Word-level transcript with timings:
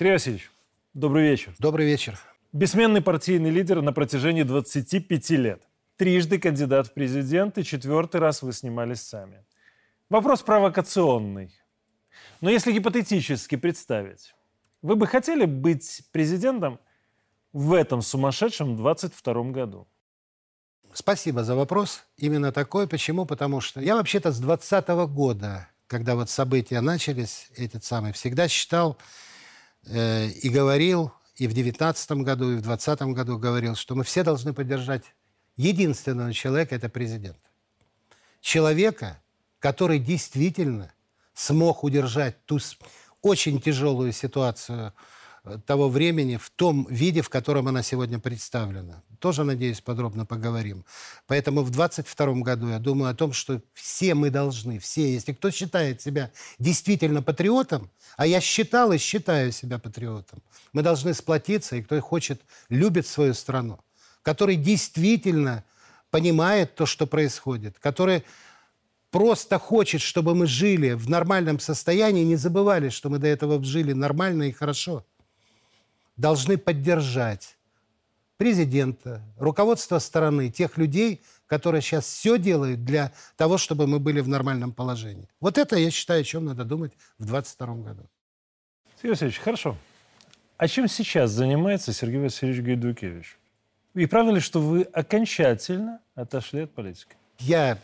Сергей 0.00 0.14
Васильевич, 0.14 0.50
добрый 0.94 1.28
вечер. 1.28 1.54
Добрый 1.58 1.84
вечер. 1.84 2.18
Бессменный 2.54 3.02
партийный 3.02 3.50
лидер 3.50 3.82
на 3.82 3.92
протяжении 3.92 4.44
25 4.44 5.30
лет. 5.32 5.62
Трижды 5.98 6.38
кандидат 6.38 6.86
в 6.86 6.94
президенты, 6.94 7.64
четвертый 7.64 8.18
раз 8.18 8.40
вы 8.40 8.54
снимались 8.54 9.02
сами. 9.02 9.44
Вопрос 10.08 10.40
провокационный. 10.40 11.54
Но 12.40 12.48
если 12.48 12.72
гипотетически 12.72 13.56
представить, 13.56 14.34
вы 14.80 14.96
бы 14.96 15.06
хотели 15.06 15.44
быть 15.44 16.00
президентом 16.12 16.80
в 17.52 17.74
этом 17.74 18.00
сумасшедшем 18.00 18.78
22 18.78 19.50
году? 19.50 19.86
Спасибо 20.94 21.44
за 21.44 21.54
вопрос. 21.54 22.06
Именно 22.16 22.52
такой. 22.52 22.88
Почему? 22.88 23.26
Потому 23.26 23.60
что 23.60 23.82
я 23.82 23.96
вообще-то 23.96 24.32
с 24.32 24.38
20 24.38 24.88
года, 25.12 25.68
когда 25.86 26.14
вот 26.14 26.30
события 26.30 26.80
начались, 26.80 27.50
этот 27.54 27.84
самый, 27.84 28.14
всегда 28.14 28.48
считал 28.48 28.96
и 29.86 30.48
говорил, 30.48 31.12
и 31.36 31.46
в 31.46 31.52
19 31.52 32.10
году, 32.22 32.52
и 32.52 32.56
в 32.56 32.62
20 32.62 33.00
году 33.02 33.38
говорил, 33.38 33.74
что 33.74 33.94
мы 33.94 34.04
все 34.04 34.22
должны 34.22 34.52
поддержать 34.52 35.04
единственного 35.56 36.32
человека, 36.32 36.74
это 36.74 36.88
президент. 36.88 37.38
Человека, 38.40 39.22
который 39.58 39.98
действительно 39.98 40.92
смог 41.34 41.84
удержать 41.84 42.44
ту 42.46 42.58
очень 43.22 43.60
тяжелую 43.60 44.12
ситуацию 44.12 44.88
э, 44.88 44.92
того 45.66 45.88
времени 45.88 46.36
в 46.36 46.50
том 46.50 46.86
виде, 46.90 47.22
в 47.22 47.28
котором 47.28 47.68
она 47.68 47.82
сегодня 47.82 48.18
представлена. 48.18 49.02
Тоже, 49.18 49.44
надеюсь, 49.44 49.80
подробно 49.80 50.26
поговорим. 50.26 50.84
Поэтому 51.26 51.62
в 51.62 51.70
22 51.70 52.32
году 52.42 52.68
я 52.68 52.78
думаю 52.78 53.10
о 53.10 53.14
том, 53.14 53.32
что 53.32 53.60
все 53.74 54.14
мы 54.14 54.30
должны, 54.30 54.78
все, 54.78 55.12
если 55.12 55.32
кто 55.32 55.50
считает 55.50 56.00
себя 56.00 56.30
действительно 56.58 57.22
патриотом, 57.22 57.90
а 58.16 58.26
я 58.26 58.40
считал 58.40 58.92
и 58.92 58.98
считаю 58.98 59.52
себя 59.52 59.78
патриотом, 59.78 60.42
мы 60.72 60.82
должны 60.82 61.14
сплотиться, 61.14 61.76
и 61.76 61.82
кто 61.82 62.00
хочет, 62.00 62.42
любит 62.68 63.06
свою 63.06 63.34
страну, 63.34 63.80
который 64.22 64.56
действительно 64.56 65.64
понимает 66.10 66.74
то, 66.74 66.86
что 66.86 67.06
происходит, 67.06 67.78
который 67.78 68.24
просто 69.10 69.58
хочет, 69.58 70.00
чтобы 70.00 70.34
мы 70.34 70.46
жили 70.46 70.92
в 70.92 71.08
нормальном 71.08 71.60
состоянии, 71.60 72.24
не 72.24 72.36
забывали, 72.36 72.88
что 72.88 73.10
мы 73.10 73.18
до 73.18 73.26
этого 73.26 73.62
жили 73.62 73.92
нормально 73.92 74.44
и 74.44 74.52
хорошо, 74.52 75.04
должны 76.20 76.58
поддержать 76.58 77.56
президента, 78.36 79.22
руководство 79.38 79.98
страны, 79.98 80.50
тех 80.50 80.76
людей, 80.78 81.20
которые 81.46 81.82
сейчас 81.82 82.06
все 82.06 82.38
делают 82.38 82.84
для 82.84 83.12
того, 83.36 83.58
чтобы 83.58 83.86
мы 83.86 83.98
были 83.98 84.20
в 84.20 84.28
нормальном 84.28 84.72
положении. 84.72 85.28
Вот 85.40 85.58
это, 85.58 85.76
я 85.76 85.90
считаю, 85.90 86.20
о 86.20 86.24
чем 86.24 86.44
надо 86.44 86.64
думать 86.64 86.92
в 87.18 87.26
2022 87.26 87.74
году. 87.76 88.06
Сергей 88.96 89.10
Васильевич, 89.10 89.38
хорошо. 89.38 89.76
А 90.56 90.68
чем 90.68 90.88
сейчас 90.88 91.30
занимается 91.30 91.92
Сергей 91.92 92.20
Васильевич 92.20 92.62
Гайдукевич? 92.64 93.38
И 93.94 94.06
правда 94.06 94.32
ли, 94.32 94.40
что 94.40 94.60
вы 94.60 94.82
окончательно 94.82 96.00
отошли 96.14 96.62
от 96.62 96.72
политики? 96.72 97.16
Я 97.38 97.78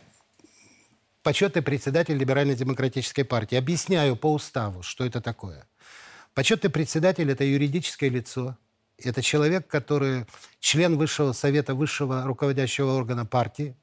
почетный 1.23 1.61
председатель 1.61 2.17
Либерально-демократической 2.17 3.23
партии. 3.23 3.57
Объясняю 3.57 4.15
по 4.15 4.31
уставу, 4.31 4.83
что 4.83 5.05
это 5.05 5.21
такое. 5.21 5.67
Почетный 6.37 6.69
председатель– 6.69 7.31
это 7.31 7.43
юридическое 7.43 8.11
лицо. 8.11 8.55
Это 8.99 9.23
человек, 9.23 9.65
который 9.65 10.27
член 10.59 10.95
Высшего 10.95 11.31
Совета, 11.31 11.73
высшего 11.73 12.25
руководящего 12.25 12.91
органа 12.91 13.25
партии, 13.25 13.75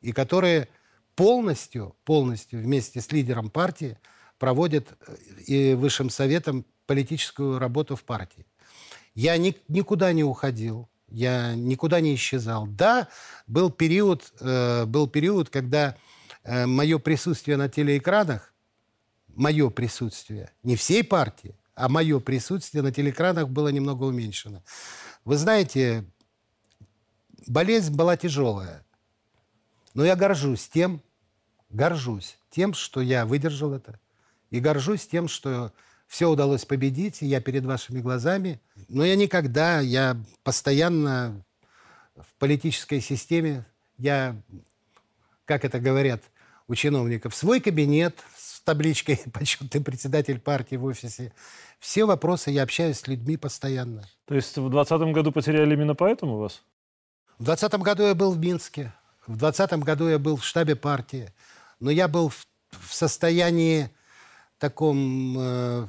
и 0.00 0.12
который 0.12 0.68
полностью, 1.16 1.96
полностью 2.04 2.60
вместе 2.60 3.00
с 3.00 3.10
лидером 3.10 3.50
партии 3.50 3.98
проводит 4.38 4.92
э, 5.08 5.16
и 5.46 5.74
Высшим 5.74 6.08
Советом 6.08 6.64
политическую 6.86 7.58
работу 7.58 7.96
в 7.96 8.04
партии. 8.04 8.46
Я 9.16 9.36
ни, 9.36 9.56
никуда 9.66 10.12
не 10.12 10.22
уходил, 10.22 10.88
я 11.08 11.56
никуда 11.56 11.98
не 11.98 12.14
исчезал. 12.14 12.68
Да, 12.68 13.08
был 13.48 13.70
период, 13.70 14.32
э, 14.38 14.84
был 14.84 15.08
период, 15.08 15.50
когда 15.50 15.96
Э, 16.46 16.64
мое 16.66 16.98
присутствие 16.98 17.56
на 17.56 17.68
телеэкранах, 17.68 18.54
мое 19.34 19.68
присутствие, 19.68 20.52
не 20.62 20.76
всей 20.76 21.02
партии, 21.02 21.56
а 21.76 21.88
мое 21.88 22.18
присутствие 22.18 22.82
на 22.82 22.90
телеэкранах 22.90 23.48
было 23.48 23.68
немного 23.68 24.04
уменьшено. 24.04 24.64
Вы 25.24 25.36
знаете, 25.36 26.04
болезнь 27.46 27.94
была 27.94 28.16
тяжелая, 28.16 28.84
но 29.94 30.04
я 30.04 30.16
горжусь 30.16 30.68
тем, 30.68 31.02
горжусь 31.68 32.38
тем, 32.50 32.72
что 32.74 33.00
я 33.00 33.26
выдержал 33.26 33.74
это, 33.74 34.00
и 34.50 34.58
горжусь 34.58 35.06
тем, 35.06 35.28
что 35.28 35.72
все 36.06 36.30
удалось 36.30 36.64
победить, 36.64 37.22
и 37.22 37.26
я 37.26 37.40
перед 37.40 37.64
вашими 37.64 38.00
глазами. 38.00 38.60
Но 38.88 39.04
я 39.04 39.16
никогда, 39.16 39.80
я 39.80 40.16
постоянно 40.44 41.44
в 42.14 42.32
политической 42.38 43.00
системе, 43.00 43.66
я, 43.98 44.40
как 45.44 45.64
это 45.64 45.80
говорят, 45.80 46.22
у 46.68 46.74
чиновников 46.74 47.34
свой 47.34 47.60
кабинет 47.60 48.22
табличкой 48.66 49.20
«Почетный 49.32 49.80
председатель 49.80 50.38
партии» 50.38 50.76
в 50.76 50.84
офисе. 50.84 51.32
Все 51.78 52.04
вопросы, 52.04 52.50
я 52.50 52.64
общаюсь 52.64 52.98
с 52.98 53.06
людьми 53.06 53.38
постоянно. 53.38 54.02
То 54.26 54.34
есть 54.34 54.50
в 54.58 54.68
2020 54.68 55.14
году 55.14 55.32
потеряли 55.32 55.72
именно 55.72 55.94
поэтому 55.94 56.36
вас? 56.36 56.62
В 57.38 57.44
2020 57.44 57.80
году 57.80 58.02
я 58.02 58.14
был 58.14 58.32
в 58.32 58.38
Минске. 58.38 58.92
В 59.26 59.36
2020 59.36 59.78
году 59.80 60.08
я 60.08 60.18
был 60.18 60.36
в 60.36 60.44
штабе 60.44 60.76
партии. 60.76 61.32
Но 61.80 61.90
я 61.90 62.08
был 62.08 62.28
в, 62.28 62.46
в 62.70 62.92
состоянии 62.92 63.90
таком 64.58 65.36
э, 65.38 65.86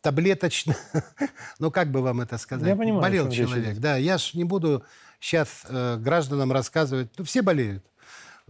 таблеточно, 0.00 0.76
ну 1.58 1.70
как 1.70 1.90
бы 1.90 2.00
вам 2.00 2.20
это 2.20 2.38
сказать? 2.38 2.66
Я 2.66 2.76
понимаю, 2.76 3.02
Болел 3.02 3.30
человек, 3.30 3.78
да. 3.78 3.96
Я 3.96 4.18
ж 4.18 4.34
не 4.34 4.44
буду 4.44 4.84
сейчас 5.20 5.64
э, 5.68 5.96
гражданам 5.98 6.52
рассказывать. 6.52 7.10
Ну 7.18 7.24
все 7.24 7.42
болеют. 7.42 7.84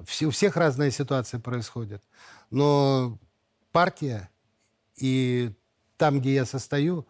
Все, 0.05 0.27
у 0.27 0.31
всех 0.31 0.57
разные 0.57 0.91
ситуации 0.91 1.39
происходят. 1.39 2.03
Но 2.51 3.19
партия 3.77 4.31
и 4.97 5.53
там, 5.99 6.21
где 6.21 6.35
я 6.37 6.47
состою, 6.47 7.07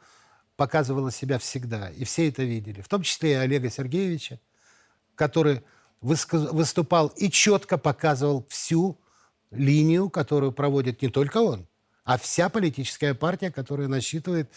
показывала 0.57 1.13
себя 1.13 1.39
всегда. 1.39 1.91
И 1.91 2.03
все 2.03 2.29
это 2.29 2.43
видели. 2.43 2.81
В 2.81 2.89
том 2.89 3.03
числе 3.03 3.31
и 3.31 3.35
Олега 3.35 3.71
Сергеевича, 3.71 4.41
который 5.15 5.63
выступал 6.01 7.07
и 7.07 7.31
четко 7.31 7.79
показывал 7.79 8.45
всю 8.49 8.99
линию, 9.53 10.11
которую 10.11 10.51
проводит 10.51 11.03
не 11.03 11.09
только 11.09 11.39
он, 11.39 11.69
а 12.03 12.19
вся 12.19 12.49
политическая 12.49 13.15
партия, 13.15 13.53
которая 13.53 13.87
насчитывает 13.87 14.51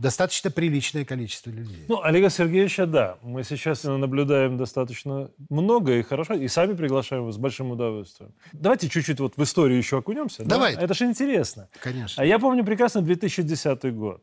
достаточно 0.00 0.50
приличное 0.50 1.04
количество 1.04 1.50
людей. 1.50 1.84
Ну, 1.88 2.02
Олега 2.02 2.30
Сергеевича, 2.30 2.86
да. 2.86 3.18
Мы 3.22 3.44
сейчас 3.44 3.84
наблюдаем 3.84 4.56
достаточно 4.56 5.30
много 5.48 5.94
и 5.94 6.02
хорошо, 6.02 6.34
и 6.34 6.48
сами 6.48 6.74
приглашаем 6.74 7.22
его 7.22 7.32
с 7.32 7.38
большим 7.38 7.70
удовольствием. 7.70 8.32
Давайте 8.52 8.88
чуть-чуть 8.88 9.20
вот 9.20 9.36
в 9.36 9.42
историю 9.42 9.78
еще 9.78 9.98
окунемся. 9.98 10.44
Давай. 10.44 10.74
Да? 10.76 10.82
Это 10.82 10.94
же 10.94 11.04
интересно. 11.04 11.68
Конечно. 11.80 12.22
А 12.22 12.26
я 12.26 12.38
помню 12.38 12.64
прекрасно 12.64 13.02
2010 13.02 13.94
год, 13.94 14.22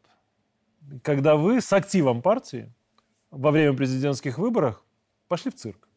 когда 1.03 1.35
вы 1.35 1.61
с 1.61 1.71
активом 1.73 2.21
партии 2.21 2.73
во 3.31 3.51
время 3.51 3.73
президентских 3.73 4.37
выборов 4.37 4.83
пошли 5.27 5.51
в 5.51 5.55
цирк. 5.55 5.87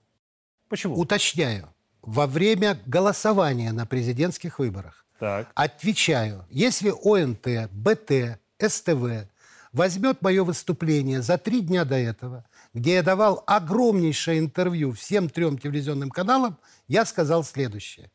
Почему? 0.69 0.97
Уточняю. 0.97 1.69
Во 2.03 2.27
время 2.27 2.79
голосования 2.87 3.73
на 3.73 3.87
президентских 3.87 4.59
выборах. 4.59 5.07
Так. 5.19 5.51
Отвечаю. 5.55 6.45
Если 6.51 6.91
ОНТ, 6.91 7.71
БТ, 7.71 8.41
СТВ 8.59 9.29
возьмет 9.73 10.23
мое 10.23 10.45
выступление 10.45 11.23
за 11.23 11.39
три 11.39 11.61
дня 11.61 11.85
до 11.85 11.97
этого, 11.97 12.45
где 12.75 12.95
я 12.95 13.03
давал 13.03 13.43
огромнейшее 13.47 14.39
интервью 14.39 14.93
всем 14.93 15.29
трем 15.29 15.59
телевизионным 15.59 16.11
каналам, 16.11 16.59
я 16.89 17.05
сказал 17.05 17.45
следующее. 17.45 18.11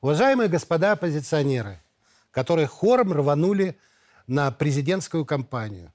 Уважаемые 0.00 0.48
господа 0.48 0.92
оппозиционеры, 0.92 1.82
которые 2.30 2.66
хором 2.66 3.12
рванули 3.12 3.78
на 4.26 4.50
президентскую 4.50 5.24
кампанию. 5.24 5.92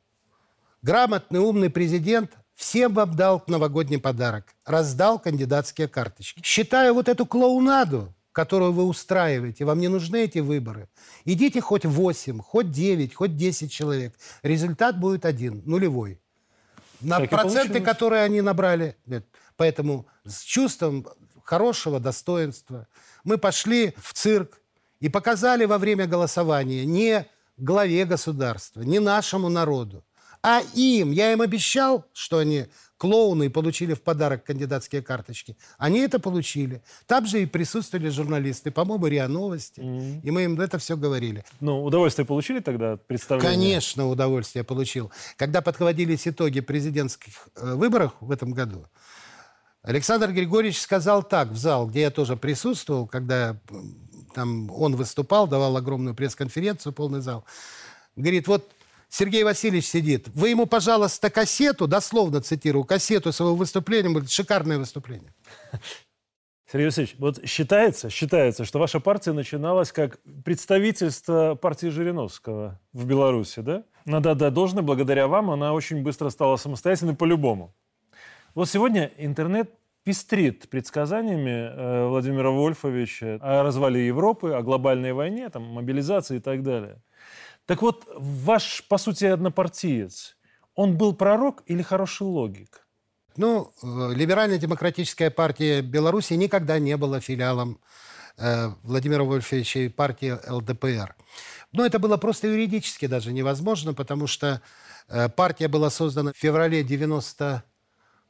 Грамотный, 0.82 1.40
умный 1.40 1.70
президент 1.70 2.32
всем 2.56 2.94
вам 2.94 3.16
дал 3.16 3.44
новогодний 3.48 4.00
подарок. 4.00 4.56
Раздал 4.66 5.20
кандидатские 5.20 5.88
карточки. 5.88 6.42
Считаю 6.44 6.94
вот 6.94 7.10
эту 7.10 7.26
клоунаду 7.26 8.14
которую 8.40 8.72
вы 8.72 8.86
устраиваете, 8.86 9.66
вам 9.66 9.82
не 9.82 9.90
нужны 9.90 10.24
эти 10.24 10.40
выборы. 10.40 10.88
Идите 11.26 11.60
хоть 11.60 11.86
8, 11.86 12.40
хоть 12.40 12.72
9, 12.72 13.14
хоть 13.14 13.36
10 13.36 13.70
человек. 13.70 14.14
Результат 14.44 14.98
будет 14.98 15.26
один, 15.26 15.62
нулевой. 15.66 16.22
На 17.02 17.20
так 17.20 17.30
проценты, 17.30 17.82
которые 17.82 18.24
они 18.24 18.40
набрали. 18.40 18.96
Нет. 19.06 19.26
Поэтому 19.58 20.08
с 20.24 20.40
чувством 20.44 21.06
хорошего 21.44 22.00
достоинства 22.00 22.88
мы 23.26 23.38
пошли 23.38 23.94
в 23.98 24.14
цирк 24.14 24.62
и 25.02 25.10
показали 25.10 25.66
во 25.66 25.78
время 25.78 26.08
голосования 26.08 26.86
не 26.86 27.26
главе 27.58 28.06
государства, 28.06 28.84
не 28.84 29.00
нашему 29.00 29.50
народу, 29.50 30.06
а 30.42 30.62
им. 30.76 31.12
Я 31.12 31.34
им 31.34 31.42
обещал, 31.42 32.06
что 32.14 32.38
они 32.38 32.68
клоуны 33.00 33.50
получили 33.50 33.94
в 33.94 34.02
подарок 34.02 34.44
кандидатские 34.44 35.02
карточки. 35.02 35.58
Они 35.78 36.02
это 36.02 36.20
получили. 36.20 36.84
Там 37.08 37.26
же 37.26 37.42
и 37.42 37.46
присутствовали 37.46 38.10
журналисты, 38.10 38.72
по-моему, 38.72 39.08
РИА 39.08 39.28
Новости. 39.30 39.80
Mm-hmm. 39.80 40.22
И 40.22 40.32
мы 40.32 40.44
им 40.44 40.60
это 40.60 40.78
все 40.78 40.98
говорили. 40.98 41.46
Ну, 41.62 41.84
удовольствие 41.84 42.26
получили 42.26 42.60
тогда 42.60 42.94
от 42.94 43.08
представления? 43.08 43.50
Конечно, 43.50 44.08
удовольствие 44.08 44.66
получил. 44.66 45.12
Когда 45.38 45.62
подводились 45.62 46.28
итоги 46.28 46.60
президентских 46.60 47.48
э, 47.56 47.74
выборов 47.74 48.12
в 48.20 48.32
этом 48.32 48.52
году, 48.52 48.86
Александр 49.82 50.34
Григорьевич 50.34 50.82
сказал 50.82 51.24
так 51.24 51.48
в 51.52 51.58
зал, 51.58 51.88
где 51.88 52.02
я 52.02 52.12
тоже 52.12 52.36
присутствовал, 52.36 53.08
когда 53.08 53.58
там 54.36 54.70
он 54.72 54.98
выступал, 54.98 55.48
давал 55.48 55.78
огромную 55.78 56.16
пресс-конференцию, 56.16 56.92
полный 56.92 57.22
зал. 57.22 57.46
Говорит, 58.18 58.50
вот 58.50 58.70
Сергей 59.10 59.44
Васильевич 59.44 59.88
сидит. 59.88 60.28
Вы 60.30 60.50
ему, 60.50 60.68
пожалуйста, 60.68 61.30
кассету, 61.30 61.88
дословно 61.88 62.42
цитирую, 62.42 62.86
кассету 62.86 63.32
своего 63.32 63.56
выступления. 63.56 64.10
Будет 64.10 64.30
шикарное 64.30 64.78
выступление. 64.78 65.34
Сергей 66.72 66.86
Васильевич, 66.86 67.16
вот 67.18 67.44
считается, 67.48 68.12
считается, 68.12 68.64
что 68.64 68.78
ваша 68.78 69.00
партия 69.00 69.32
начиналась 69.32 69.92
как 69.92 70.20
представительство 70.46 71.56
партии 71.56 71.88
Жириновского 71.88 72.80
в 72.94 73.06
Беларуси, 73.08 73.62
да? 73.62 73.84
Надо 74.06 74.32
отдать 74.32 74.54
должное, 74.54 74.84
благодаря 74.84 75.28
вам 75.28 75.50
она 75.50 75.74
очень 75.74 76.04
быстро 76.04 76.30
стала 76.30 76.58
самостоятельной 76.58 77.16
по-любому. 77.16 77.74
Вот 78.54 78.70
сегодня 78.70 79.12
интернет 79.18 79.72
пестрит 80.04 80.70
предсказаниями 80.70 81.50
э, 81.50 82.08
Владимира 82.08 82.52
Вольфовича 82.52 83.40
о 83.42 83.64
развале 83.64 84.06
Европы, 84.06 84.52
о 84.52 84.62
глобальной 84.62 85.14
войне, 85.14 85.50
там, 85.50 85.64
мобилизации 85.64 86.38
и 86.38 86.40
так 86.40 86.62
далее. 86.62 87.02
Так 87.70 87.84
вот, 87.84 88.08
ваш, 88.16 88.84
по 88.90 88.98
сути, 88.98 89.26
однопартиец, 89.26 90.38
он 90.74 90.98
был 90.98 91.14
пророк 91.14 91.62
или 91.68 91.84
хороший 91.84 92.24
логик? 92.24 92.88
Ну, 93.38 93.72
э, 93.84 94.14
Либерально-демократическая 94.16 95.30
партия 95.30 95.84
Беларуси 95.84 96.34
никогда 96.34 96.80
не 96.80 96.98
была 96.98 97.20
филиалом 97.20 97.80
э, 98.40 98.70
Владимира 98.82 99.24
Вольфовича 99.24 99.82
и 99.82 99.88
партии 99.88 100.36
ЛДПР. 100.50 101.16
Но 101.72 101.86
это 101.86 102.00
было 102.00 102.18
просто 102.18 102.48
юридически 102.48 103.06
даже 103.06 103.32
невозможно, 103.32 103.94
потому 103.94 104.26
что 104.26 104.64
э, 105.08 105.30
партия 105.30 105.68
была 105.68 105.92
создана 105.92 106.34
в 106.34 106.38
феврале 106.38 106.84
90 106.84 107.64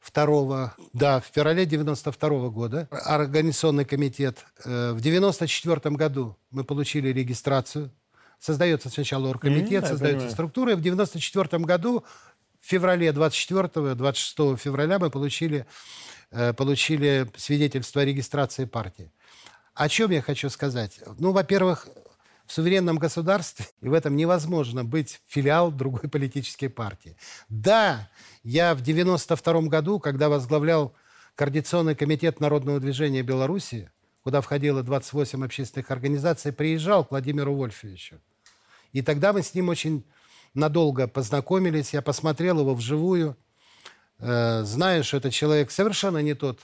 второго, 0.00 0.74
да, 0.92 1.20
в 1.20 1.30
феврале 1.34 1.64
92 1.64 2.50
года. 2.50 2.88
Организационный 2.90 3.86
комитет. 3.86 4.44
Э, 4.66 4.92
в 4.92 5.00
94 5.00 5.96
году 5.96 6.36
мы 6.50 6.62
получили 6.62 7.08
регистрацию 7.08 7.90
Создается 8.40 8.88
сначала 8.88 9.28
оргкомитет, 9.28 9.84
mm-hmm, 9.84 9.88
создается 9.88 10.30
структура. 10.30 10.72
И 10.72 10.74
в 10.74 10.80
1994 10.80 11.62
году, 11.62 12.04
в 12.58 12.66
феврале 12.66 13.08
24-26 13.08 14.56
февраля 14.56 14.98
мы 14.98 15.10
получили, 15.10 15.66
э, 16.30 16.54
получили 16.54 17.30
свидетельство 17.36 18.00
о 18.00 18.04
регистрации 18.04 18.64
партии. 18.64 19.12
О 19.74 19.88
чем 19.88 20.10
я 20.10 20.22
хочу 20.22 20.48
сказать? 20.48 21.00
Ну, 21.18 21.32
во-первых, 21.32 21.86
в 22.46 22.52
суверенном 22.52 22.98
государстве, 22.98 23.66
и 23.80 23.88
в 23.88 23.92
этом 23.92 24.16
невозможно 24.16 24.84
быть 24.84 25.20
филиал 25.28 25.70
другой 25.70 26.08
политической 26.10 26.68
партии. 26.68 27.16
Да, 27.48 28.10
я 28.42 28.74
в 28.74 28.80
92 28.80 29.62
году, 29.68 30.00
когда 30.00 30.28
возглавлял 30.28 30.94
Координационный 31.36 31.94
комитет 31.94 32.40
Народного 32.40 32.80
движения 32.80 33.22
Беларуси, 33.22 33.90
куда 34.22 34.40
входило 34.40 34.82
28 34.82 35.44
общественных 35.44 35.90
организаций, 35.90 36.52
приезжал 36.52 37.04
к 37.04 37.12
Владимиру 37.12 37.54
Вольфовичу. 37.54 38.20
И 38.92 39.02
тогда 39.02 39.32
мы 39.32 39.42
с 39.42 39.54
ним 39.54 39.68
очень 39.68 40.04
надолго 40.54 41.06
познакомились. 41.06 41.92
Я 41.92 42.02
посмотрел 42.02 42.60
его 42.60 42.74
вживую, 42.74 43.36
э, 44.18 44.62
знаю, 44.64 45.04
что 45.04 45.18
это 45.18 45.30
человек 45.30 45.70
совершенно 45.70 46.18
не 46.18 46.34
тот, 46.34 46.60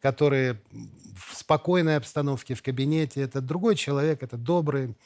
который 0.00 0.58
в 1.16 1.36
спокойной 1.36 1.96
обстановке 1.96 2.54
в 2.54 2.62
кабинете. 2.62 3.22
Это 3.22 3.40
другой 3.40 3.76
человек, 3.76 4.22
это 4.22 4.36
добрый, 4.36 4.96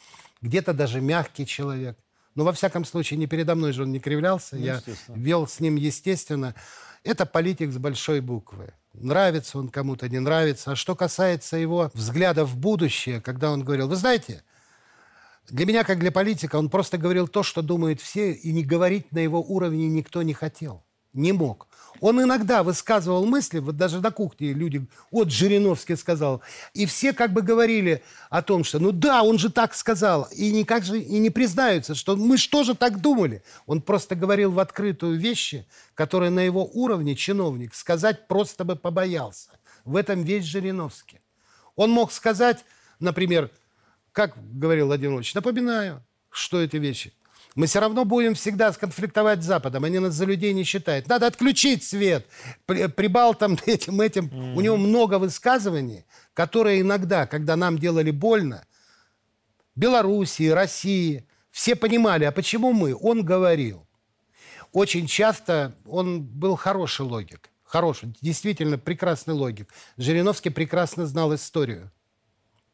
где-то 0.41 0.73
даже 0.73 1.01
мягкий 1.01 1.47
человек. 1.47 1.99
Но 2.35 2.45
во 2.45 2.53
всяком 2.53 2.85
случае, 2.85 3.19
не 3.19 3.27
передо 3.27 3.55
мной 3.55 3.73
же 3.73 3.83
он 3.83 3.93
не 3.93 4.01
кривлялся. 4.01 4.57
Ну, 4.57 4.63
Я 4.63 4.83
вел 5.09 5.47
с 5.47 5.59
ним 5.61 5.77
естественно. 5.77 6.55
Это 7.03 7.25
политик 7.25 7.73
с 7.73 7.79
большой 7.79 8.21
буквы. 8.21 8.75
Нравится 8.93 9.59
он 9.59 9.69
кому-то, 9.69 10.09
не 10.09 10.19
нравится. 10.19 10.73
А 10.73 10.77
что 10.77 10.95
касается 10.95 11.57
его 11.57 11.91
взгляда 11.95 12.45
в 12.45 12.57
будущее, 12.57 13.21
когда 13.21 13.51
он 13.51 13.63
говорил, 13.63 13.89
вы 13.89 13.97
знаете, 13.97 14.43
для 15.51 15.67
меня, 15.67 15.85
как 15.85 15.99
для 15.99 16.13
политика, 16.13 16.57
он 16.57 16.69
просто 16.69 16.99
говорил 16.99 17.29
то, 17.29 17.43
что 17.43 17.63
думают 17.63 18.01
все, 18.01 18.33
и 18.33 18.53
не 18.53 18.65
говорить 18.65 19.13
на 19.13 19.19
его 19.19 19.41
уровне 19.41 19.89
никто 19.89 20.23
не 20.23 20.35
хотел, 20.35 20.85
не 21.13 21.33
мог. 21.33 21.69
Он 22.01 22.23
иногда 22.23 22.63
высказывал 22.63 23.25
мысли, 23.25 23.59
вот 23.59 23.77
даже 23.77 24.01
на 24.01 24.11
кухне 24.11 24.53
люди, 24.53 24.87
вот 25.11 25.31
Жириновский 25.31 25.97
сказал, 25.97 26.43
и 26.75 26.85
все 26.85 27.13
как 27.13 27.33
бы 27.33 27.43
говорили 27.43 28.03
о 28.29 28.43
том, 28.43 28.65
что 28.65 28.79
ну 28.79 28.93
да, 28.93 29.23
он 29.23 29.39
же 29.39 29.51
так 29.51 29.75
сказал, 29.75 30.29
и 30.33 30.53
никак 30.53 30.85
же 30.85 31.01
и 31.01 31.19
не 31.19 31.31
признаются, 31.31 31.95
что 31.95 32.17
мы 32.17 32.37
что 32.37 32.65
же 32.65 32.75
так 32.75 33.01
думали. 33.01 33.43
Он 33.67 33.81
просто 33.81 34.15
говорил 34.15 34.53
в 34.53 34.59
открытую 34.59 35.19
вещи, 35.19 35.67
которые 35.95 36.31
на 36.31 36.41
его 36.41 36.69
уровне 36.73 37.15
чиновник 37.15 37.75
сказать 37.75 38.29
просто 38.29 38.65
бы 38.65 38.77
побоялся. 38.77 39.51
В 39.85 39.97
этом 39.97 40.23
весь 40.23 40.45
Жириновский. 40.45 41.21
Он 41.77 41.91
мог 41.91 42.11
сказать, 42.11 42.65
например, 42.99 43.51
как 44.17 44.35
говорил 44.59 44.87
Владимир 44.87 45.11
Владимирович, 45.11 45.35
напоминаю, 45.35 46.03
что 46.31 46.63
эти 46.63 46.79
вещи. 46.79 47.13
Мы 47.55 47.67
все 47.67 47.81
равно 47.81 48.07
будем 48.07 48.35
всегда 48.35 48.73
сконфликтовать 48.73 49.43
с 49.43 49.47
Западом. 49.47 49.85
Они 49.85 49.99
нас 49.99 50.15
за 50.15 50.25
людей 50.25 50.55
не 50.55 50.65
считают. 50.65 51.07
Надо 51.07 51.27
отключить 51.27 51.85
свет. 51.85 52.27
Прибал 52.65 53.35
там 53.35 53.59
этим, 53.67 54.01
этим. 54.01 54.29
Mm-hmm. 54.29 54.55
У 54.55 54.61
него 54.63 54.79
много 54.79 55.19
высказываний, 55.19 56.07
которые 56.33 56.81
иногда, 56.81 57.27
когда 57.27 57.57
нам 57.57 57.79
делали 57.79 58.11
больно, 58.11 58.67
Белоруссии, 59.75 60.49
России, 60.49 61.29
все 61.51 61.77
понимали, 61.77 62.25
а 62.25 62.33
почему 62.33 62.73
мы? 62.73 62.97
Он 62.99 63.23
говорил. 63.23 63.87
Очень 64.73 65.07
часто 65.09 65.77
он 65.85 66.23
был 66.23 66.57
хороший 66.57 67.05
логик. 67.05 67.51
Хороший, 67.65 68.15
действительно 68.23 68.79
прекрасный 68.79 69.35
логик. 69.35 69.69
Жириновский 69.99 70.49
прекрасно 70.49 71.07
знал 71.07 71.35
историю 71.35 71.93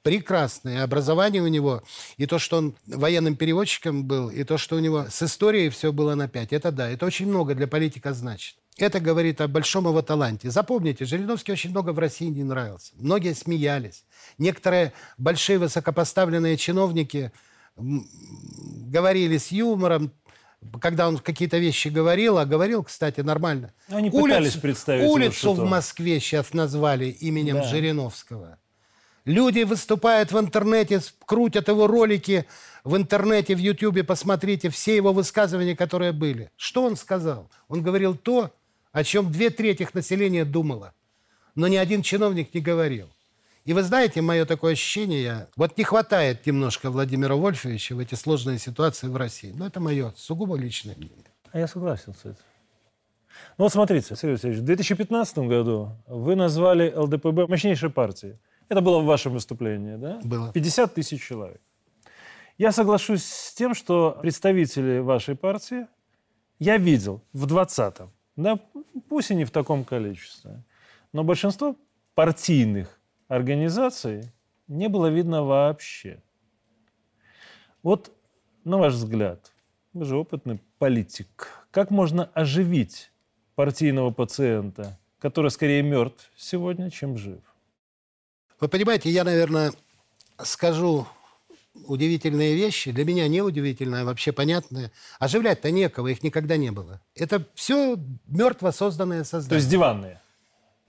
прекрасное 0.03 0.83
образование 0.83 1.43
у 1.43 1.47
него, 1.47 1.83
и 2.17 2.27
то, 2.27 2.39
что 2.39 2.59
он 2.59 2.75
военным 2.87 3.37
переводчиком 3.37 4.05
был, 4.05 4.31
и 4.31 4.45
то, 4.45 4.59
что 4.59 4.77
у 4.77 4.79
него 4.81 5.07
с 5.09 5.23
историей 5.23 5.71
все 5.71 5.93
было 5.93 6.15
на 6.15 6.29
пять. 6.29 6.53
Это 6.53 6.73
да, 6.73 6.89
это 6.91 7.07
очень 7.07 7.27
много 7.27 7.55
для 7.55 7.67
политика 7.67 8.13
значит. 8.13 8.57
Это 8.79 9.01
говорит 9.01 9.41
о 9.41 9.49
большом 9.49 9.87
его 9.87 10.01
таланте. 10.03 10.51
Запомните, 10.51 11.05
Жириновский 11.05 11.53
очень 11.53 11.71
много 11.71 11.91
в 11.93 11.99
России 11.99 12.27
не 12.27 12.43
нравился. 12.43 12.93
Многие 12.97 13.35
смеялись. 13.35 14.05
Некоторые 14.39 14.95
большие 15.19 15.59
высокопоставленные 15.59 16.57
чиновники 16.57 17.33
говорили 17.77 19.37
с 19.37 19.49
юмором, 19.49 20.13
когда 20.81 21.09
он 21.09 21.19
какие-то 21.19 21.59
вещи 21.59 21.89
говорил, 21.89 22.39
а 22.39 22.47
говорил, 22.47 22.83
кстати, 22.83 23.21
нормально. 23.21 23.73
Они 23.89 24.11
пытались 24.11 24.55
представить 24.55 25.09
Улицу 25.09 25.53
в 25.53 25.69
Москве 25.69 26.21
сейчас 26.21 26.55
назвали 26.55 27.07
именем 27.07 27.57
да. 27.57 27.65
Жириновского. 27.65 28.59
Люди 29.25 29.63
выступают 29.63 30.33
в 30.33 30.39
интернете, 30.39 31.01
крутят 31.27 31.69
его 31.69 31.87
ролики 31.87 32.47
в 32.83 32.97
интернете, 32.97 33.55
в 33.55 33.59
Ютьюбе, 33.59 34.03
посмотрите 34.03 34.69
все 34.69 34.97
его 34.97 35.13
высказывания, 35.13 35.77
которые 35.77 36.13
были. 36.13 36.51
Что 36.57 36.85
он 36.85 36.97
сказал? 36.97 37.49
Он 37.69 37.83
говорил 37.83 38.17
то, 38.17 38.51
о 38.91 39.05
чем 39.05 39.31
две 39.31 39.51
трети 39.51 39.89
населения 39.95 40.45
думало. 40.45 40.93
Но 41.55 41.69
ни 41.69 41.77
один 41.77 42.03
чиновник 42.03 42.53
не 42.53 42.61
говорил. 42.61 43.09
И 43.65 43.73
вы 43.75 43.85
знаете, 43.85 44.21
мое 44.23 44.45
такое 44.45 44.73
ощущение, 44.73 45.47
вот 45.55 45.79
не 45.79 45.85
хватает 45.85 46.45
немножко 46.47 46.91
Владимира 46.91 47.37
Вольфовича 47.37 47.95
в 47.95 48.01
эти 48.01 48.17
сложные 48.17 48.59
ситуации 48.59 49.07
в 49.07 49.17
России. 49.17 49.53
Но 49.55 49.67
это 49.67 49.79
мое 49.79 50.13
сугубо 50.17 50.57
личное 50.57 50.97
мнение. 50.97 51.31
А 51.53 51.61
я 51.61 51.69
согласен 51.69 52.13
с 52.15 52.21
этим. 52.25 52.37
Ну 53.57 53.65
вот 53.65 53.73
смотрите, 53.73 54.17
Сергей 54.17 54.33
Васильевич, 54.33 54.61
в 54.61 54.65
2015 54.65 55.39
году 55.39 55.97
вы 56.09 56.35
назвали 56.35 56.93
ЛДПБ 56.93 57.49
мощнейшей 57.49 57.91
партией. 57.91 58.37
Это 58.69 58.81
было 58.81 59.01
в 59.01 59.05
вашем 59.05 59.33
выступлении, 59.33 59.97
да? 59.97 60.21
Было. 60.25 60.53
50 60.53 60.95
тысяч 60.95 61.23
человек. 61.23 61.61
Я 62.59 62.73
соглашусь 62.73 63.25
с 63.25 63.55
тем, 63.55 63.75
что 63.75 64.19
представители 64.21 64.99
вашей 64.99 65.35
партии 65.35 65.87
я 66.59 66.77
видел 66.77 67.23
в 67.33 67.47
20-м, 67.47 68.11
да, 68.37 68.59
пусть 69.09 69.31
и 69.31 69.35
не 69.35 69.45
в 69.45 69.51
таком 69.51 69.85
количестве, 69.85 70.63
но 71.13 71.25
большинство 71.25 71.77
партийных 72.15 73.01
организаций 73.29 74.31
не 74.69 74.89
было 74.89 75.07
видно 75.07 75.43
вообще. 75.43 76.23
Вот, 77.83 78.13
на 78.65 78.79
ваш 78.79 78.95
взгляд, 78.95 79.53
вы 79.93 80.05
же 80.05 80.17
опытный 80.17 80.61
политик, 80.79 81.67
как 81.71 81.91
можно 81.91 82.27
оживить 82.35 83.11
партийного 83.55 84.11
пациента, 84.11 84.99
который 85.19 85.51
скорее 85.51 85.83
мертв 85.83 86.31
сегодня, 86.37 86.91
чем 86.91 87.17
жив? 87.17 87.41
Вы 88.63 88.69
понимаете, 88.69 89.11
я, 89.11 89.25
наверное, 89.25 89.73
скажу 90.41 91.09
удивительные 91.89 92.55
вещи, 92.55 92.93
для 92.93 93.05
меня 93.05 93.27
не 93.27 93.43
удивительные, 93.43 94.03
а 94.03 94.05
вообще 94.05 94.31
понятные. 94.31 94.93
Оживлять-то 95.19 95.73
некого, 95.73 96.07
их 96.07 96.23
никогда 96.23 96.57
не 96.57 96.71
было. 96.71 97.01
Это 97.17 97.45
все 97.57 97.99
мертво 98.29 98.71
созданное 98.71 99.25
создание. 99.25 99.49
То 99.49 99.57
есть 99.57 99.69
диванные? 99.69 100.21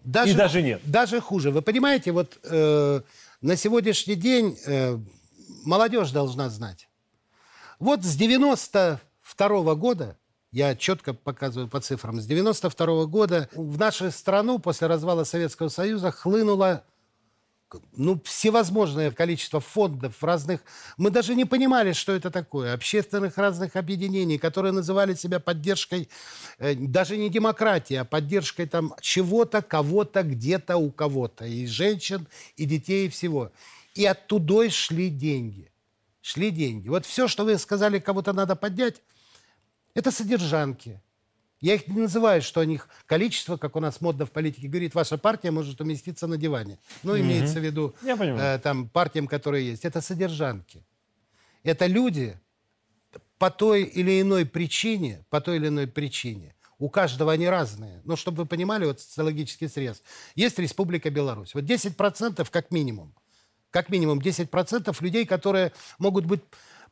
Даже, 0.03 0.33
И 0.33 0.35
даже 0.35 0.61
нет? 0.61 0.81
Даже 0.85 1.19
хуже. 1.19 1.49
Вы 1.49 1.63
понимаете, 1.63 2.11
вот 2.11 2.37
э, 2.43 3.01
на 3.41 3.55
сегодняшний 3.55 4.15
день 4.15 4.55
э, 4.67 4.99
молодежь 5.65 6.11
должна 6.11 6.49
знать. 6.49 6.87
Вот 7.79 8.03
с 8.03 8.15
92 8.15 8.99
-го 9.47 9.75
года, 9.75 10.15
я 10.51 10.75
четко 10.75 11.15
показываю 11.15 11.67
по 11.67 11.81
цифрам, 11.81 12.21
с 12.21 12.27
92 12.27 12.85
-го 12.85 13.07
года 13.07 13.49
в 13.55 13.79
нашу 13.79 14.11
страну 14.11 14.59
после 14.59 14.85
развала 14.85 15.23
Советского 15.23 15.69
Союза 15.69 16.11
хлынуло 16.11 16.83
ну, 17.95 18.19
всевозможное 18.23 19.11
количество 19.11 19.59
фондов 19.59 20.23
разных. 20.23 20.61
Мы 20.97 21.09
даже 21.09 21.35
не 21.35 21.45
понимали, 21.45 21.93
что 21.93 22.13
это 22.13 22.31
такое. 22.31 22.73
Общественных 22.73 23.37
разных 23.37 23.75
объединений, 23.75 24.37
которые 24.37 24.71
называли 24.71 25.13
себя 25.13 25.39
поддержкой, 25.39 26.09
э, 26.59 26.75
даже 26.75 27.17
не 27.17 27.29
демократии, 27.29 27.95
а 27.95 28.05
поддержкой 28.05 28.67
там 28.67 28.93
чего-то, 29.01 29.61
кого-то, 29.61 30.23
где-то 30.23 30.77
у 30.77 30.91
кого-то. 30.91 31.45
И 31.45 31.65
женщин, 31.65 32.27
и 32.55 32.65
детей, 32.65 33.07
и 33.07 33.09
всего. 33.09 33.51
И 33.95 34.05
оттуда 34.05 34.69
шли 34.69 35.09
деньги. 35.09 35.71
Шли 36.21 36.51
деньги. 36.51 36.89
Вот 36.89 37.05
все, 37.05 37.27
что 37.27 37.43
вы 37.43 37.57
сказали, 37.57 37.99
кого-то 37.99 38.33
надо 38.33 38.55
поднять, 38.55 39.01
это 39.93 40.11
содержанки– 40.11 41.01
я 41.63 41.75
их 41.75 41.87
не 41.87 42.01
называю, 42.01 42.41
что 42.41 42.59
у 42.59 42.63
них 42.63 42.89
количество, 43.05 43.55
как 43.55 43.77
у 43.77 43.79
нас 43.79 44.01
модно 44.01 44.25
в 44.25 44.31
политике 44.31 44.67
говорит, 44.67 44.93
ваша 44.95 45.17
партия 45.17 45.49
может 45.49 45.79
уместиться 45.79 46.27
на 46.27 46.35
диване. 46.35 46.77
Ну, 47.03 47.17
имеется 47.17 47.61
в 47.61 47.63
виду 47.63 47.95
э, 48.03 48.59
там 48.59 48.89
партиям, 48.89 49.27
которые 49.27 49.69
есть. 49.69 49.85
Это 49.85 50.01
содержанки. 50.01 50.85
Это 51.63 51.85
люди 51.85 52.37
по 53.37 53.49
той 53.49 53.83
или 53.83 54.19
иной 54.19 54.45
причине, 54.45 55.23
по 55.29 55.39
той 55.39 55.55
или 55.55 55.67
иной 55.69 55.87
причине. 55.87 56.53
У 56.79 56.89
каждого 56.89 57.31
они 57.31 57.47
разные. 57.47 58.01
Но 58.03 58.17
чтобы 58.17 58.43
вы 58.43 58.45
понимали, 58.45 58.83
вот 58.83 58.99
социологический 58.99 59.69
срез. 59.69 60.03
Есть 60.35 60.59
Республика 60.59 61.09
Беларусь. 61.09 61.53
Вот 61.53 61.63
10% 61.63 62.45
как 62.51 62.71
минимум. 62.71 63.15
Как 63.69 63.87
минимум 63.87 64.19
10% 64.19 64.95
людей, 64.99 65.25
которые 65.25 65.71
могут 65.97 66.25
быть 66.25 66.41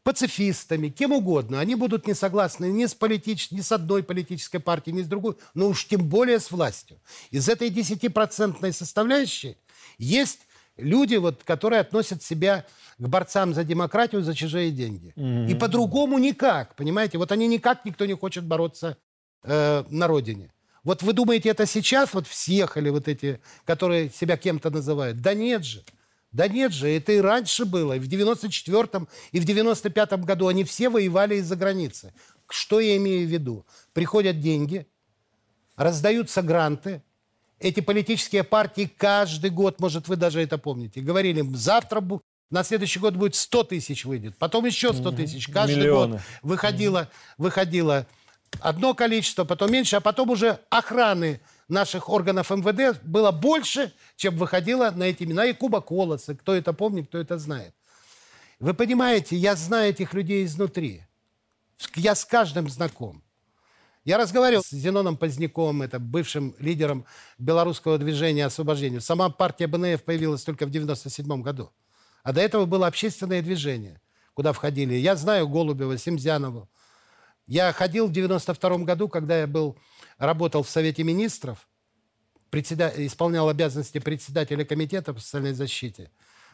пацифистами, 0.03 0.89
кем 0.89 1.11
угодно. 1.11 1.59
Они 1.59 1.75
будут 1.75 2.07
не 2.07 2.13
согласны 2.13 2.65
ни 2.65 2.85
с, 2.85 2.93
политич... 2.93 3.51
ни 3.51 3.61
с 3.61 3.71
одной 3.71 4.03
политической 4.03 4.59
партией, 4.59 4.95
ни 4.95 5.03
с 5.03 5.07
другой, 5.07 5.35
но 5.53 5.67
уж 5.67 5.85
тем 5.87 6.07
более 6.07 6.39
с 6.39 6.51
властью. 6.51 6.99
Из 7.29 7.47
этой 7.47 7.69
10% 7.69 8.71
составляющей 8.71 9.57
есть 9.97 10.39
люди, 10.77 11.15
вот, 11.15 11.43
которые 11.43 11.81
относят 11.81 12.23
себя 12.23 12.65
к 12.97 13.07
борцам 13.07 13.53
за 13.53 13.63
демократию, 13.63 14.23
за 14.23 14.33
чужие 14.33 14.71
деньги. 14.71 15.13
Mm-hmm. 15.15 15.51
И 15.51 15.55
по-другому 15.55 16.17
никак, 16.17 16.75
понимаете? 16.75 17.17
Вот 17.17 17.31
они 17.31 17.47
никак, 17.47 17.85
никто 17.85 18.05
не 18.05 18.13
хочет 18.13 18.43
бороться 18.43 18.97
э, 19.43 19.83
на 19.89 20.07
родине. 20.07 20.51
Вот 20.83 21.03
вы 21.03 21.13
думаете, 21.13 21.49
это 21.49 21.67
сейчас 21.67 22.13
вот 22.13 22.27
съехали 22.27 22.89
вот 22.89 23.07
эти, 23.07 23.39
которые 23.65 24.09
себя 24.09 24.35
кем-то 24.35 24.71
называют? 24.71 25.21
Да 25.21 25.35
нет 25.35 25.63
же. 25.63 25.83
Да 26.31 26.47
нет 26.47 26.71
же, 26.71 26.89
это 26.89 27.11
и 27.11 27.19
раньше 27.19 27.65
было. 27.65 27.93
И 27.93 27.99
в 27.99 28.07
94-м, 28.07 29.07
и 29.31 29.39
в 29.39 29.45
95-м 29.45 30.21
году 30.21 30.47
они 30.47 30.63
все 30.63 30.89
воевали 30.89 31.35
из-за 31.35 31.55
границы. 31.55 32.13
Что 32.49 32.79
я 32.79 32.95
имею 32.97 33.27
в 33.27 33.31
виду? 33.31 33.65
Приходят 33.93 34.39
деньги, 34.39 34.87
раздаются 35.75 36.41
гранты. 36.41 37.03
Эти 37.59 37.79
политические 37.81 38.43
партии 38.43 38.91
каждый 38.97 39.51
год, 39.51 39.79
может, 39.79 40.07
вы 40.07 40.15
даже 40.15 40.41
это 40.41 40.57
помните, 40.57 41.01
говорили, 41.01 41.45
завтра 41.53 42.03
на 42.49 42.63
следующий 42.63 42.99
год 42.99 43.15
будет 43.15 43.35
100 43.35 43.63
тысяч 43.65 44.03
выйдет, 44.05 44.35
потом 44.37 44.65
еще 44.65 44.93
100 44.93 45.11
тысяч. 45.11 45.47
Каждый 45.47 45.77
Миллионы. 45.77 46.13
год 46.13 46.21
выходило, 46.41 47.09
выходило 47.37 48.07
одно 48.59 48.93
количество, 48.93 49.43
потом 49.43 49.71
меньше, 49.71 49.97
а 49.97 50.01
потом 50.01 50.31
уже 50.31 50.59
охраны 50.69 51.39
наших 51.71 52.09
органов 52.09 52.51
МВД 52.51 53.01
было 53.03 53.31
больше, 53.31 53.93
чем 54.15 54.37
выходило 54.37 54.91
на 54.91 55.03
эти 55.03 55.23
имена. 55.23 55.45
И 55.45 55.53
Куба 55.53 55.81
Колоса, 55.81 56.35
кто 56.35 56.53
это 56.53 56.73
помнит, 56.73 57.07
кто 57.07 57.17
это 57.17 57.37
знает. 57.37 57.73
Вы 58.59 58.73
понимаете, 58.73 59.35
я 59.35 59.55
знаю 59.55 59.89
этих 59.89 60.13
людей 60.13 60.45
изнутри. 60.45 61.03
Я 61.95 62.13
с 62.13 62.25
каждым 62.25 62.69
знаком. 62.69 63.23
Я 64.03 64.17
разговаривал 64.17 64.63
с 64.63 64.71
Зеноном 64.71 65.15
Поздняковым, 65.15 65.83
это 65.83 65.99
бывшим 65.99 66.55
лидером 66.57 67.05
белорусского 67.37 67.99
движения 67.99 68.45
освобождения. 68.45 68.99
Сама 68.99 69.29
партия 69.29 69.67
БНФ 69.67 70.03
появилась 70.03 70.43
только 70.43 70.65
в 70.65 70.71
97 70.71 71.41
году. 71.41 71.71
А 72.23 72.33
до 72.33 72.41
этого 72.41 72.65
было 72.65 72.87
общественное 72.87 73.41
движение, 73.41 74.01
куда 74.33 74.53
входили. 74.53 74.95
Я 74.95 75.15
знаю 75.15 75.47
Голубева, 75.47 75.97
Семзянову. 75.97 76.67
Я 77.45 77.71
ходил 77.73 78.07
в 78.07 78.11
92 78.11 78.77
году, 78.79 79.07
когда 79.07 79.39
я 79.39 79.47
был 79.47 79.77
работал 80.21 80.61
в 80.63 80.69
Совете 80.69 81.03
Министров, 81.03 81.67
председа... 82.51 82.93
исполнял 82.95 83.49
обязанности 83.49 83.97
председателя 83.97 84.63
комитета 84.63 85.13
по 85.13 85.19
социальной 85.19 85.53
защите, 85.53 86.11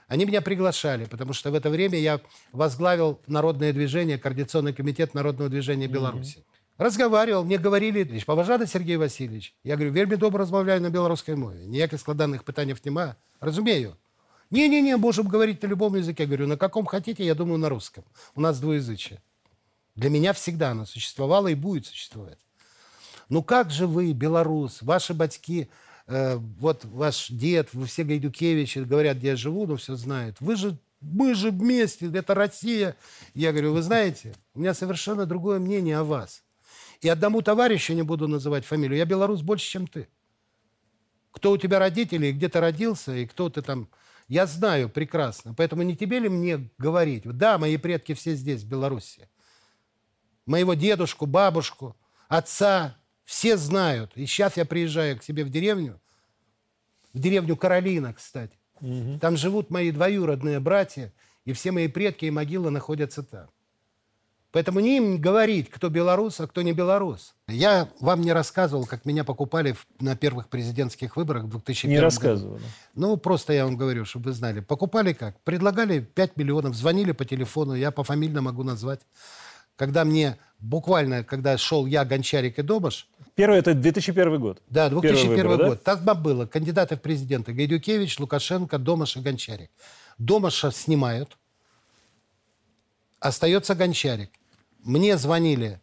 они 0.07 0.23
меня 0.23 0.41
приглашали, 0.41 1.03
потому 1.03 1.33
что 1.33 1.51
в 1.51 1.53
это 1.53 1.69
время 1.69 1.99
я 1.99 2.21
возглавил 2.53 3.19
народное 3.27 3.73
движение, 3.73 4.17
Координационный 4.17 4.73
комитет 4.73 5.13
народного 5.13 5.49
движения 5.49 5.87
Беларуси. 5.87 6.37
Mm-hmm. 6.37 6.43
Разговаривал, 6.77 7.43
мне 7.43 7.57
говорили, 7.57 8.19
поважати 8.25 8.67
Сергей 8.67 8.95
Васильевич. 8.95 9.53
Я 9.63 9.75
говорю, 9.75 9.91
вельми 9.91 10.15
добре 10.15 10.39
розмовляю 10.39 10.81
на 10.81 10.89
белорусской 10.89 11.35
мове. 11.35 11.65
Ніяких 11.65 11.99
складанных 11.99 12.45
питань 12.45 12.73
нема. 12.85 13.17
Разумею. 13.41 13.97
Не-не-не, 14.49 14.95
можем 14.95 15.27
говорить 15.27 15.61
на 15.61 15.67
любом 15.67 15.95
языке. 15.95 16.23
Я 16.23 16.27
говорю, 16.27 16.47
на 16.47 16.55
каком 16.55 16.85
хотите, 16.85 17.25
я 17.25 17.35
думаю, 17.35 17.57
на 17.57 17.67
русском. 17.67 18.05
У 18.35 18.41
нас 18.41 18.59
двуязычие. 18.59 19.21
Для 19.95 20.09
меня 20.09 20.31
всегда 20.31 20.71
оно 20.71 20.85
существовало 20.85 21.47
и 21.49 21.55
будет 21.55 21.87
существовать. 21.87 22.37
Ну 23.29 23.43
как 23.43 23.71
же 23.71 23.87
вы, 23.87 24.13
белорус, 24.13 24.81
ваши 24.81 25.13
батьки, 25.13 25.69
э, 26.07 26.35
вот 26.35 26.85
ваш 26.85 27.29
дед, 27.29 27.73
вы 27.73 27.85
все 27.85 28.03
Гайдукевичи, 28.03 28.79
говорят, 28.79 29.17
где 29.17 29.29
я 29.29 29.35
живу, 29.35 29.67
но 29.67 29.75
все 29.75 29.95
знают. 29.95 30.37
Вы 30.39 30.55
же, 30.55 30.77
мы 31.01 31.33
же 31.33 31.51
вместе, 31.51 32.09
это 32.11 32.33
Россия. 32.33 32.95
Я 33.33 33.51
говорю, 33.51 33.73
вы 33.73 33.81
знаете, 33.81 34.33
у 34.53 34.59
меня 34.59 34.73
совершенно 34.73 35.25
другое 35.25 35.59
мнение 35.59 35.97
о 35.97 36.03
вас. 36.03 36.43
И 37.01 37.09
одному 37.09 37.41
товарищу, 37.41 37.93
не 37.93 38.01
буду 38.01 38.27
называть 38.27 38.65
фамилию, 38.65 38.97
я 38.97 39.05
белорус 39.05 39.41
больше, 39.41 39.69
чем 39.69 39.87
ты. 39.87 40.07
Кто 41.31 41.51
у 41.51 41.57
тебя 41.57 41.77
родители, 41.79 42.31
где 42.31 42.49
ты 42.49 42.59
родился, 42.59 43.15
и 43.15 43.25
кто 43.25 43.49
ты 43.49 43.61
там... 43.61 43.89
Я 44.27 44.45
знаю 44.45 44.89
прекрасно. 44.89 45.53
Поэтому 45.53 45.83
не 45.83 45.95
тебе 45.95 46.19
ли 46.19 46.27
мне 46.27 46.69
говорить? 46.77 47.23
Да, 47.25 47.57
мои 47.57 47.77
предки 47.77 48.13
все 48.13 48.33
здесь, 48.33 48.63
в 48.63 48.67
Беларуси. 48.67 49.29
Моего 50.45 50.73
дедушку, 50.73 51.27
бабушку, 51.27 51.95
отца, 52.27 52.97
все 53.27 53.57
знают. 53.57 54.11
И 54.15 54.25
сейчас 54.25 54.55
я 54.55 54.65
приезжаю 54.65 55.19
к 55.19 55.23
себе 55.23 55.43
в 55.43 55.49
деревню, 55.49 55.99
в 57.13 57.19
деревню 57.19 57.57
Каролина, 57.57 58.13
кстати. 58.13 58.57
Угу. 58.79 59.19
Там 59.19 59.35
живут 59.35 59.69
мои 59.69 59.91
двоюродные 59.91 60.61
братья, 60.61 61.11
и 61.43 61.51
все 61.51 61.71
мои 61.71 61.89
предки 61.89 62.23
и 62.23 62.31
могилы 62.31 62.71
находятся 62.71 63.23
там. 63.23 63.49
Поэтому 64.53 64.79
не 64.79 64.95
им 64.97 65.19
говорить, 65.19 65.69
кто 65.69 65.89
белорус, 65.89 66.39
а 66.39 66.47
кто 66.47 66.61
не 66.61 66.71
белорус. 66.71 67.35
Я 67.49 67.89
вам 67.99 68.21
не 68.21 68.31
рассказывал, 68.31 68.85
как 68.85 69.03
меня 69.03 69.25
покупали 69.25 69.75
на 69.99 70.15
первых 70.15 70.47
президентских 70.47 71.17
выборах 71.17 71.43
в 71.43 71.49
2001 71.49 71.95
Не 71.95 71.99
рассказывал. 71.99 72.59
Ну, 72.95 73.17
просто 73.17 73.51
я 73.51 73.65
вам 73.65 73.75
говорю, 73.75 74.05
чтобы 74.05 74.27
вы 74.27 74.31
знали. 74.31 74.61
Покупали 74.61 75.11
как? 75.11 75.37
Предлагали 75.41 75.99
5 75.99 76.37
миллионов, 76.37 76.75
звонили 76.75 77.11
по 77.11 77.25
телефону, 77.25 77.73
я 77.73 77.91
по 77.91 78.05
фамилии 78.05 78.39
могу 78.39 78.63
назвать 78.63 79.01
когда 79.77 80.03
мне 80.03 80.37
буквально, 80.59 81.23
когда 81.23 81.57
шел 81.57 81.85
я, 81.85 82.05
Гончарик 82.05 82.59
и 82.59 82.61
Домаш... 82.61 83.07
Первый, 83.35 83.59
это 83.59 83.75
2001 83.75 84.39
год. 84.39 84.61
Да, 84.67 84.89
2001 84.89 85.47
выборы, 85.47 85.69
год. 85.69 85.81
Да? 85.85 85.95
Там 85.95 86.23
было 86.23 86.45
кандидаты 86.47 86.95
в 86.95 87.01
президенты 87.01 87.53
Гайдукевич, 87.53 88.19
Лукашенко, 88.19 88.79
Домаш 88.79 89.15
и 89.17 89.19
Гончарик. 89.19 89.69
Домаша 90.17 90.71
снимают, 90.71 91.37
остается 93.19 93.75
Гончарик. 93.75 94.31
Мне 94.83 95.17
звонили 95.17 95.79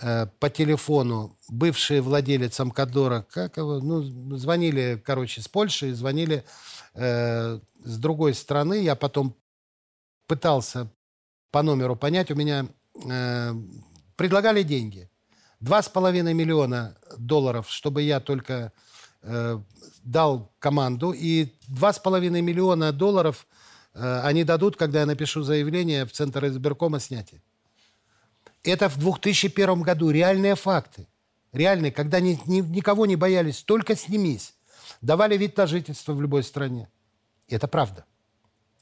э, 0.00 0.26
по 0.40 0.50
телефону 0.50 1.36
бывшие 1.48 2.00
владелец 2.00 2.58
Амкадора, 2.58 3.26
как 3.30 3.56
его, 3.56 3.78
ну, 3.78 4.02
звонили, 4.36 5.00
короче, 5.04 5.42
с 5.42 5.48
Польши, 5.48 5.94
звонили 5.94 6.44
э, 6.94 7.60
с 7.84 7.98
другой 7.98 8.34
страны. 8.34 8.82
Я 8.82 8.96
потом 8.96 9.36
пытался 10.26 10.90
по 11.52 11.62
номеру 11.62 11.94
понять, 11.94 12.30
у 12.30 12.34
меня 12.34 12.66
Э, 12.94 13.54
предлагали 14.16 14.62
деньги. 14.62 15.08
Два 15.60 15.82
с 15.82 15.88
половиной 15.88 16.34
миллиона 16.34 16.96
долларов, 17.18 17.70
чтобы 17.70 18.02
я 18.02 18.20
только 18.20 18.72
э, 19.22 19.58
дал 20.02 20.52
команду, 20.58 21.12
и 21.12 21.54
два 21.68 21.92
с 21.92 21.98
половиной 21.98 22.40
миллиона 22.40 22.92
долларов 22.92 23.46
э, 23.94 24.20
они 24.22 24.44
дадут, 24.44 24.76
когда 24.76 25.00
я 25.00 25.06
напишу 25.06 25.42
заявление 25.42 26.06
в 26.06 26.12
Центр 26.12 26.46
избиркома 26.46 27.00
снятия. 27.00 27.42
Это 28.62 28.88
в 28.88 28.98
2001 28.98 29.82
году 29.82 30.10
реальные 30.10 30.54
факты. 30.54 31.08
Реальные, 31.52 31.92
когда 31.92 32.20
ни, 32.20 32.38
ни, 32.46 32.60
никого 32.60 33.06
не 33.06 33.16
боялись, 33.16 33.62
только 33.62 33.96
снимись. 33.96 34.54
Давали 35.00 35.36
вид 35.36 35.56
на 35.56 35.66
жительство 35.66 36.12
в 36.12 36.22
любой 36.22 36.42
стране. 36.42 36.88
И 37.48 37.54
это 37.54 37.66
правда. 37.68 38.04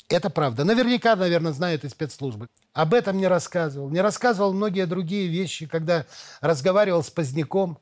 Это 0.08 0.30
правда. 0.30 0.64
Наверняка, 0.64 1.16
наверное, 1.16 1.52
знают 1.52 1.84
и 1.84 1.88
спецслужбы. 1.88 2.48
Об 2.72 2.94
этом 2.94 3.18
не 3.18 3.26
рассказывал. 3.26 3.90
Не 3.90 4.00
рассказывал 4.00 4.54
многие 4.54 4.86
другие 4.86 5.28
вещи, 5.28 5.66
когда 5.66 6.06
разговаривал 6.40 7.02
с 7.02 7.10
Поздняком 7.10 7.78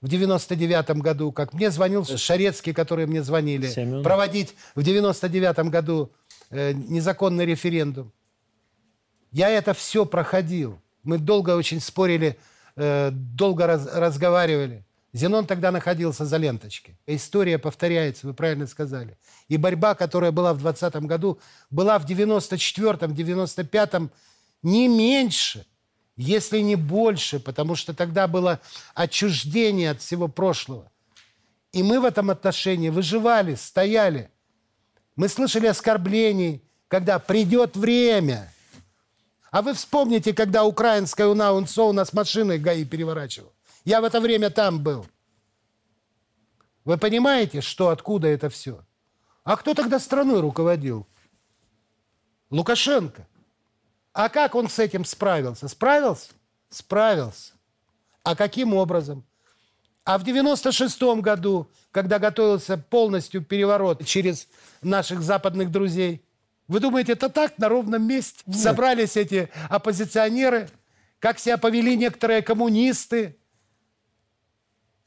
в 0.00 0.08
99 0.08 1.02
году, 1.02 1.30
как 1.30 1.52
мне 1.52 1.70
звонил 1.70 2.04
Шарецкий, 2.04 2.72
которые 2.72 3.06
мне 3.06 3.22
звонили, 3.22 3.68
Семен. 3.68 4.02
проводить 4.02 4.54
в 4.74 4.82
99 4.82 5.70
году 5.70 6.10
э, 6.50 6.72
незаконный 6.72 7.44
референдум. 7.44 8.12
Я 9.30 9.50
это 9.50 9.74
все 9.74 10.06
проходил. 10.06 10.80
Мы 11.02 11.18
долго 11.18 11.54
очень 11.54 11.80
спорили, 11.80 12.38
э, 12.76 13.10
долго 13.12 13.66
раз, 13.66 13.86
разговаривали. 13.92 14.84
Зенон 15.12 15.46
тогда 15.46 15.70
находился 15.70 16.24
за 16.24 16.38
ленточкой. 16.38 16.96
История 17.06 17.58
повторяется, 17.58 18.26
вы 18.26 18.32
правильно 18.32 18.66
сказали. 18.66 19.18
И 19.48 19.58
борьба, 19.58 19.94
которая 19.94 20.32
была 20.32 20.54
в 20.54 20.58
20 20.58 20.94
году, 21.02 21.38
была 21.70 21.98
в 21.98 22.06
94-м, 22.06 23.12
95-м 23.12 24.10
не 24.62 24.88
меньше, 24.88 25.66
если 26.16 26.60
не 26.60 26.76
больше, 26.76 27.40
потому 27.40 27.74
что 27.74 27.92
тогда 27.92 28.26
было 28.26 28.60
отчуждение 28.94 29.90
от 29.90 30.00
всего 30.00 30.28
прошлого. 30.28 30.90
И 31.72 31.82
мы 31.82 32.00
в 32.00 32.04
этом 32.04 32.30
отношении 32.30 32.88
выживали, 32.88 33.54
стояли. 33.54 34.30
Мы 35.16 35.28
слышали 35.28 35.66
оскорблений, 35.66 36.62
когда 36.88 37.18
придет 37.18 37.76
время. 37.76 38.52
А 39.50 39.60
вы 39.60 39.74
вспомните, 39.74 40.32
когда 40.32 40.64
украинская 40.64 41.26
УНА 41.26 41.52
УНСО 41.52 41.84
у 41.84 41.92
нас 41.92 42.14
машиной 42.14 42.58
ГАИ 42.58 42.86
переворачивал. 42.86 43.52
Я 43.84 44.00
в 44.00 44.04
это 44.04 44.20
время 44.20 44.50
там 44.50 44.82
был. 44.82 45.06
Вы 46.84 46.98
понимаете, 46.98 47.60
что 47.60 47.88
откуда 47.88 48.28
это 48.28 48.48
все? 48.48 48.84
А 49.44 49.56
кто 49.56 49.74
тогда 49.74 49.98
страной 49.98 50.40
руководил? 50.40 51.06
Лукашенко. 52.50 53.26
А 54.12 54.28
как 54.28 54.54
он 54.54 54.68
с 54.68 54.78
этим 54.78 55.04
справился? 55.04 55.68
Справился? 55.68 56.30
Справился. 56.68 57.54
А 58.22 58.36
каким 58.36 58.74
образом? 58.74 59.24
А 60.04 60.18
в 60.18 60.24
96-м 60.24 61.20
году, 61.20 61.70
когда 61.90 62.18
готовился 62.18 62.76
полностью 62.76 63.42
переворот 63.42 64.04
через 64.04 64.48
наших 64.82 65.22
западных 65.22 65.70
друзей, 65.70 66.24
вы 66.68 66.80
думаете, 66.80 67.12
это 67.12 67.28
так, 67.28 67.58
на 67.58 67.68
ровном 67.68 68.06
месте? 68.06 68.42
Нет. 68.46 68.58
Собрались 68.58 69.16
эти 69.16 69.48
оппозиционеры, 69.68 70.68
как 71.18 71.38
себя 71.38 71.56
повели 71.56 71.96
некоторые 71.96 72.42
коммунисты, 72.42 73.36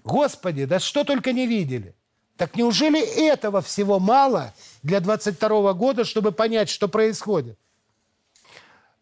Господи, 0.05 0.65
да 0.65 0.79
что 0.79 1.03
только 1.03 1.33
не 1.33 1.47
видели. 1.47 1.95
Так 2.37 2.55
неужели 2.55 3.01
этого 3.27 3.61
всего 3.61 3.99
мало 3.99 4.53
для 4.83 4.99
22 4.99 5.73
года, 5.73 6.05
чтобы 6.05 6.31
понять, 6.31 6.69
что 6.69 6.87
происходит? 6.87 7.57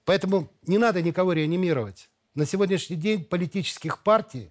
Поэтому 0.06 0.50
не 0.66 0.78
надо 0.78 1.02
никого 1.02 1.34
реанимировать. 1.34 2.10
На 2.36 2.46
сегодняшний 2.46 2.96
день 2.96 3.26
политических 3.26 4.02
партий 4.02 4.50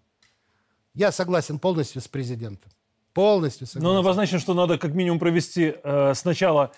я 0.94 1.10
согласен 1.10 1.58
полностью 1.58 2.02
с 2.02 2.08
президентом. 2.08 2.70
Полностью 3.14 3.66
согласен. 3.66 3.84
Но 3.84 3.92
он 3.92 3.98
обозначен, 3.98 4.38
что 4.38 4.52
надо 4.52 4.78
как 4.78 4.92
минимум 4.92 5.18
провести 5.18 5.74
э, 5.82 6.12
сначала 6.14 6.72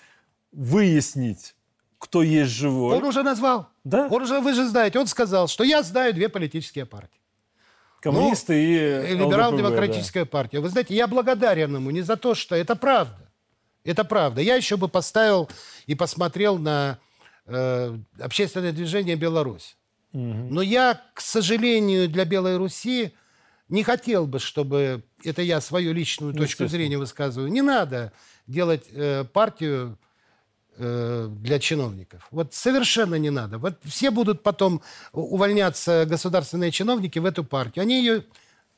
выяснить, 0.51 1.53
кто 1.97 2.23
есть 2.23 2.51
живой. 2.51 2.95
Он 2.97 3.03
уже 3.03 3.23
назвал. 3.23 3.67
Да? 3.83 4.07
Он 4.09 4.21
уже, 4.21 4.39
вы 4.39 4.53
же 4.53 4.67
знаете, 4.67 4.99
он 4.99 5.07
сказал, 5.07 5.47
что 5.47 5.63
я 5.63 5.83
знаю 5.83 6.13
две 6.13 6.29
политические 6.29 6.85
партии. 6.85 7.19
Коммунисты 8.05 8.53
ну, 8.53 9.07
и 9.07 9.17
Либерал-демократическая 9.17 10.25
да. 10.25 10.29
партия. 10.29 10.59
Вы 10.59 10.69
знаете, 10.69 10.93
я 10.93 11.07
благодарен 11.07 11.75
ему 11.75 11.89
не 11.89 12.01
за 12.01 12.17
то, 12.17 12.35
что 12.35 12.55
это 12.55 12.75
правда. 12.75 13.31
Это 13.83 14.03
правда. 14.03 14.41
Я 14.41 14.55
еще 14.55 14.77
бы 14.77 14.87
поставил 14.87 15.49
и 15.87 15.95
посмотрел 15.95 16.59
на 16.59 16.99
э, 17.47 17.97
общественное 18.19 18.71
движение 18.71 19.15
«Беларусь». 19.15 19.75
Угу. 20.13 20.21
Но 20.21 20.61
я, 20.61 21.01
к 21.15 21.19
сожалению, 21.19 22.07
для 22.07 22.25
Белой 22.25 22.57
Руси 22.57 23.13
не 23.69 23.83
хотел 23.83 24.27
бы, 24.27 24.37
чтобы... 24.37 25.03
Это 25.23 25.41
я 25.41 25.59
свою 25.59 25.91
личную 25.91 26.35
точку 26.35 26.67
зрения 26.67 26.99
высказываю. 26.99 27.51
Не 27.51 27.63
надо 27.63 28.13
делать 28.45 28.85
э, 28.91 29.23
партию 29.23 29.97
Э, 29.97 30.04
для 30.77 31.59
чиновников. 31.59 32.27
Вот 32.31 32.53
совершенно 32.53 33.15
не 33.15 33.29
надо. 33.29 33.57
Вот 33.57 33.75
все 33.83 34.11
будут 34.11 34.43
потом 34.43 34.81
увольняться 35.11 36.05
государственные 36.05 36.71
чиновники 36.71 37.19
в 37.19 37.25
эту 37.25 37.43
партию. 37.43 37.83
Они 37.83 37.99
ее 37.99 38.25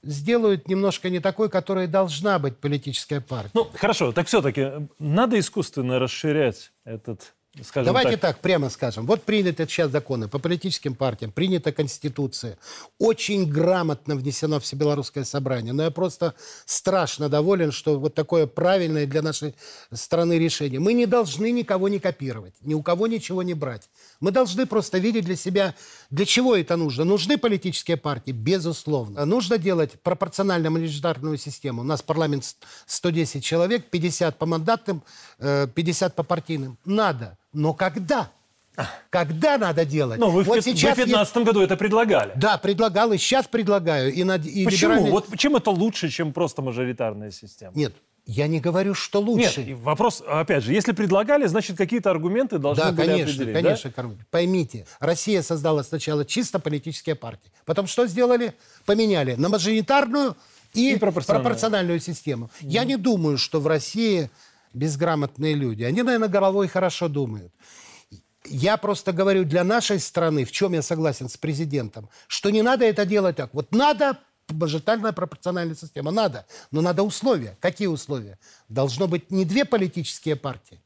сделают 0.04 0.68
немножко 0.68 1.10
не 1.10 1.20
такой, 1.20 1.50
которой 1.50 1.88
должна 1.88 2.40
быть 2.40 2.58
политическая 2.58 3.22
партия. 3.22 3.52
Ну, 3.54 3.68
хорошо, 3.74 4.12
так 4.12 4.28
все-таки 4.28 4.88
надо 5.00 5.40
искусственно 5.40 6.00
расширять 6.00 6.72
этот 6.86 7.34
Скажем 7.64 7.86
Давайте 7.86 8.12
так. 8.12 8.36
так 8.36 8.40
прямо 8.40 8.70
скажем. 8.70 9.06
Вот 9.06 9.24
приняты 9.24 9.66
сейчас 9.66 9.92
законы 9.92 10.28
по 10.28 10.40
политическим 10.40 10.96
партиям, 10.96 11.32
принята 11.32 11.72
Конституция. 11.72 12.58
Очень 13.00 13.50
грамотно 13.50 14.16
внесено 14.16 14.60
Всебелорусское 14.60 15.24
собрание. 15.24 15.74
Но 15.74 15.84
я 15.84 15.92
просто 15.92 16.34
страшно 16.66 17.30
доволен, 17.30 17.72
что 17.72 18.00
вот 18.00 18.14
такое 18.14 18.48
правильное 18.48 19.06
для 19.06 19.22
нашей 19.22 19.56
страны 19.92 20.40
решение. 20.40 20.80
Мы 20.80 20.94
не 20.94 21.06
должны 21.06 21.52
никого 21.52 21.88
не 21.90 22.00
копировать, 22.00 22.54
ни 22.62 22.74
у 22.74 22.82
кого 22.82 23.08
ничего 23.08 23.44
не 23.44 23.54
брать. 23.54 23.90
Мы 24.20 24.32
должны 24.32 24.66
просто 24.66 24.98
видеть 24.98 25.26
для 25.26 25.36
себя, 25.36 25.76
для 26.10 26.26
чего 26.26 26.56
это 26.56 26.76
нужно. 26.76 27.04
Нужны 27.04 27.38
политические 27.38 27.98
партии? 27.98 28.32
Безусловно. 28.32 29.26
Нужно 29.26 29.58
делать 29.58 30.02
пропорционально 30.02 30.70
мажоритарную 30.70 31.38
систему. 31.38 31.82
У 31.82 31.86
нас 31.86 32.02
парламент 32.02 32.56
110 32.86 33.44
человек, 33.44 33.90
50 33.90 34.38
по 34.38 34.46
мандатным, 34.46 35.04
50 35.40 36.12
э, 36.12 36.16
по 36.16 36.24
партийным. 36.24 36.78
Надо. 36.86 37.38
Но 37.54 37.74
когда? 37.74 38.32
Когда 39.10 39.58
надо 39.58 39.86
делать? 39.86 40.20
Ну, 40.20 40.30
вы 40.30 40.44
вот 40.44 40.60
в 40.60 40.64
2015 40.64 41.36
есть... 41.36 41.48
году 41.48 41.62
это 41.62 41.76
предлагали. 41.76 42.34
Да, 42.36 42.58
предлагал, 42.58 43.12
и 43.12 43.18
сейчас 43.18 43.48
предлагаю. 43.48 44.14
И, 44.14 44.24
над... 44.24 44.46
и 44.46 44.66
Почему? 44.66 44.92
Либеральный... 44.92 45.12
Вот 45.12 45.38
чем 45.38 45.56
это 45.56 45.72
лучше, 45.72 46.10
чем 46.10 46.32
просто 46.32 46.62
мажоритарная 46.62 47.32
система? 47.32 47.74
Нет, 47.76 47.94
я 48.28 48.48
не 48.48 48.60
говорю, 48.60 48.94
что 48.94 49.22
лучше. 49.22 49.64
Нет, 49.64 49.80
вопрос, 49.80 50.22
опять 50.28 50.62
же, 50.62 50.74
если 50.74 50.92
предлагали, 50.92 51.48
значит, 51.48 51.78
какие-то 51.78 52.12
аргументы 52.12 52.60
должны 52.60 52.84
да, 52.84 52.92
были 52.92 53.08
конечно, 53.08 53.44
определить. 53.44 53.64
конечно, 53.64 53.92
да? 53.96 54.10
Поймите, 54.30 54.86
Россия 55.00 55.42
создала 55.42 55.82
сначала 55.82 56.26
чисто 56.26 56.60
политические 56.60 57.16
партии. 57.16 57.50
Потом 57.64 57.88
что 57.88 58.06
сделали? 58.06 58.54
Поменяли 58.86 59.36
на 59.36 59.48
мажоритарную 59.48 60.36
и, 60.74 60.94
и 60.94 60.98
пропорциональную. 60.98 61.46
пропорциональную 61.46 62.00
систему. 62.02 62.52
Mm. 62.60 62.68
Я 62.68 62.84
не 62.84 62.98
думаю, 62.98 63.38
что 63.38 63.62
в 63.62 63.68
России 63.68 64.30
безграмотные 64.74 65.54
люди. 65.54 65.84
Они, 65.84 66.04
наверное, 66.04 66.28
головой 66.28 66.68
хорошо 66.68 67.08
думают. 67.08 67.54
Я 68.44 68.76
просто 68.76 69.14
говорю 69.14 69.46
для 69.46 69.64
нашей 69.64 70.02
страны, 70.02 70.44
в 70.44 70.52
чем 70.52 70.74
я 70.74 70.82
согласен 70.82 71.30
с 71.30 71.38
президентом, 71.38 72.10
что 72.28 72.50
не 72.50 72.62
надо 72.62 72.84
это 72.84 73.06
делать 73.06 73.38
так. 73.38 73.54
Вот 73.54 73.72
надо 73.72 74.20
мажоритарная 74.50 75.12
пропорциональная 75.12 75.76
система, 75.76 76.12
надо, 76.12 76.46
но 76.72 76.82
надо 76.82 77.04
условия. 77.04 77.58
Какие 77.60 77.88
условия? 77.88 78.40
Должно 78.70 79.08
быть 79.08 79.32
не 79.32 79.46
две 79.46 79.66
политические 79.66 80.36
партии, 80.36 80.82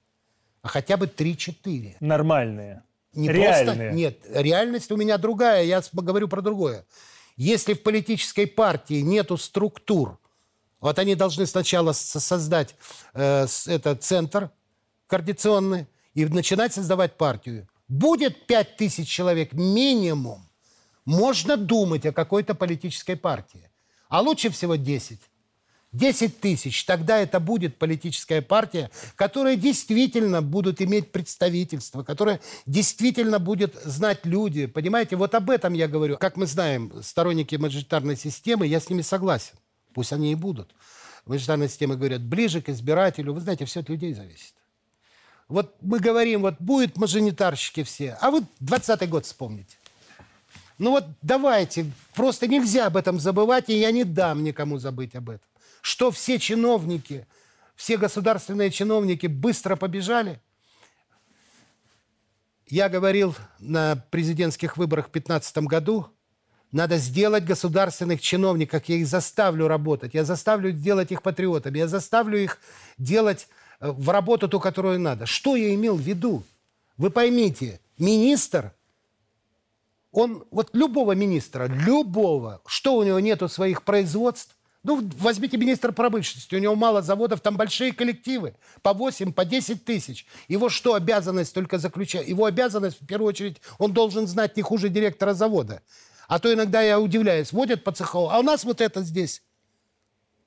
а 0.62 0.68
хотя 0.68 0.98
бы 0.98 1.08
три-четыре. 1.08 1.98
Нормальные. 2.00 2.84
Не 3.14 3.28
Реальные. 3.28 3.76
Просто, 3.76 3.92
нет, 3.92 4.20
реальность 4.34 4.92
у 4.92 4.96
меня 4.96 5.18
другая, 5.18 5.64
я 5.64 5.82
говорю 5.92 6.28
про 6.28 6.42
другое. 6.42 6.86
Если 7.36 7.74
в 7.74 7.84
политической 7.84 8.48
партии 8.48 9.02
нету 9.02 9.38
структур, 9.38 10.18
вот 10.80 10.98
они 10.98 11.16
должны 11.16 11.46
сначала 11.46 11.92
создать 11.92 12.76
э, 13.14 13.46
этот 13.68 14.04
центр 14.04 14.50
координационный 15.08 15.88
и 16.14 16.26
начинать 16.26 16.74
создавать 16.74 17.18
партию. 17.18 17.68
Будет 17.88 18.48
5 18.48 18.78
тысяч 18.78 19.10
человек 19.10 19.54
минимум, 19.54 20.48
можно 21.06 21.58
думать 21.58 22.06
о 22.06 22.12
какой-то 22.12 22.56
политической 22.56 23.16
партии. 23.16 23.70
А 24.10 24.22
лучше 24.22 24.50
всего 24.50 24.76
10. 24.76 25.20
10 25.94 26.40
тысяч, 26.40 26.86
тогда 26.86 27.20
это 27.20 27.42
будет 27.42 27.78
политическая 27.78 28.42
партия, 28.42 28.90
которая 29.16 29.58
действительно 29.58 30.42
будут 30.42 30.82
иметь 30.82 31.12
представительство, 31.12 32.04
которая 32.04 32.40
действительно 32.66 33.40
будет 33.40 33.76
знать 33.84 34.26
люди. 34.26 34.68
Понимаете, 34.68 35.18
вот 35.18 35.36
об 35.36 35.50
этом 35.50 35.74
я 35.74 35.90
говорю. 35.90 36.18
Как 36.18 36.38
мы 36.38 36.46
знаем, 36.46 36.94
сторонники 37.04 37.58
мажоритарной 37.58 38.16
системы, 38.16 38.68
я 38.68 38.80
с 38.80 38.90
ними 38.90 39.02
согласен. 39.02 39.56
Пусть 39.94 40.14
они 40.14 40.32
и 40.32 40.36
будут. 40.36 40.74
Мажоритарная 41.26 41.68
система 41.68 41.96
говорят, 41.98 42.22
ближе 42.22 42.62
к 42.62 42.70
избирателю. 42.70 43.34
Вы 43.34 43.42
знаете, 43.42 43.66
все 43.66 43.82
от 43.82 43.90
людей 43.90 44.14
зависит. 44.14 44.54
Вот 45.50 45.76
мы 45.82 46.00
говорим, 46.00 46.44
вот 46.44 46.56
будет 46.60 46.96
мажоритарщики 46.96 47.84
все, 47.84 48.18
а 48.22 48.32
вы 48.32 48.44
20 48.62 49.10
год 49.10 49.26
вспомните. 49.26 49.76
Ну 50.82 50.90
вот 50.90 51.06
давайте, 51.22 51.86
просто 52.16 52.48
нельзя 52.48 52.88
об 52.88 52.98
этом 52.98 53.20
забывать, 53.20 53.70
и 53.70 53.80
я 53.80 53.92
не 53.92 54.04
дам 54.04 54.44
никому 54.44 54.80
забыть 54.80 55.14
об 55.14 55.30
этом. 55.30 55.48
Что 55.84 56.10
все 56.10 56.40
чиновники, 56.40 57.28
все 57.76 57.98
государственные 57.98 58.72
чиновники 58.72 59.28
быстро 59.28 59.76
побежали. 59.76 60.42
Я 62.66 62.90
говорил 62.90 63.36
на 63.60 64.04
президентских 64.10 64.76
выборах 64.76 65.10
в 65.10 65.12
2015 65.12 65.58
году, 65.68 66.08
надо 66.72 66.98
сделать 66.98 67.46
государственных 67.46 68.20
чиновников, 68.20 68.82
я 68.86 68.96
их 68.96 69.06
заставлю 69.06 69.68
работать, 69.68 70.16
я 70.16 70.26
заставлю 70.26 70.72
делать 70.72 71.12
их 71.12 71.22
патриотами, 71.22 71.78
я 71.78 71.88
заставлю 71.88 72.40
их 72.40 72.58
делать 72.98 73.48
э, 73.82 73.92
в 73.92 74.10
работу 74.10 74.50
ту, 74.50 74.60
которую 74.60 75.00
надо. 75.00 75.28
Что 75.28 75.56
я 75.56 75.76
имел 75.76 75.96
в 75.96 76.02
виду? 76.02 76.42
Вы 76.98 77.12
поймите, 77.12 77.80
министр, 78.00 78.74
он, 80.12 80.46
вот 80.52 80.70
любого 80.74 81.14
министра, 81.14 81.68
любого, 81.68 82.62
что 82.66 82.96
у 82.96 83.04
него 83.04 83.20
нету 83.20 83.48
своих 83.48 83.84
производств, 83.84 84.56
ну, 84.84 85.08
возьмите 85.20 85.58
министра 85.58 85.92
промышленности, 85.92 86.56
у 86.56 86.60
него 86.60 86.76
мало 86.76 87.02
заводов, 87.02 87.40
там 87.42 87.56
большие 87.56 87.94
коллективы, 87.94 88.56
по 88.82 88.94
8, 88.94 89.32
по 89.32 89.46
10 89.46 89.86
тысяч. 89.86 90.26
Его 90.48 90.70
что, 90.70 90.96
обязанность 90.96 91.54
только 91.54 91.78
заключать? 91.78 92.28
Его 92.28 92.46
обязанность, 92.46 93.00
в 93.00 93.06
первую 93.06 93.30
очередь, 93.30 93.62
он 93.78 93.94
должен 93.94 94.26
знать 94.26 94.58
не 94.58 94.64
хуже 94.64 94.90
директора 94.90 95.34
завода. 95.34 95.84
А 96.28 96.40
то 96.40 96.52
иногда 96.52 96.82
я 96.82 97.00
удивляюсь, 97.00 97.52
водят 97.52 97.84
по 97.84 97.92
цеху, 97.92 98.30
а 98.30 98.40
у 98.40 98.44
нас 98.44 98.64
вот 98.64 98.82
это 98.82 99.04
здесь. 99.04 99.44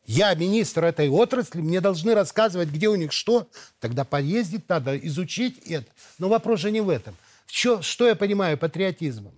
Я 0.05 0.35
министр 0.35 0.85
этой 0.85 1.09
отрасли, 1.09 1.61
мне 1.61 1.81
должны 1.81 2.15
рассказывать, 2.15 2.69
где 2.69 2.89
у 2.89 2.95
них 2.97 3.13
что. 3.13 3.49
Тогда 3.81 4.05
поездить 4.05 4.69
надо, 4.69 4.99
изучить 4.99 5.59
это. 5.59 5.91
Но 6.19 6.29
вопрос 6.29 6.61
же 6.61 6.71
не 6.71 6.81
в 6.81 6.91
этом. 6.91 7.17
Что, 7.47 7.83
что 7.83 8.07
я 8.07 8.15
понимаю 8.15 8.59
патриотизмом? 8.59 9.33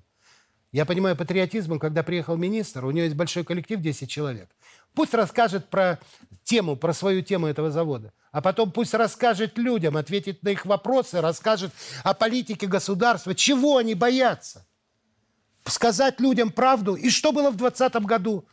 Я 0.72 0.84
понимаю 0.84 1.16
патриотизмом, 1.16 1.78
когда 1.78 2.02
приехал 2.02 2.36
министр, 2.36 2.84
у 2.84 2.90
него 2.90 3.04
есть 3.04 3.16
большой 3.16 3.44
коллектив, 3.44 3.80
10 3.80 4.10
человек. 4.10 4.50
Пусть 4.94 5.14
расскажет 5.14 5.68
про 5.68 5.98
тему, 6.44 6.76
про 6.76 6.92
свою 6.92 7.22
тему 7.22 7.46
этого 7.46 7.70
завода. 7.70 8.12
А 8.32 8.40
потом 8.40 8.70
пусть 8.70 8.94
расскажет 8.94 9.58
людям, 9.58 9.96
ответит 9.96 10.42
на 10.42 10.50
их 10.50 10.66
вопросы, 10.66 11.20
расскажет 11.20 11.72
о 12.02 12.14
политике 12.14 12.66
государства. 12.66 13.34
Чего 13.34 13.78
они 13.78 13.94
боятся? 13.94 14.66
Сказать 15.64 16.20
людям 16.20 16.50
правду. 16.50 16.94
И 16.94 17.10
что 17.10 17.32
было 17.32 17.50
в 17.50 17.56
2020 17.56 18.06
году? 18.06 18.46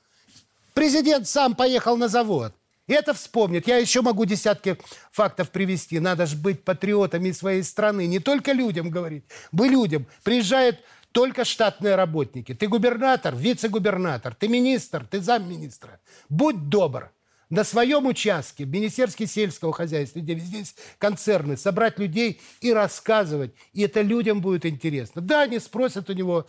Президент 0.74 1.28
сам 1.28 1.56
поехал 1.56 1.98
на 1.98 2.08
завод. 2.08 2.54
И 2.88 2.94
это 2.94 3.14
вспомнит. 3.14 3.68
Я 3.68 3.78
еще 3.78 4.02
могу 4.02 4.26
десятки 4.26 4.78
фактов 5.12 5.50
привести. 5.52 6.00
Надо 6.00 6.26
же 6.26 6.36
быть 6.36 6.64
патриотами 6.64 7.32
своей 7.32 7.64
страны. 7.64 8.08
Не 8.08 8.20
только 8.20 8.52
людям 8.52 8.90
говорить. 8.90 9.24
Вы 9.52 9.68
людям. 9.68 10.06
Приезжает 10.24 10.80
только 11.14 11.46
штатные 11.46 11.96
работники. 11.96 12.54
Ты 12.54 12.68
губернатор, 12.68 13.36
вице-губернатор, 13.36 14.36
ты 14.36 14.48
министр, 14.48 15.06
ты 15.10 15.22
замминистра. 15.22 16.02
Будь 16.28 16.70
добр, 16.70 17.12
на 17.50 17.64
своем 17.64 18.08
участке, 18.08 18.66
в 18.66 18.70
Министерстве 18.70 19.28
сельского 19.28 19.74
хозяйства, 19.74 20.20
где 20.20 20.36
здесь 20.40 20.76
концерны, 20.98 21.56
собрать 21.56 22.00
людей 22.00 22.42
и 22.62 22.74
рассказывать. 22.74 23.54
И 23.74 23.84
это 23.84 24.02
людям 24.02 24.42
будет 24.42 24.66
интересно. 24.66 25.22
Да, 25.22 25.44
они 25.44 25.60
спросят 25.60 26.10
у 26.10 26.14
него 26.14 26.48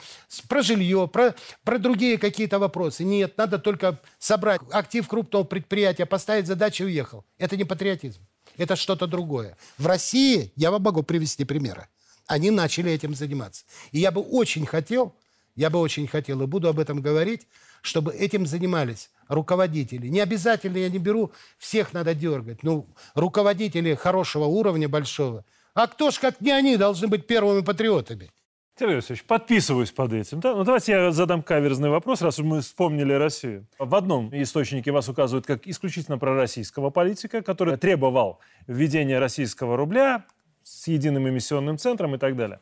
про 0.49 0.63
жилье, 0.63 1.07
про, 1.07 1.35
про 1.63 1.79
другие 1.79 2.17
какие-то 2.17 2.59
вопросы. 2.59 3.05
Нет, 3.05 3.37
надо 3.37 3.59
только 3.59 4.01
собрать 4.19 4.63
актив 4.71 5.07
крупного 5.07 5.45
предприятия, 5.45 6.07
поставить 6.07 6.47
задачу 6.47 6.85
и 6.85 6.87
уехал. 6.87 7.27
Это 7.37 7.59
не 7.59 7.65
патриотизм. 7.65 8.27
Это 8.57 8.75
что-то 8.75 9.07
другое. 9.07 9.59
В 9.77 9.87
России, 9.87 10.53
я 10.57 10.71
вам 10.71 10.83
могу 10.83 11.03
привести 11.03 11.45
примеры 11.45 11.87
они 12.27 12.51
начали 12.51 12.91
этим 12.91 13.15
заниматься. 13.15 13.65
И 13.93 13.99
я 13.99 14.11
бы 14.11 14.21
очень 14.21 14.67
хотел, 14.67 15.15
я 15.55 15.71
бы 15.71 15.79
очень 15.79 16.07
хотел, 16.07 16.43
и 16.43 16.47
буду 16.47 16.69
об 16.69 16.79
этом 16.79 17.01
говорить, 17.01 17.47
чтобы 17.83 18.13
этим 18.15 18.47
занимались 18.47 19.11
руководители. 19.29 20.09
Не 20.09 20.21
обязательно 20.21 20.79
я 20.79 20.89
не 20.89 20.99
беру, 20.99 21.33
всех 21.59 21.93
надо 21.93 22.15
дергать. 22.15 22.63
Ну, 22.63 22.89
руководители 23.15 23.95
хорошего 23.95 24.45
уровня, 24.45 24.89
большого. 24.89 25.45
А 25.75 25.87
кто 25.87 26.11
ж, 26.11 26.19
как 26.19 26.41
не 26.41 26.51
они, 26.51 26.77
должны 26.77 27.09
быть 27.09 27.27
первыми 27.27 27.63
патриотами? 27.63 28.31
Сергей 28.77 28.97
Васильевич, 28.97 29.25
подписываюсь 29.25 29.93
под 29.93 30.13
этим. 30.13 30.41
Да? 30.41 30.55
Ну, 30.55 30.65
давайте 30.65 30.93
я 30.93 31.13
задам 31.13 31.43
каверзный 31.43 31.91
вопрос, 31.91 32.23
раз 32.23 32.39
мы 32.39 32.61
вспомнили 32.61 33.13
Россию. 33.13 33.69
В 33.79 33.95
одном 33.95 34.31
источнике 34.33 34.91
вас 34.91 35.09
указывают 35.09 35.47
как 35.47 35.69
исключительно 35.69 36.19
пророссийского 36.19 36.91
политика, 36.91 37.41
который 37.43 37.77
требовал 37.77 38.41
введения 38.67 39.21
российского 39.21 39.77
рубля, 39.77 40.25
с 40.65 40.89
единым 40.89 41.29
эмиссионным 41.29 41.79
центром 41.79 42.15
и 42.15 42.19
так 42.19 42.37
далее. 42.37 42.61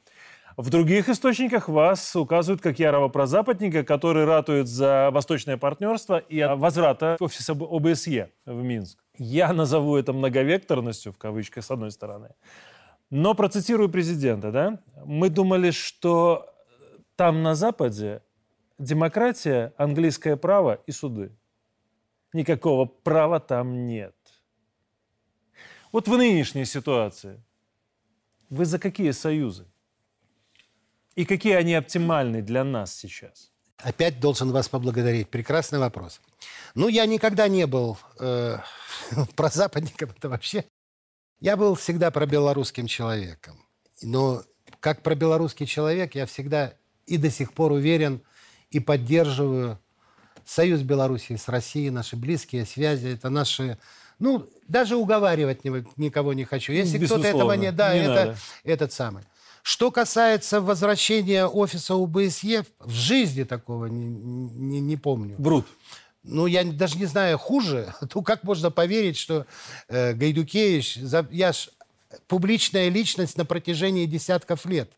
В 0.56 0.68
других 0.68 1.08
источниках 1.08 1.68
вас 1.68 2.14
указывают 2.14 2.60
как 2.60 2.78
ярого 2.78 3.08
прозападника, 3.08 3.84
который 3.84 4.26
ратует 4.26 4.68
за 4.68 5.10
восточное 5.10 5.56
партнерство 5.56 6.18
и 6.18 6.42
возврата 6.42 7.16
офиса 7.20 7.52
ОБСЕ 7.52 8.30
в 8.44 8.62
Минск. 8.62 9.02
Я 9.16 9.52
назову 9.54 9.96
это 9.96 10.12
многовекторностью, 10.12 11.12
в 11.12 11.18
кавычках, 11.18 11.64
с 11.64 11.70
одной 11.70 11.90
стороны. 11.90 12.34
Но 13.08 13.34
процитирую 13.34 13.88
президента, 13.88 14.52
да? 14.52 14.78
Мы 15.06 15.30
думали, 15.30 15.70
что 15.70 16.52
там 17.16 17.42
на 17.42 17.54
Западе 17.54 18.22
демократия, 18.78 19.72
английское 19.78 20.36
право 20.36 20.80
и 20.86 20.92
суды. 20.92 21.32
Никакого 22.34 22.84
права 22.84 23.40
там 23.40 23.86
нет. 23.86 24.14
Вот 25.92 26.08
в 26.08 26.16
нынешней 26.16 26.66
ситуации– 26.66 27.42
вы 28.52 28.66
за 28.66 28.78
какие 28.78 29.12
союзы? 29.12 29.66
И 31.14 31.24
какие 31.24 31.54
они 31.54 31.74
оптимальны 31.74 32.42
для 32.42 32.64
нас 32.64 32.94
сейчас? 32.94 33.50
Опять 33.78 34.20
должен 34.20 34.52
вас 34.52 34.68
поблагодарить. 34.68 35.30
Прекрасный 35.30 35.78
вопрос. 35.78 36.20
Ну, 36.74 36.88
я 36.88 37.06
никогда 37.06 37.48
не 37.48 37.66
был 37.66 37.96
э, 38.20 38.58
прозападником, 39.36 40.10
это 40.16 40.28
вообще. 40.28 40.64
Я 41.40 41.56
был 41.56 41.74
всегда 41.74 42.10
пробелорусским 42.10 42.86
человеком. 42.86 43.56
Но 44.02 44.42
как 44.80 45.02
пробелорусский 45.02 45.66
человек 45.66 46.14
я 46.14 46.26
всегда 46.26 46.74
и 47.06 47.16
до 47.16 47.30
сих 47.30 47.54
пор 47.54 47.72
уверен 47.72 48.22
и 48.70 48.80
поддерживаю 48.80 49.78
союз 50.44 50.82
Белоруссии 50.82 51.36
с 51.36 51.48
Россией, 51.48 51.90
наши 51.90 52.16
близкие 52.16 52.66
связи, 52.66 53.08
это 53.08 53.30
наши 53.30 53.78
ну, 54.22 54.48
даже 54.68 54.94
уговаривать 54.94 55.64
никого 55.96 56.32
не 56.32 56.44
хочу. 56.44 56.72
Если 56.72 57.04
кто-то 57.04 57.26
этого 57.26 57.52
не... 57.54 57.72
Да, 57.72 57.92
не 57.92 58.00
это 58.00 58.08
надо. 58.08 58.36
этот 58.62 58.92
самый. 58.92 59.24
Что 59.64 59.90
касается 59.90 60.60
возвращения 60.60 61.44
офиса 61.44 61.96
УБСЕ, 61.96 62.64
в 62.78 62.90
жизни 62.92 63.42
такого 63.42 63.86
не, 63.86 64.06
не, 64.06 64.80
не 64.80 64.96
помню. 64.96 65.34
Брут. 65.38 65.66
Ну, 66.22 66.46
я 66.46 66.62
даже 66.62 66.98
не 66.98 67.06
знаю, 67.06 67.36
хуже. 67.36 67.92
Ну, 68.14 68.22
как 68.22 68.44
можно 68.44 68.70
поверить, 68.70 69.16
что 69.16 69.44
э, 69.88 70.12
Гайдукевич... 70.12 70.98
За, 71.00 71.26
я 71.32 71.52
ж 71.52 71.70
публичная 72.28 72.90
личность 72.90 73.36
на 73.36 73.44
протяжении 73.44 74.06
десятков 74.06 74.66
лет. 74.66 74.92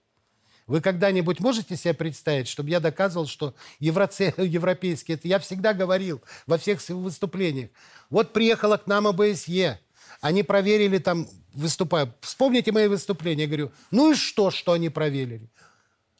Вы 0.66 0.80
когда-нибудь 0.80 1.40
можете 1.40 1.76
себе 1.76 1.92
представить, 1.92 2.48
чтобы 2.48 2.70
я 2.70 2.80
доказывал, 2.80 3.26
что 3.26 3.54
евроце... 3.80 4.32
европейские... 4.38 5.18
Я 5.22 5.38
всегда 5.38 5.74
говорил 5.74 6.22
во 6.46 6.56
всех 6.56 6.86
выступлениях. 6.88 7.70
Вот 8.10 8.32
приехала 8.32 8.76
к 8.76 8.86
нам 8.86 9.06
ОБСЕ. 9.06 9.80
Они 10.20 10.42
проверили 10.42 10.98
там, 10.98 11.28
выступая. 11.52 12.14
Вспомните 12.20 12.72
мои 12.72 12.88
выступления. 12.88 13.42
Я 13.42 13.48
говорю, 13.48 13.72
ну 13.90 14.12
и 14.12 14.14
что, 14.14 14.50
что 14.50 14.72
они 14.72 14.88
проверили? 14.88 15.50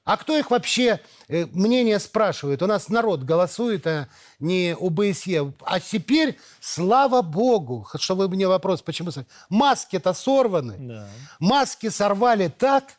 А 0.04 0.18
кто 0.18 0.37
их 0.37 0.50
вообще 0.50 1.00
э, 1.28 1.46
мнение 1.46 1.98
спрашивает? 1.98 2.62
У 2.62 2.66
нас 2.66 2.90
народ 2.90 3.22
голосует, 3.22 3.87
а 3.87 4.09
не 4.38 4.76
ОБСЕ. 4.78 5.54
А 5.62 5.80
теперь, 5.80 6.38
слава 6.61 7.22
богу, 7.22 7.88
что 7.96 8.14
вы 8.14 8.28
мне 8.28 8.46
вопрос, 8.46 8.83
почему... 8.83 9.11
Маски-то 9.48 10.12
сорваны. 10.12 10.76
Да. 10.78 11.09
Маски 11.40 11.88
сорвали 11.88 12.48
так, 12.48 12.98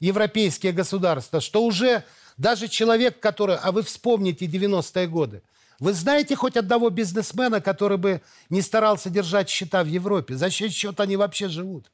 европейские 0.00 0.72
государства, 0.72 1.40
что 1.40 1.64
уже 1.64 2.04
даже 2.36 2.68
человек, 2.68 3.20
который... 3.20 3.56
А 3.56 3.72
вы 3.72 3.82
вспомните 3.82 4.46
90-е 4.46 5.06
годы. 5.08 5.42
Вы 5.80 5.92
знаете 5.92 6.34
хоть 6.34 6.56
одного 6.56 6.90
бизнесмена, 6.90 7.60
который 7.60 7.98
бы 7.98 8.20
не 8.50 8.62
старался 8.62 9.10
держать 9.10 9.48
счета 9.48 9.84
в 9.84 9.86
Европе? 9.86 10.36
За 10.36 10.50
чей 10.50 10.70
счет 10.70 10.98
они 11.00 11.16
вообще 11.16 11.48
живут? 11.48 11.90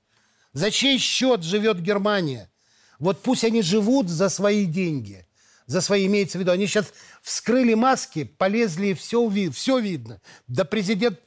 За 0.53 0.71
чей 0.71 0.99
счет 0.99 1.43
живет 1.43 1.81
Германия? 1.81 2.51
Вот 2.99 3.23
пусть 3.23 3.45
они 3.45 3.61
живут 3.63 4.09
за 4.09 4.29
свои 4.29 4.65
деньги. 4.65 5.27
За 5.67 5.81
свои 5.81 6.07
имеется 6.07 6.39
в 6.39 6.41
виду. 6.41 6.53
Они 6.53 6.67
сейчас 6.67 6.93
вскрыли 7.23 7.75
маски, 7.75 8.25
полезли, 8.25 8.95
все, 8.95 9.31
все 9.51 9.79
видно. 9.79 10.21
Да 10.47 10.65
президент 10.65 11.19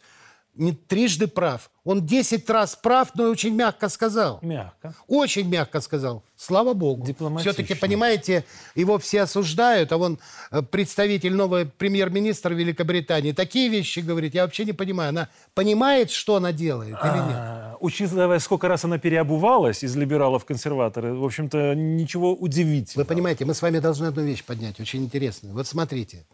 не 0.53 0.73
трижды 0.73 1.27
прав. 1.27 1.69
Он 1.88 2.06
10 2.06 2.50
раз 2.50 2.76
прав, 2.76 3.12
но 3.15 3.30
очень 3.30 3.56
мягко 3.56 3.88
сказал. 3.88 4.39
Мягко. 4.41 4.93
Очень 5.08 5.47
мягко 5.47 5.80
сказал. 5.80 6.21
Слава 6.36 6.73
Богу. 6.73 7.08
Все-таки, 7.39 7.76
понимаете, 7.76 8.43
его 8.76 8.97
все 8.97 9.21
осуждают, 9.21 9.93
а 9.93 9.97
он 9.97 10.19
э, 10.52 10.62
представитель 10.63 11.34
нового 11.34 11.63
премьер-министра 11.63 12.54
Великобритании. 12.54 13.32
Такие 13.32 13.69
вещи 13.69 14.00
говорит, 14.00 14.36
я 14.36 14.43
вообще 14.43 14.65
не 14.65 14.73
понимаю. 14.73 15.10
Она 15.10 15.30
понимает, 15.54 16.12
что 16.12 16.36
она 16.36 16.52
делает 16.52 16.97
или 17.02 17.19
нет? 17.19 17.38
А, 17.38 17.78
учитывая, 17.80 18.39
сколько 18.39 18.67
раз 18.67 18.84
она 18.84 18.97
переобувалась 18.97 19.82
из 19.82 19.95
либералов 19.95 20.43
в 20.43 20.45
консерваторы, 20.45 21.13
в 21.13 21.23
общем-то, 21.23 21.73
ничего 21.73 22.36
удивительного. 22.36 23.08
Вы 23.08 23.15
понимаете, 23.15 23.45
мы 23.45 23.54
с 23.54 23.62
вами 23.62 23.80
должны 23.80 24.08
одну 24.08 24.23
вещь 24.23 24.43
поднять, 24.43 24.78
очень 24.82 25.06
интересную. 25.06 25.56
Вот 25.56 25.67
смотрите. 25.67 26.26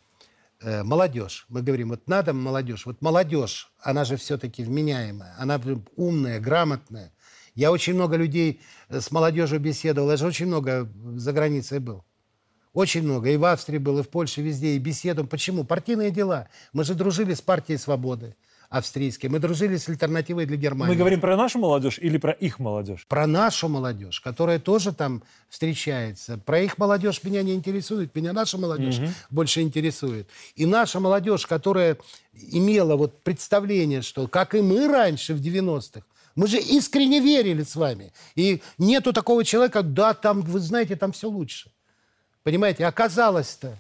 Э, 0.64 0.82
молодежь. 0.82 1.46
Мы 1.50 1.62
говорим, 1.62 1.90
вот 1.90 2.08
надо 2.08 2.34
молодежь. 2.34 2.86
Вот 2.86 3.02
молодежь, 3.02 3.74
она 3.82 4.06
же 4.06 4.16
все-таки 4.16 4.64
вменяемая, 4.64 5.36
она 5.38 5.62
умная, 5.98 6.40
грамотная. 6.40 7.12
Я 7.54 7.70
очень 7.72 7.96
много 7.96 8.16
людей 8.16 8.62
э, 8.88 9.02
с 9.02 9.12
молодежью 9.12 9.60
беседовал, 9.60 10.12
я 10.12 10.18
же 10.18 10.26
очень 10.26 10.48
много 10.48 10.90
за 11.16 11.34
границей 11.34 11.80
был. 11.80 12.06
Очень 12.72 13.04
много. 13.04 13.30
И 13.30 13.36
в 13.36 13.44
Австрии 13.44 13.78
был, 13.78 14.00
и 14.00 14.04
в 14.04 14.10
Польше, 14.10 14.42
везде, 14.42 14.76
и 14.76 14.80
беседовал. 14.80 15.28
Почему? 15.28 15.66
Партийные 15.66 16.12
дела. 16.12 16.48
Мы 16.72 16.86
же 16.86 16.96
дружили 16.96 17.34
с 17.34 17.42
партией 17.42 17.78
свободы. 17.78 18.36
Австрийские. 18.74 19.30
Мы 19.30 19.38
дружили 19.38 19.78
с 19.78 19.88
альтернативой 19.88 20.48
для 20.48 20.58
Германии. 20.58 20.94
Мы 20.94 20.98
говорим 20.98 21.22
про 21.22 21.38
нашу 21.38 21.60
молодежь 21.60 22.00
или 22.00 22.18
про 22.18 22.32
их 22.32 22.58
молодежь? 22.58 23.06
Про 23.08 23.28
нашу 23.28 23.70
молодежь, 23.70 24.20
которая 24.20 24.58
тоже 24.58 24.92
там 24.92 25.22
встречается. 25.48 26.40
Про 26.40 26.62
их 26.62 26.80
молодежь 26.80 27.24
меня 27.24 27.44
не 27.44 27.54
интересует, 27.54 28.16
меня 28.16 28.34
наша 28.34 28.58
молодежь 28.58 28.98
угу. 28.98 29.08
больше 29.30 29.62
интересует. 29.62 30.28
И 30.56 30.66
наша 30.66 31.00
молодежь, 31.00 31.46
которая 31.46 31.98
имела 32.34 32.96
вот 32.96 33.22
представление, 33.22 34.02
что, 34.02 34.28
как 34.28 34.56
и 34.56 34.62
мы 34.62 34.88
раньше 34.88 35.36
в 35.36 35.40
90-х, 35.40 36.02
мы 36.36 36.48
же 36.48 36.58
искренне 36.58 37.20
верили 37.20 37.62
с 37.62 37.76
вами. 37.76 38.12
И 38.34 38.64
нету 38.80 39.14
такого 39.14 39.46
человека, 39.46 39.84
да, 39.84 40.16
там, 40.16 40.42
вы 40.42 40.60
знаете, 40.60 40.96
там 40.96 41.12
все 41.12 41.30
лучше. 41.30 41.70
Понимаете, 42.42 42.88
оказалось-то 42.88 43.78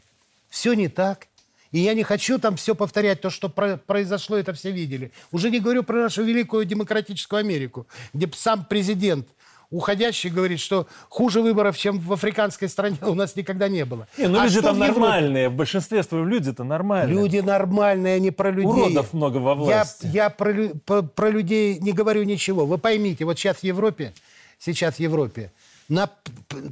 все 0.49 0.73
не 0.73 0.87
так. 0.87 1.25
И 1.73 1.79
я 1.79 1.95
не 1.95 2.03
хочу 2.03 2.39
там 2.39 2.55
все 2.55 2.75
повторять, 2.75 3.19
то, 3.19 3.29
что 3.29 3.49
про 3.49 3.77
произошло, 3.77 4.37
это 4.37 4.53
все 4.53 4.71
видели. 4.71 5.11
Уже 5.31 5.49
не 5.49 5.59
говорю 5.59 5.83
про 5.83 6.03
нашу 6.03 6.23
великую 6.23 6.65
демократическую 6.65 7.39
Америку, 7.39 7.87
где 8.13 8.29
сам 8.33 8.63
президент 8.63 9.27
уходящий 9.71 10.29
говорит, 10.29 10.59
что 10.59 10.85
хуже 11.09 11.41
выборов, 11.41 11.75
чем 11.75 11.99
в 11.99 12.13
африканской 12.13 12.69
стране, 12.69 12.97
у 13.01 13.15
нас 13.15 13.35
никогда 13.35 13.67
не 13.67 13.85
было. 13.85 14.07
Не, 14.19 14.27
ну 14.27 14.39
а 14.39 14.45
люди 14.45 14.61
там 14.61 14.77
нормальные, 14.77 15.49
в 15.49 15.55
большинстве 15.55 16.03
своем 16.03 16.27
люди-то 16.27 16.63
нормальные. 16.63 17.17
Люди 17.17 17.39
нормальные, 17.39 18.15
а 18.15 18.19
не 18.19 18.29
про 18.29 18.51
людей. 18.51 18.67
Уродов 18.67 19.13
много 19.13 19.37
во 19.37 19.55
власти. 19.55 20.05
Я, 20.05 20.25
я 20.25 20.29
про, 20.29 20.53
про, 20.85 21.01
про 21.01 21.29
людей 21.29 21.79
не 21.79 21.91
говорю 21.91 22.23
ничего. 22.23 22.67
Вы 22.67 22.77
поймите, 22.77 23.25
вот 23.25 23.39
сейчас 23.39 23.57
в 23.57 23.63
Европе, 23.63 24.13
сейчас 24.59 24.95
в 24.95 24.99
Европе, 24.99 25.51
на 25.89 26.09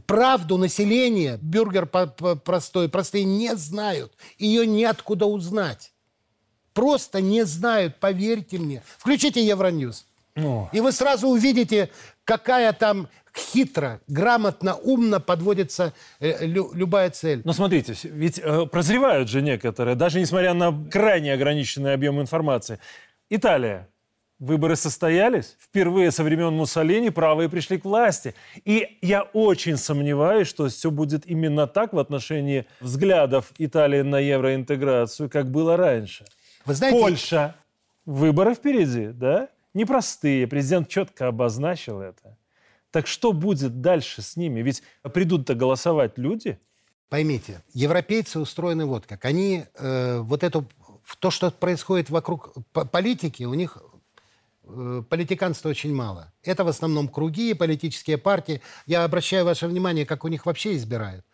правду 0.07 0.57
населения 0.57 1.37
бюргер 1.41 1.85
простой, 1.85 2.89
простые 2.89 3.23
не 3.25 3.55
знают. 3.55 4.13
Ее 4.37 4.65
неоткуда 4.65 5.25
узнать. 5.25 5.91
Просто 6.73 7.21
не 7.21 7.43
знают, 7.43 7.99
поверьте 7.99 8.57
мне. 8.57 8.81
Включите 8.97 9.45
Евроньюз. 9.45 10.05
О. 10.37 10.69
И 10.71 10.79
вы 10.79 10.91
сразу 10.93 11.27
увидите, 11.27 11.89
какая 12.23 12.71
там 12.71 13.09
хитро, 13.35 14.01
грамотно, 14.07 14.75
умно 14.75 15.19
подводится 15.19 15.93
э, 16.19 16.45
лю, 16.45 16.71
любая 16.73 17.09
цель. 17.09 17.41
Но 17.43 17.53
смотрите, 17.53 17.95
ведь 18.03 18.39
э, 18.39 18.65
прозревают 18.65 19.29
же 19.29 19.41
некоторые, 19.41 19.95
даже 19.95 20.19
несмотря 20.19 20.53
на 20.53 20.73
крайне 20.89 21.33
ограниченный 21.33 21.93
объем 21.93 22.21
информации. 22.21 22.79
Италия 23.29 23.87
Выборы 24.41 24.75
состоялись. 24.75 25.55
Впервые 25.59 26.09
со 26.09 26.23
времен 26.23 26.55
Муссолини 26.55 27.11
правые 27.11 27.47
пришли 27.47 27.77
к 27.77 27.85
власти. 27.85 28.33
И 28.65 28.97
я 29.03 29.21
очень 29.21 29.77
сомневаюсь, 29.77 30.47
что 30.47 30.67
все 30.67 30.89
будет 30.89 31.27
именно 31.27 31.67
так 31.67 31.93
в 31.93 31.99
отношении 31.99 32.65
взглядов 32.79 33.51
Италии 33.59 34.01
на 34.01 34.17
евроинтеграцию, 34.17 35.29
как 35.29 35.51
было 35.51 35.77
раньше. 35.77 36.25
Вы 36.65 36.73
знаете... 36.73 36.99
Польша. 36.99 37.55
Выборы 38.07 38.55
впереди, 38.55 39.09
да? 39.09 39.47
Непростые. 39.75 40.47
Президент 40.47 40.89
четко 40.89 41.27
обозначил 41.27 42.01
это. 42.01 42.35
Так 42.89 43.05
что 43.05 43.33
будет 43.33 43.79
дальше 43.81 44.23
с 44.23 44.35
ними? 44.35 44.61
Ведь 44.61 44.81
придут-то 45.03 45.53
голосовать 45.53 46.17
люди. 46.17 46.57
Поймите, 47.09 47.61
европейцы 47.73 48.39
устроены 48.39 48.87
вот 48.87 49.05
как. 49.05 49.23
Они 49.23 49.65
э, 49.75 50.17
вот 50.21 50.43
эту 50.43 50.65
то, 51.19 51.29
что 51.29 51.51
происходит 51.51 52.09
вокруг 52.09 52.55
политики, 52.91 53.43
у 53.43 53.53
них 53.53 53.77
политиканства 55.09 55.69
очень 55.69 55.93
мало. 55.93 56.31
Это 56.43 56.63
в 56.63 56.67
основном 56.67 57.07
круги, 57.07 57.53
политические 57.53 58.17
партии. 58.17 58.61
Я 58.85 59.03
обращаю 59.03 59.45
ваше 59.45 59.67
внимание, 59.67 60.05
как 60.05 60.23
у 60.23 60.27
них 60.27 60.45
вообще 60.45 60.75
избирают. 60.75 61.25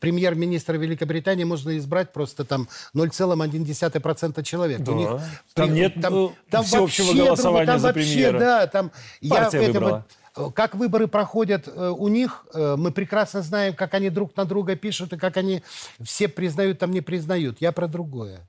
Премьер-министра 0.00 0.76
Великобритании 0.76 1.44
можно 1.44 1.76
избрать 1.78 2.12
просто 2.12 2.44
там 2.44 2.68
0,1% 2.94 4.42
человека. 4.42 4.82
Да. 4.82 4.92
У 4.92 4.94
них, 4.96 5.08
там 5.54 5.68
при, 5.68 5.74
нет 5.74 5.94
там, 6.00 6.12
ну, 6.12 6.32
там 6.50 6.64
всеобщего 6.64 7.06
вообще, 7.06 7.24
голосования 7.24 7.66
там 7.66 7.78
за 7.78 7.86
вообще, 7.88 8.02
премьера. 8.02 8.38
Да, 8.38 8.66
там, 8.66 8.90
Партия 9.28 9.60
я, 9.60 9.66
выбрала. 9.68 10.06
Это, 10.34 10.50
как 10.50 10.74
выборы 10.74 11.06
проходят 11.06 11.68
э, 11.68 11.88
у 11.96 12.08
них, 12.08 12.46
э, 12.52 12.74
мы 12.76 12.90
прекрасно 12.90 13.42
знаем, 13.42 13.74
как 13.74 13.94
они 13.94 14.10
друг 14.10 14.36
на 14.36 14.44
друга 14.44 14.74
пишут 14.74 15.12
и 15.12 15.16
как 15.16 15.36
они 15.36 15.62
все 16.02 16.26
признают, 16.28 16.78
там 16.78 16.90
не 16.90 17.00
признают. 17.00 17.60
Я 17.60 17.70
про 17.70 17.86
другое. 17.86 18.46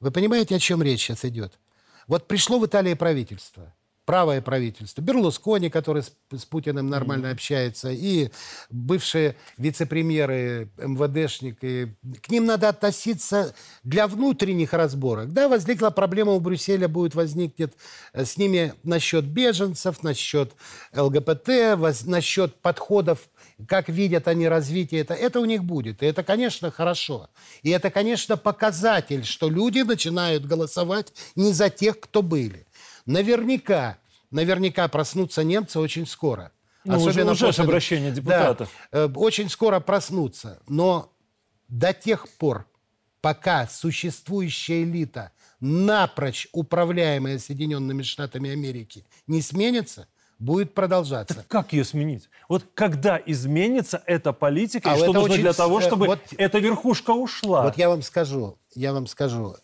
Вы 0.00 0.10
понимаете, 0.10 0.56
о 0.56 0.58
чем 0.58 0.82
речь 0.82 1.00
сейчас 1.00 1.24
идет? 1.24 1.52
Вот 2.06 2.28
пришло 2.28 2.58
в 2.58 2.66
Италии 2.66 2.94
правительство, 2.94 3.74
правое 4.04 4.40
правительство, 4.40 5.02
Берлускони, 5.02 5.68
который 5.68 6.02
с, 6.02 6.12
с 6.30 6.44
Путиным 6.44 6.86
нормально 6.86 7.26
mm. 7.26 7.32
общается, 7.32 7.90
и 7.90 8.30
бывшие 8.70 9.36
вице-премьеры, 9.58 10.70
МВДшник, 10.78 11.58
и 11.62 11.88
к 12.22 12.30
ним 12.30 12.46
надо 12.46 12.68
относиться 12.68 13.54
для 13.82 14.06
внутренних 14.06 14.72
разборок. 14.72 15.32
Да, 15.32 15.48
возникла 15.48 15.90
проблема 15.90 16.32
у 16.32 16.40
Брюсселя, 16.40 16.86
будет 16.86 17.16
возникнет 17.16 17.74
э, 18.12 18.24
с 18.24 18.36
ними 18.36 18.74
насчет 18.84 19.24
беженцев, 19.24 20.04
насчет 20.04 20.54
ЛГБТ, 20.94 21.76
воз, 21.76 22.04
насчет 22.04 22.54
подходов 22.62 23.28
как 23.68 23.88
видят 23.88 24.28
они 24.28 24.48
развитие, 24.48 25.00
это, 25.00 25.14
это 25.14 25.40
у 25.40 25.44
них 25.44 25.64
будет. 25.64 26.02
И 26.02 26.06
это, 26.06 26.22
конечно, 26.22 26.70
хорошо. 26.70 27.30
И 27.62 27.70
это, 27.70 27.90
конечно, 27.90 28.36
показатель, 28.36 29.24
что 29.24 29.48
люди 29.48 29.80
начинают 29.80 30.44
голосовать 30.44 31.12
не 31.34 31.52
за 31.52 31.70
тех, 31.70 31.98
кто 31.98 32.22
были. 32.22 32.66
Наверняка, 33.06 33.98
наверняка 34.30 34.88
проснутся 34.88 35.42
немцы 35.42 35.78
очень 35.78 36.06
скоро. 36.06 36.52
Ну, 36.84 36.96
Особенно 36.96 37.32
уже, 37.32 37.46
уже 37.46 37.46
после... 37.46 37.64
обращение 37.64 38.12
депутатов. 38.12 38.70
Да, 38.92 38.98
э, 38.98 39.08
очень 39.14 39.48
скоро 39.48 39.80
проснутся. 39.80 40.60
Но 40.68 41.12
до 41.68 41.92
тех 41.94 42.28
пор, 42.28 42.66
пока 43.22 43.66
существующая 43.66 44.82
элита, 44.82 45.32
напрочь 45.60 46.46
управляемая 46.52 47.38
Соединенными 47.38 48.02
Штатами 48.02 48.50
Америки, 48.50 49.06
не 49.26 49.40
сменится– 49.40 50.08
будет 50.38 50.74
продолжаться. 50.74 51.34
Так 51.34 51.48
как 51.48 51.72
ее 51.72 51.84
сменить? 51.84 52.28
Вот 52.48 52.64
когда 52.74 53.20
изменится 53.24 54.02
эта 54.06 54.32
политика, 54.32 54.92
а 54.92 54.96
и 54.96 54.98
что 54.98 55.12
нужно 55.12 55.32
очень... 55.32 55.42
для 55.42 55.52
того, 55.52 55.80
э, 55.80 55.82
чтобы 55.82 56.06
вот, 56.06 56.20
эта 56.36 56.58
верхушка 56.58 57.10
ушла? 57.10 57.62
Вот 57.62 57.78
я 57.78 57.88
вам 57.88 58.02
скажу, 58.02 58.58
я 58.74 58.92
вам 58.92 59.06
скажу. 59.06 59.56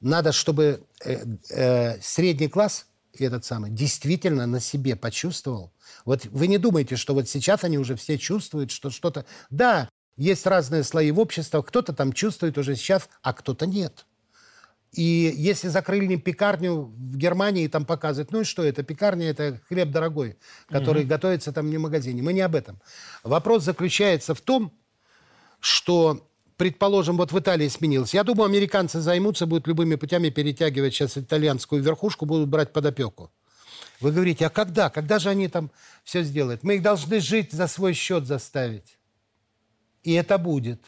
Надо, 0.00 0.32
чтобы 0.32 0.82
э, 1.04 1.24
э, 1.50 2.00
средний 2.00 2.48
класс, 2.48 2.86
этот 3.18 3.44
самый, 3.44 3.70
действительно 3.70 4.46
на 4.46 4.60
себе 4.60 4.94
почувствовал. 4.94 5.72
Вот 6.04 6.26
вы 6.26 6.46
не 6.46 6.58
думайте, 6.58 6.96
что 6.96 7.14
вот 7.14 7.28
сейчас 7.28 7.64
они 7.64 7.78
уже 7.78 7.96
все 7.96 8.16
чувствуют, 8.16 8.70
что 8.70 8.90
что-то... 8.90 9.24
Да, 9.50 9.88
есть 10.16 10.46
разные 10.46 10.84
слои 10.84 11.10
в 11.10 11.18
обществе, 11.18 11.62
кто-то 11.62 11.92
там 11.92 12.12
чувствует 12.12 12.58
уже 12.58 12.76
сейчас, 12.76 13.08
а 13.22 13.32
кто-то 13.32 13.66
нет. 13.66 14.06
И 14.98 15.32
если 15.36 15.68
закрыли 15.68 16.16
пекарню 16.16 16.86
в 16.86 17.16
Германии, 17.16 17.68
там 17.68 17.84
показывают, 17.84 18.32
ну 18.32 18.40
и 18.40 18.44
что 18.44 18.64
это? 18.64 18.82
Пекарня– 18.82 19.26
это 19.30 19.60
хлеб 19.68 19.90
дорогой, 19.90 20.36
который 20.66 21.02
угу. 21.02 21.08
готовится 21.08 21.52
там 21.52 21.70
не 21.70 21.76
в 21.76 21.82
магазине. 21.82 22.20
Мы 22.20 22.32
не 22.32 22.40
об 22.40 22.56
этом. 22.56 22.80
Вопрос 23.22 23.62
заключается 23.62 24.34
в 24.34 24.40
том, 24.40 24.72
что, 25.60 26.28
предположим, 26.56 27.16
вот 27.16 27.30
в 27.30 27.38
Италии 27.38 27.68
сменилось. 27.68 28.12
Я 28.12 28.24
думаю, 28.24 28.46
американцы 28.46 28.98
займутся, 28.98 29.46
будут 29.46 29.68
любыми 29.68 29.94
путями 29.94 30.30
перетягивать 30.30 30.94
сейчас 30.94 31.16
итальянскую 31.16 31.80
верхушку, 31.80 32.26
будут 32.26 32.48
брать 32.48 32.72
под 32.72 32.86
опеку. 32.86 33.30
Вы 34.00 34.10
говорите, 34.10 34.46
а 34.46 34.50
когда? 34.50 34.90
Когда 34.90 35.20
же 35.20 35.28
они 35.28 35.46
там 35.46 35.70
все 36.02 36.24
сделают? 36.24 36.64
Мы 36.64 36.74
их 36.74 36.82
должны 36.82 37.20
жить 37.20 37.52
за 37.52 37.68
свой 37.68 37.92
счет 37.92 38.26
заставить. 38.26 38.98
И 40.02 40.12
это 40.14 40.38
будет. 40.38 40.80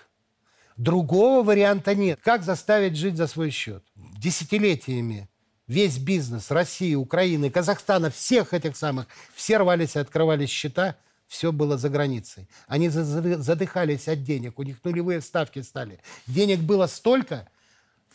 Другого 0.80 1.42
варианта 1.42 1.94
нет. 1.94 2.20
Как 2.22 2.42
заставить 2.42 2.96
жить 2.96 3.18
за 3.18 3.26
свой 3.26 3.50
счет? 3.50 3.84
Десятилетиями 4.18 5.28
весь 5.66 5.98
бизнес 5.98 6.50
России, 6.50 6.94
Украины, 6.94 7.50
Казахстана, 7.50 8.10
всех 8.10 8.54
этих 8.54 8.78
самых, 8.78 9.06
все 9.34 9.58
рвались 9.58 9.96
и 9.96 9.98
открывались 9.98 10.48
счета, 10.48 10.96
все 11.26 11.52
было 11.52 11.76
за 11.76 11.90
границей. 11.90 12.48
Они 12.66 12.88
задыхались 12.88 14.08
от 14.08 14.24
денег, 14.24 14.58
у 14.58 14.62
них 14.62 14.78
нулевые 14.82 15.20
ставки 15.20 15.60
стали. 15.60 16.00
Денег 16.26 16.60
было 16.60 16.86
столько, 16.86 17.46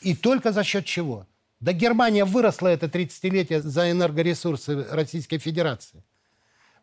и 0.02 0.16
только 0.16 0.52
за 0.52 0.64
счет 0.64 0.86
чего? 0.86 1.28
Да 1.60 1.72
Германия 1.72 2.26
выросла 2.26 2.70
это 2.70 2.88
30-летие 2.88 3.62
за 3.62 3.92
энергоресурсы 3.92 4.88
Российской 4.90 5.38
Федерации. 5.38 6.04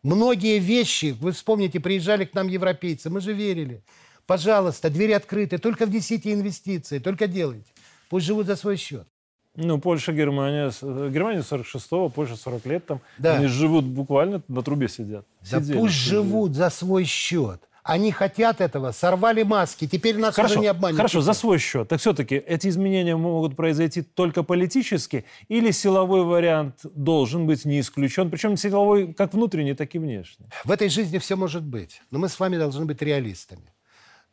Многие 0.01 0.59
вещи, 0.59 1.13
вы 1.19 1.33
вспомните, 1.33 1.81
приезжали 1.81 2.23
к 2.23 2.33
нам 2.33 2.47
европейцы, 2.47 3.09
мы 3.09 3.19
же 3.19 3.33
верили. 3.33 3.83
Пожалуйста, 4.25 4.89
двери 4.89 5.11
открыты, 5.11 5.57
только 5.57 5.85
внесите 5.85 6.33
инвестиции, 6.33 6.99
только 6.99 7.27
делайте. 7.27 7.71
Пусть 8.09 8.25
живут 8.25 8.47
за 8.47 8.55
свой 8.55 8.77
счет. 8.77 9.07
Ну, 9.55 9.79
Польша, 9.79 10.13
Германия. 10.13 10.71
Германия 10.81 11.41
46-го, 11.41 12.09
Польша 12.09 12.35
40 12.35 12.65
лет 12.65 12.85
там. 12.85 13.01
Да. 13.19 13.35
Они 13.35 13.47
живут 13.47 13.85
буквально 13.85 14.41
на 14.47 14.63
трубе 14.63 14.87
сидят. 14.87 15.25
Да 15.51 15.59
Сидели, 15.59 15.77
пусть 15.77 15.95
сидели. 15.95 16.09
живут 16.09 16.55
за 16.55 16.69
свой 16.69 17.03
счет. 17.03 17.61
Они 17.83 18.11
хотят 18.11 18.61
этого, 18.61 18.93
сорвали 18.93 19.43
маски, 19.43 19.85
теперь 19.87 20.17
нас 20.17 20.35
хорошо, 20.35 20.53
уже 20.53 20.61
не 20.61 20.67
обманывают. 20.67 20.95
Хорошо, 20.95 21.21
за 21.21 21.33
свой 21.33 21.59
счет. 21.59 21.89
Так 21.89 21.99
все-таки 21.99 22.35
эти 22.35 22.69
изменения 22.69 23.17
могут 23.17 23.57
произойти 23.57 24.01
только 24.01 24.41
политически 24.41 25.25
или 25.49 25.69
силовой 25.71 26.23
вариант 26.23 26.79
должен 26.95 27.45
быть 27.45 27.65
не 27.65 27.81
исключен, 27.81 28.31
причем 28.31 28.55
силовой 28.55 29.13
как 29.13 29.33
внутренний, 29.33 29.73
так 29.73 29.93
и 29.95 29.99
внешний? 29.99 30.47
В 30.63 30.71
этой 30.71 30.87
жизни 30.87 31.17
все 31.17 31.35
может 31.35 31.63
быть, 31.63 32.01
но 32.09 32.19
мы 32.19 32.29
с 32.29 32.39
вами 32.39 32.55
должны 32.55 32.85
быть 32.85 33.01
реалистами. 33.01 33.73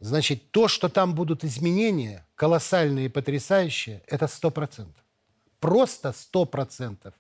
Значит, 0.01 0.51
то, 0.51 0.67
что 0.67 0.89
там 0.89 1.15
будут 1.15 1.45
изменения, 1.45 2.27
колоссальные 2.35 3.07
и 3.07 3.11
потрясающие, 3.11 4.03
это 4.07 4.27
сто 4.29 4.51
процентов. 4.51 5.05
Просто 5.61 6.13
сто 6.13 6.47
процентов. 6.47 7.13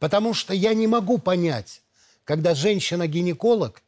Потому 0.00 0.34
что 0.34 0.52
я 0.52 0.74
не 0.74 0.88
могу 0.88 1.18
понять, 1.18 1.82
когда 2.24 2.56
женщина-гинеколог, 2.56 3.80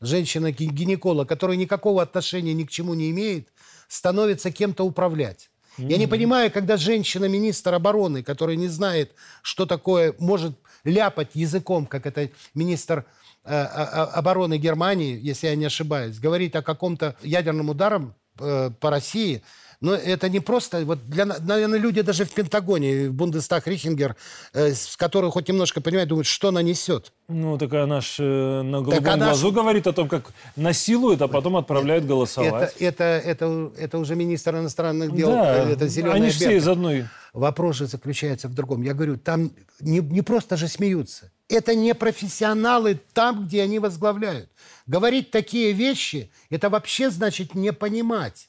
женщина-гинеколог, 0.00 1.28
которая 1.28 1.58
никакого 1.58 2.02
отношения 2.02 2.54
ни 2.54 2.64
к 2.64 2.70
чему 2.70 2.94
не 2.94 3.10
имеет, 3.10 3.48
становится 3.86 4.50
кем-то 4.50 4.84
управлять. 4.84 5.50
Mm-hmm. 5.76 5.90
Я 5.90 5.98
не 5.98 6.06
понимаю, 6.06 6.50
когда 6.50 6.78
женщина-министр 6.78 7.74
обороны, 7.74 8.22
которая 8.22 8.56
не 8.56 8.68
знает, 8.68 9.14
что 9.42 9.66
такое, 9.66 10.14
может 10.18 10.56
ляпать 10.84 11.30
языком, 11.34 11.84
как 11.86 12.06
это 12.06 12.30
министр 12.54 13.04
обороны 13.44 14.58
Германии, 14.58 15.18
если 15.20 15.48
я 15.48 15.56
не 15.56 15.66
ошибаюсь, 15.66 16.18
говорит 16.18 16.56
о 16.56 16.62
каком-то 16.62 17.14
ядерном 17.22 17.70
ударом 17.70 18.14
э, 18.38 18.70
по 18.80 18.90
России– 18.90 19.42
но 19.84 19.94
это 19.94 20.30
не 20.30 20.40
просто... 20.40 20.82
Вот 20.86 20.98
для, 21.06 21.26
наверное, 21.26 21.78
люди 21.78 22.00
даже 22.00 22.24
в 22.24 22.32
Пентагоне, 22.32 23.10
в 23.10 23.12
Бундестаг 23.12 23.66
Рихингер, 23.66 24.16
э, 24.54 24.72
с 24.72 24.96
которых 24.96 25.34
хоть 25.34 25.48
немножко 25.48 25.82
понимают, 25.82 26.08
думают, 26.08 26.26
что 26.26 26.48
она 26.48 26.62
несет. 26.62 27.12
Ну, 27.28 27.58
так 27.58 27.74
она 27.74 28.00
ж 28.00 28.16
э, 28.18 28.62
на 28.62 28.80
голубом 28.80 29.04
так 29.04 29.18
глазу 29.18 29.50
ж... 29.50 29.52
говорит 29.52 29.86
о 29.86 29.92
том, 29.92 30.08
как 30.08 30.32
насилует, 30.56 31.20
а 31.20 31.28
потом 31.28 31.58
отправляет 31.58 32.06
голосовать. 32.06 32.74
Это, 32.78 32.84
это, 32.84 33.04
это, 33.04 33.72
это 33.78 33.98
уже 33.98 34.16
министр 34.16 34.56
иностранных 34.56 35.14
дел. 35.14 35.28
Да, 35.28 35.68
э, 35.68 35.72
это 35.72 35.86
зеленая 35.86 36.14
они 36.16 36.30
все 36.30 36.56
из 36.56 36.66
одной. 36.66 37.04
Вопрос 37.34 37.76
же 37.76 37.86
заключается 37.86 38.48
в 38.48 38.54
другом. 38.54 38.80
Я 38.80 38.94
говорю, 38.94 39.18
там 39.18 39.50
не, 39.80 39.98
не 39.98 40.22
просто 40.22 40.56
же 40.56 40.66
смеются. 40.66 41.30
Это 41.48 41.74
не 41.74 41.94
профессионалы 41.94 43.00
там, 43.12 43.46
где 43.46 43.62
они 43.62 43.78
возглавляют. 43.78 44.50
Говорить 44.86 45.30
такие 45.30 45.72
вещи, 45.72 46.30
это 46.50 46.70
вообще 46.70 47.10
значит 47.10 47.54
не 47.54 47.72
понимать 47.72 48.48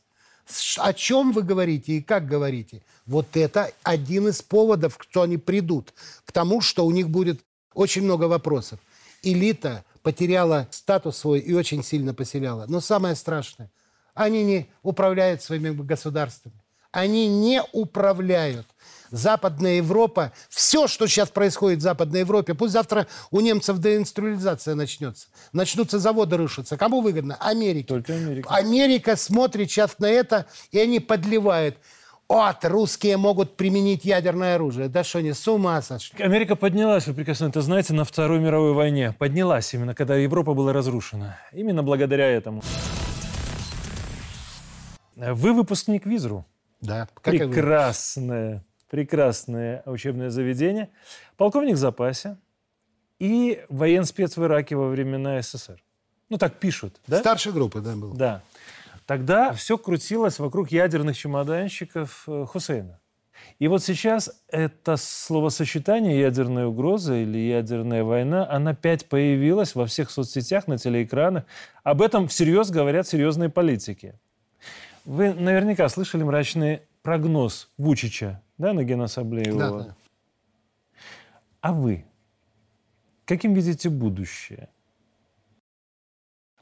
о 0.78 0.94
чем 0.94 1.32
вы 1.32 1.44
говорите 1.44 1.94
и 1.94 2.02
как 2.02 2.28
говорите. 2.28 2.84
Вот 3.06 3.36
это 3.36 3.72
один 3.84 4.28
из 4.28 4.42
поводов, 4.42 4.98
что 5.02 5.24
они 5.24 5.38
придут 5.38 5.94
к 6.24 6.32
тому, 6.32 6.62
что 6.62 6.86
у 6.86 6.92
них 6.92 7.10
будет 7.10 7.42
очень 7.74 8.04
много 8.04 8.26
вопросов. 8.26 8.80
Элита 9.24 9.84
потеряла 10.04 10.68
статус 10.72 11.18
свой 11.18 11.40
и 11.40 11.54
очень 11.54 11.84
сильно 11.84 12.14
поселяла. 12.14 12.66
Но 12.68 12.80
самое 12.80 13.16
страшное, 13.16 13.72
они 14.14 14.44
не 14.44 14.68
управляют 14.84 15.42
своими 15.42 15.72
государствами. 15.72 16.56
Они 16.92 17.28
не 17.28 17.62
управляют. 17.74 18.68
Западная 19.12 19.78
Европа, 19.78 20.32
все, 20.50 20.88
что 20.88 21.08
сейчас 21.08 21.30
происходит 21.30 21.80
в 21.80 21.82
Западной 21.84 22.22
Европе, 22.22 22.54
пусть 22.54 22.74
завтра 22.74 23.08
у 23.32 23.40
немцев 23.42 23.80
деинструализация 23.80 24.76
начнется. 24.76 25.28
Начнутся 25.54 26.00
заводы 26.00 26.38
рушиться. 26.38 26.78
Кому 26.78 27.02
выгодно? 27.02 27.36
Америке. 27.40 27.88
Только 27.88 28.14
Америка. 28.14 28.54
Америка 28.54 29.16
смотрит 29.16 29.70
сейчас 29.70 30.00
на 30.00 30.08
это, 30.08 30.46
и 30.72 30.80
они 30.80 31.00
подливают. 31.00 31.78
Вот, 32.28 32.58
русские 32.64 33.18
могут 33.18 33.56
применить 33.56 34.04
ядерное 34.04 34.56
оружие. 34.56 34.88
Да 34.90 35.04
что, 35.04 35.22
не 35.22 35.34
с 35.34 35.48
ума 35.48 35.80
сошли? 35.84 36.24
Америка 36.24 36.56
поднялась, 36.56 37.06
вы 37.06 37.14
прекрасно 37.14 37.46
это 37.46 37.62
знаете, 37.62 37.94
на 37.94 38.04
Второй 38.04 38.40
мировой 38.40 38.74
войне. 38.74 39.14
Поднялась 39.20 39.72
именно, 39.76 39.94
когда 39.94 40.16
Европа 40.16 40.56
была 40.56 40.74
разрушена. 40.74 41.38
Именно 41.52 41.84
благодаря 41.84 42.28
этому. 42.28 42.64
Вы 45.16 45.54
выпускник 45.54 46.06
ВИЗРУ. 46.06 46.46
Да. 46.82 47.08
Как 47.22 47.36
Прекрасное 48.90 49.82
учебное 49.86 50.30
заведение, 50.30 50.90
полковник 51.38 51.76
в 51.76 51.80
запасе 51.80 52.38
и 53.20 53.64
военспец 53.70 54.38
в 54.38 54.44
Ираке 54.44 54.76
во 54.76 54.90
времена 54.90 55.42
СССР. 55.42 55.82
Ну, 56.30 56.38
так 56.38 56.56
пишут, 56.56 57.00
да? 57.08 57.20
Старшей 57.20 57.52
группы, 57.52 57.82
да, 57.82 57.96
был. 57.96 58.14
Да. 58.14 58.42
Тогда 59.06 59.54
все 59.54 59.78
крутилось 59.78 60.40
вокруг 60.40 60.72
ядерных 60.72 61.16
чемоданщиков 61.18 62.24
э, 62.28 62.46
Хусейна. 62.48 63.00
И 63.60 63.68
вот 63.68 63.84
сейчас 63.84 64.32
это 64.48 64.98
словосочетание 64.98 66.20
«ядерная 66.20 66.66
угроза» 66.66 67.16
или 67.16 67.38
«ядерная 67.38 68.04
война», 68.04 68.50
она 68.50 68.72
опять 68.72 69.08
появилась 69.08 69.76
во 69.76 69.86
всех 69.86 70.10
соцсетях, 70.10 70.68
на 70.68 70.78
телеэкранах. 70.78 71.44
Об 71.84 72.02
этом 72.02 72.28
всерьез 72.28 72.72
говорят 72.72 73.08
серьезные 73.08 73.50
политики. 73.50 74.16
Вы 75.04 75.34
наверняка 75.34 75.88
слышали 75.90 76.24
мрачный 76.24 76.82
прогноз 77.04 77.70
Вучича 77.78 78.42
да, 78.58 78.74
на 78.74 78.84
Генассамблее 78.84 79.54
да, 79.54 79.72
да. 79.72 79.96
А 81.62 81.74
вы? 81.74 82.06
Каким 83.26 83.54
видите 83.54 83.90
будущее? 83.90 84.70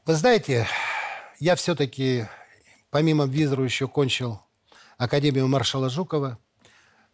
Вы 0.06 0.16
знаете, 0.16 0.68
я 1.40 1.56
все-таки, 1.56 2.26
помимо 2.90 3.26
визора, 3.26 3.64
еще 3.64 3.88
кончил 3.88 4.42
Академию 4.98 5.48
маршала 5.48 5.90
Жукова. 5.90 6.40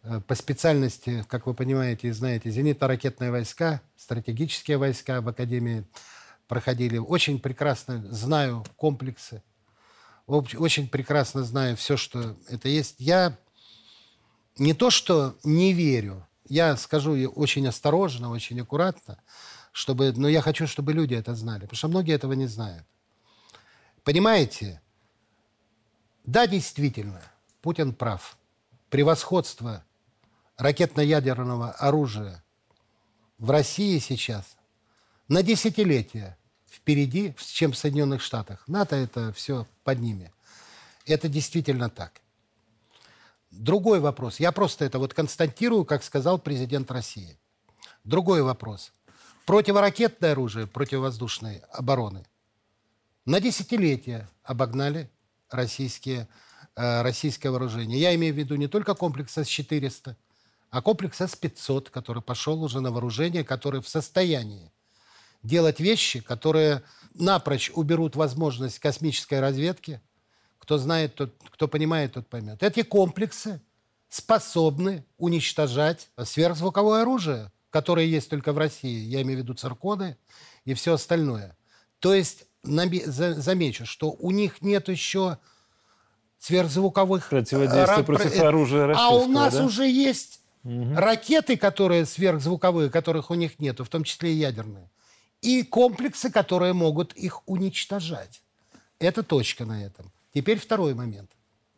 Э, 0.02 0.20
по 0.20 0.34
специальности, 0.34 1.24
как 1.28 1.46
вы 1.46 1.54
понимаете 1.54 2.08
и 2.08 2.12
знаете, 2.12 2.48
зенитно-ракетные 2.48 3.30
войска, 3.30 3.82
стратегические 3.96 4.78
войска 4.78 5.20
в 5.20 5.28
Академии 5.28 5.84
проходили. 6.48 6.98
Очень 6.98 7.38
прекрасно 7.40 8.04
знаю 8.10 8.64
комплексы, 8.76 9.42
очень 10.26 10.88
прекрасно 10.88 11.42
знаю 11.44 11.76
все, 11.76 11.96
что 11.96 12.36
это 12.48 12.68
есть. 12.68 12.96
Я 12.98 13.36
не 14.60 14.74
то, 14.74 14.90
что 14.90 15.36
не 15.42 15.72
верю, 15.72 16.26
я 16.46 16.76
скажу 16.76 17.12
очень 17.30 17.66
осторожно, 17.66 18.30
очень 18.30 18.60
аккуратно, 18.60 19.18
чтобы, 19.72 20.12
но 20.12 20.28
я 20.28 20.42
хочу, 20.42 20.66
чтобы 20.66 20.92
люди 20.92 21.14
это 21.14 21.34
знали, 21.34 21.62
потому 21.62 21.76
что 21.78 21.88
многие 21.88 22.14
этого 22.14 22.34
не 22.34 22.46
знают. 22.46 22.84
Понимаете? 24.04 24.82
Да, 26.24 26.46
действительно, 26.46 27.22
Путин 27.62 27.94
прав. 27.94 28.36
Превосходство 28.90 29.82
ракетно-ядерного 30.58 31.70
оружия 31.70 32.44
в 33.38 33.50
России 33.50 33.98
сейчас 33.98 34.58
на 35.26 35.42
десятилетия 35.42 36.36
впереди, 36.68 37.34
чем 37.38 37.72
в 37.72 37.78
Соединенных 37.78 38.20
Штатах. 38.20 38.68
НАТО 38.68 38.96
это 38.96 39.32
все 39.32 39.66
под 39.84 40.00
ними. 40.00 40.30
Это 41.06 41.28
действительно 41.28 41.88
так. 41.88 42.20
Другой 43.50 43.98
вопрос. 43.98 44.38
Я 44.38 44.52
просто 44.52 44.84
это 44.84 44.98
вот 44.98 45.12
констатирую, 45.12 45.84
как 45.84 46.04
сказал 46.04 46.38
президент 46.38 46.90
России. 46.90 47.36
Другой 48.04 48.42
вопрос. 48.42 48.92
Противоракетное 49.44 50.32
оружие 50.32 50.66
противовоздушной 50.66 51.62
обороны 51.72 52.24
на 53.26 53.40
десятилетия 53.40 54.28
обогнали 54.44 55.10
российские, 55.50 56.28
э, 56.76 57.02
российское 57.02 57.50
вооружение. 57.50 58.00
Я 58.00 58.14
имею 58.14 58.32
в 58.32 58.38
виду 58.38 58.54
не 58.54 58.68
только 58.68 58.94
комплекс 58.94 59.36
С-400, 59.36 60.14
а 60.70 60.82
комплекс 60.82 61.20
С-500, 61.20 61.90
который 61.90 62.22
пошел 62.22 62.62
уже 62.62 62.80
на 62.80 62.92
вооружение, 62.92 63.42
который 63.42 63.82
в 63.82 63.88
состоянии 63.88 64.72
делать 65.42 65.80
вещи, 65.80 66.20
которые 66.20 66.82
напрочь 67.14 67.70
уберут 67.74 68.14
возможность 68.14 68.78
космической 68.78 69.40
разведки– 69.40 70.00
кто 70.60 70.78
знает, 70.78 71.16
тот, 71.16 71.34
кто 71.50 71.66
понимает, 71.66 72.12
тот 72.12 72.28
поймет. 72.28 72.62
Эти 72.62 72.82
комплексы 72.82 73.60
способны 74.08 75.04
уничтожать 75.18 76.08
сверхзвуковое 76.22 77.02
оружие, 77.02 77.50
которое 77.70 78.06
есть 78.06 78.30
только 78.30 78.52
в 78.52 78.58
России. 78.58 79.04
Я 79.04 79.22
имею 79.22 79.40
в 79.40 79.42
виду 79.42 79.54
цирконы 79.54 80.16
и 80.64 80.74
все 80.74 80.94
остальное. 80.94 81.56
То 81.98 82.14
есть 82.14 82.44
замечу, 82.62 83.86
что 83.86 84.10
у 84.10 84.30
них 84.30 84.62
нет 84.62 84.88
еще 84.88 85.38
сверхзвуковых... 86.38 87.28
Противодействия 87.28 88.04
против 88.04 88.40
оружия 88.40 88.86
российского, 88.86 89.18
А 89.18 89.22
у 89.22 89.26
нас 89.26 89.54
да? 89.54 89.64
уже 89.64 89.88
есть 89.88 90.40
угу. 90.64 90.94
ракеты, 90.94 91.56
которые 91.56 92.06
сверхзвуковые, 92.06 92.90
которых 92.90 93.30
у 93.30 93.34
них 93.34 93.58
нет, 93.58 93.80
в 93.80 93.88
том 93.88 94.04
числе 94.04 94.32
и 94.32 94.36
ядерные. 94.36 94.90
И 95.42 95.62
комплексы, 95.62 96.30
которые 96.30 96.72
могут 96.72 97.12
их 97.14 97.48
уничтожать. 97.48 98.42
Это 98.98 99.22
точка 99.22 99.64
на 99.64 99.82
этом. 99.84 100.12
Теперь 100.32 100.58
второй 100.58 100.94
момент. 100.94 101.30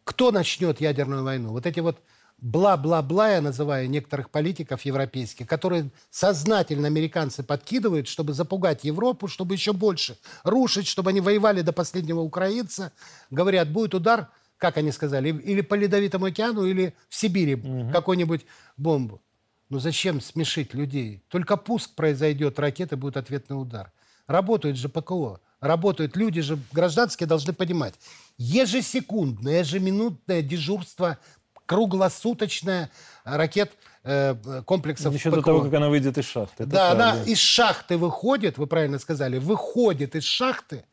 Кто 0.05 0.31
начнет 0.31 0.81
ядерную 0.81 1.25
войну? 1.25 1.51
Вот 1.51 1.67
эти 1.67 1.81
вот 1.81 1.99
бла-бла-бла, 2.39 3.31
я 3.31 3.41
называю 3.41 3.89
некоторых 3.89 4.31
политиков 4.31 4.85
европейских, 4.85 5.47
которые 5.47 5.91
сознательно 6.11 6.89
американцы 6.89 7.43
подкидывают, 7.43 8.09
чтобы 8.09 8.33
запугать 8.33 8.85
Европу, 8.85 9.29
чтобы 9.29 9.55
еще 9.55 9.73
больше 9.73 10.19
рушить, 10.43 10.89
чтобы 10.89 11.11
они 11.11 11.21
воевали 11.21 11.63
до 11.63 11.73
последнего 11.73 12.21
украинца. 12.21 12.93
Говорят, 13.31 13.71
будет 13.71 13.95
удар, 13.95 14.29
как 14.59 14.77
они 14.77 14.91
сказали, 14.93 15.29
или 15.29 15.61
по 15.61 15.75
Ледовитому 15.75 16.27
океану, 16.27 16.65
или 16.65 16.95
в 17.09 17.15
Сибири 17.15 17.55
угу. 17.55 17.91
какую-нибудь 17.93 18.45
бомбу. 18.77 19.23
Ну 19.69 19.79
зачем 19.79 20.21
смешить 20.21 20.75
людей? 20.75 21.23
Только 21.29 21.57
пуск 21.57 21.95
произойдет, 21.95 22.59
ракеты 22.59 22.97
будет 22.97 23.17
ответный 23.17 23.55
удар. 23.55 23.93
Работают 24.27 24.77
же 24.77 24.89
ПКО 24.89 25.41
работают 25.63 26.17
люди 26.17 26.43
же 26.43 26.59
гражданские 26.73 27.27
должны 27.27 27.55
понимать. 27.55 27.95
Ежесекундное, 28.39 29.61
ежеминутное 29.61 30.43
дежурство, 30.43 31.19
круглосуточное 31.67 32.91
ракет 33.25 33.73
э, 34.05 34.35
комплексов 34.65 35.15
Еще 35.15 35.31
ПКО. 35.31 35.37
до 35.37 35.43
того, 35.43 35.63
как 35.63 35.75
она 35.75 35.89
выйдет 35.89 36.19
из 36.19 36.27
шахты. 36.27 36.67
да, 36.67 36.89
правда. 36.91 37.11
она 37.11 37.25
из 37.25 37.39
шахты 37.39 37.97
выходит, 37.97 38.59
вы 38.59 38.67
правильно 38.67 38.99
сказали, 38.99 39.39
выходит 39.39 40.15
из 40.15 40.25
шахты, 40.25 40.85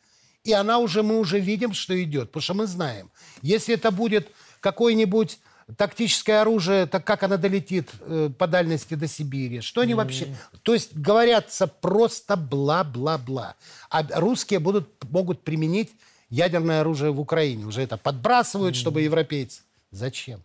и 0.43 0.53
она 0.53 0.79
уже, 0.79 1.03
мы 1.03 1.19
уже 1.19 1.39
видим, 1.39 1.73
что 1.73 2.01
идет, 2.01 2.29
потому 2.29 2.41
что 2.41 2.53
мы 2.53 2.67
знаем. 2.67 3.11
Если 3.41 3.75
это 3.75 3.91
будет 3.91 4.29
какой-нибудь 4.61 5.39
тактическое 5.77 6.41
оружие, 6.41 6.85
так 6.85 7.05
как 7.05 7.23
оно 7.23 7.37
долетит 7.37 7.89
э, 8.01 8.29
по 8.37 8.47
дальности 8.47 8.95
до 8.95 9.07
Сибири, 9.07 9.61
что 9.61 9.81
они 9.81 9.93
вообще... 9.93 10.35
То 10.63 10.73
есть 10.73 10.95
говорятся 10.95 11.67
просто 11.67 12.35
бла-бла-бла. 12.35 13.55
А 13.89 14.03
русские 14.19 14.59
будут, 14.59 14.89
могут 15.11 15.43
применить 15.43 15.91
ядерное 16.29 16.81
оружие 16.81 17.11
в 17.11 17.19
Украине. 17.19 17.65
Уже 17.65 17.81
это 17.81 17.97
подбрасывают, 17.97 18.75
чтобы 18.75 19.01
европейцы. 19.01 19.61
Зачем? 19.91 20.41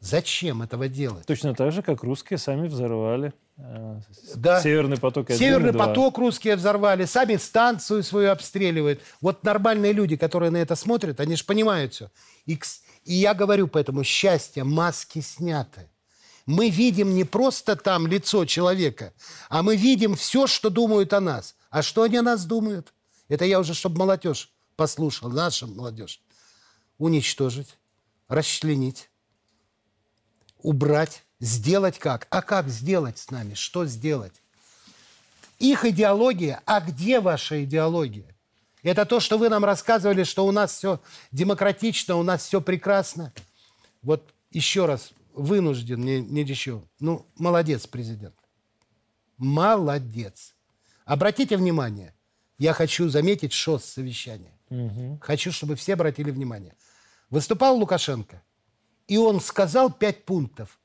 Зачем 0.00 0.62
этого 0.62 0.88
делать? 0.88 1.26
Точно 1.26 1.54
так 1.54 1.70
же, 1.70 1.82
как 1.82 2.02
русские 2.02 2.36
сами 2.36 2.66
взорвали 2.66 3.32
э, 3.56 4.00
да. 4.34 4.60
Северный 4.60 4.96
поток 4.96 5.30
1 5.30 5.38
Северный 5.38 5.72
поток 5.72 6.18
русские 6.18 6.56
взорвали, 6.56 7.04
сами 7.04 7.36
станцию 7.36 8.02
свою 8.02 8.32
обстреливают. 8.32 9.00
Вот 9.20 9.44
нормальные 9.44 9.92
люди, 9.92 10.16
которые 10.16 10.50
на 10.50 10.56
это 10.56 10.74
смотрят, 10.74 11.20
они 11.20 11.36
же 11.36 11.44
понимают 11.44 11.94
все. 11.94 12.10
И, 12.46 12.58
и 13.04 13.14
я 13.14 13.32
говорю 13.32 13.68
поэтому, 13.68 14.02
счастье, 14.02 14.64
маски 14.64 15.20
сняты. 15.20 15.88
Мы 16.46 16.68
видим 16.68 17.14
не 17.14 17.22
просто 17.22 17.76
там 17.76 18.08
лицо 18.08 18.44
человека, 18.44 19.12
а 19.48 19.62
мы 19.62 19.76
видим 19.76 20.16
все, 20.16 20.48
что 20.48 20.68
думают 20.70 21.12
о 21.12 21.20
нас. 21.20 21.54
А 21.70 21.82
что 21.82 22.02
они 22.02 22.16
о 22.16 22.22
нас 22.22 22.44
думают? 22.44 22.92
Это 23.32 23.46
я 23.46 23.60
уже, 23.60 23.72
чтобы 23.72 24.00
молодежь 24.00 24.50
послушал, 24.76 25.30
наша 25.30 25.66
молодежь. 25.66 26.20
Уничтожить, 26.98 27.78
расчленить, 28.28 29.08
убрать, 30.58 31.24
сделать 31.40 31.98
как? 31.98 32.26
А 32.28 32.42
как 32.42 32.68
сделать 32.68 33.16
с 33.16 33.30
нами? 33.30 33.54
Что 33.54 33.86
сделать? 33.86 34.34
Их 35.58 35.86
идеология, 35.86 36.60
а 36.66 36.82
где 36.82 37.20
ваша 37.20 37.64
идеология? 37.64 38.36
Это 38.82 39.06
то, 39.06 39.18
что 39.18 39.38
вы 39.38 39.48
нам 39.48 39.64
рассказывали, 39.64 40.24
что 40.24 40.44
у 40.44 40.52
нас 40.52 40.76
все 40.76 41.00
демократично, 41.30 42.16
у 42.16 42.22
нас 42.22 42.44
все 42.44 42.60
прекрасно. 42.60 43.32
Вот 44.02 44.34
еще 44.50 44.84
раз, 44.84 45.12
вынужден, 45.32 46.04
не, 46.04 46.20
не 46.20 46.42
еще. 46.42 46.82
Ну, 47.00 47.24
молодец, 47.38 47.86
президент. 47.86 48.34
Молодец. 49.38 50.54
Обратите 51.06 51.56
внимание, 51.56 52.14
я 52.58 52.72
хочу 52.72 53.08
заметить 53.08 53.52
ШОС 53.52 53.84
совещание. 53.84 54.52
Угу. 54.70 55.18
Хочу, 55.20 55.52
чтобы 55.52 55.76
все 55.76 55.94
обратили 55.94 56.30
внимание. 56.30 56.74
Выступал 57.30 57.76
Лукашенко, 57.76 58.42
и 59.08 59.16
он 59.16 59.40
сказал 59.40 59.90
пять 59.90 60.24
пунктов. 60.24 60.78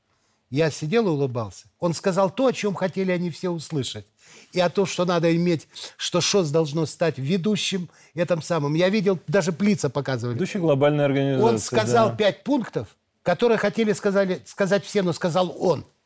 Я 0.50 0.70
сидел 0.70 1.06
и 1.06 1.10
улыбался. 1.10 1.66
Он 1.78 1.92
сказал 1.92 2.30
то, 2.30 2.46
о 2.46 2.52
чем 2.52 2.74
хотели 2.74 3.12
они 3.12 3.30
все 3.30 3.50
услышать 3.50 4.06
и 4.52 4.60
о 4.60 4.70
том, 4.70 4.86
что 4.86 5.04
надо 5.04 5.34
иметь, 5.36 5.68
что 5.98 6.22
ШОС 6.22 6.50
должно 6.50 6.86
стать 6.86 7.18
ведущим 7.18 7.90
этом 8.14 8.40
самым. 8.40 8.74
Я 8.74 8.88
видел, 8.88 9.18
даже 9.26 9.52
Плица 9.52 9.90
показывали. 9.90 10.34
Ведущий 10.34 10.58
глобальной 10.58 11.04
организации. 11.04 11.44
Он 11.44 11.58
сказал 11.58 12.10
да. 12.10 12.16
пять 12.16 12.44
пунктов, 12.44 12.96
которые 13.22 13.58
хотели 13.58 13.92
сказали, 13.92 14.40
сказать 14.46 14.84
все, 14.84 15.02
но 15.02 15.12
сказал 15.12 15.54
он– 15.58 15.84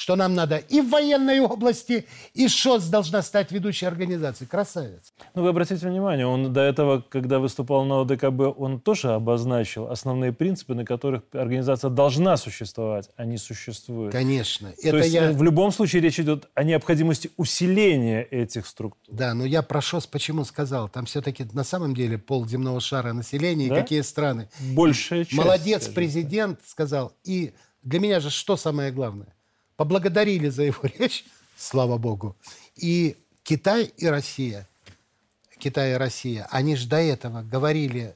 что 0.00 0.16
нам 0.16 0.34
надо 0.34 0.56
и 0.56 0.80
в 0.80 0.88
военной 0.88 1.40
области, 1.40 2.06
и 2.32 2.48
ШОС 2.48 2.86
должна 2.86 3.20
стать 3.20 3.52
ведущей 3.52 3.84
организацией. 3.84 4.48
Красавец. 4.48 5.12
Ну, 5.34 5.42
вы 5.42 5.50
обратите 5.50 5.86
внимание, 5.86 6.26
он 6.26 6.54
до 6.54 6.62
этого, 6.62 7.04
когда 7.06 7.38
выступал 7.38 7.84
на 7.84 8.00
ОДКБ, 8.00 8.58
он 8.58 8.80
тоже 8.80 9.12
обозначил 9.12 9.90
основные 9.90 10.32
принципы, 10.32 10.74
на 10.74 10.86
которых 10.86 11.24
организация 11.32 11.90
должна 11.90 12.38
существовать, 12.38 13.10
а 13.16 13.26
не 13.26 13.36
существует. 13.36 14.10
Конечно. 14.10 14.72
То 14.72 14.88
это 14.88 14.96
есть 14.96 15.12
я... 15.12 15.32
в 15.32 15.42
любом 15.42 15.70
случае 15.70 16.00
речь 16.00 16.18
идет 16.18 16.48
о 16.54 16.64
необходимости 16.64 17.30
усиления 17.36 18.22
этих 18.22 18.66
структур. 18.66 19.14
Да, 19.14 19.34
но 19.34 19.44
я 19.44 19.60
про 19.60 19.82
ШОС 19.82 20.06
почему 20.06 20.46
сказал? 20.46 20.88
Там 20.88 21.04
все-таки 21.04 21.46
на 21.52 21.62
самом 21.62 21.94
деле 21.94 22.16
пол 22.16 22.46
земного 22.46 22.80
шара 22.80 23.12
населения, 23.12 23.68
да? 23.68 23.82
какие 23.82 24.00
страны. 24.00 24.48
Большая 24.72 25.26
часть. 25.26 25.36
Молодец 25.36 25.88
президент 25.88 26.60
сказал. 26.64 27.12
И 27.22 27.52
для 27.82 28.00
меня 28.00 28.20
же 28.20 28.30
что 28.30 28.56
самое 28.56 28.92
главное? 28.92 29.34
Поблагодарили 29.80 30.50
за 30.50 30.64
его 30.64 30.82
речь, 30.98 31.24
слава 31.56 31.96
богу. 31.96 32.36
И 32.76 33.16
Китай 33.42 33.90
и 33.96 34.06
Россия, 34.08 34.68
Китай 35.56 35.92
и 35.92 35.94
Россия, 35.94 36.46
они 36.50 36.76
же 36.76 36.86
до 36.86 36.98
этого 36.98 37.40
говорили 37.40 38.14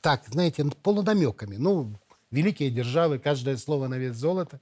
так, 0.00 0.24
знаете, 0.26 0.64
полунамеками. 0.82 1.54
Ну, 1.54 1.92
великие 2.32 2.68
державы, 2.68 3.20
каждое 3.20 3.56
слово 3.58 3.86
на 3.86 3.94
вес 3.94 4.16
золота. 4.16 4.58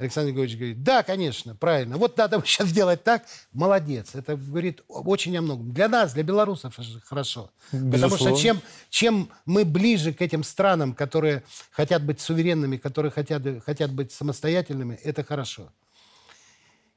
Александр 0.00 0.30
Григорьевич 0.30 0.56
говорит, 0.56 0.82
да, 0.82 1.02
конечно, 1.02 1.54
правильно. 1.54 1.98
Вот 1.98 2.16
надо 2.16 2.40
сейчас 2.42 2.68
сделать 2.68 3.04
так. 3.04 3.22
Молодец. 3.52 4.14
Это 4.14 4.34
говорит 4.34 4.80
очень 4.88 5.36
о 5.36 5.42
многом. 5.42 5.72
Для 5.72 5.88
нас, 5.88 6.14
для 6.14 6.22
белорусов 6.22 6.74
хорошо. 7.04 7.50
Безусловно. 7.70 7.92
Потому 7.92 8.16
что 8.16 8.42
чем, 8.42 8.62
чем 8.88 9.30
мы 9.44 9.66
ближе 9.66 10.14
к 10.14 10.22
этим 10.22 10.42
странам, 10.42 10.94
которые 10.94 11.42
хотят 11.70 12.02
быть 12.02 12.18
суверенными, 12.18 12.78
которые 12.78 13.12
хотят, 13.12 13.42
хотят 13.62 13.92
быть 13.92 14.10
самостоятельными, 14.10 14.94
это 14.94 15.22
хорошо. 15.22 15.70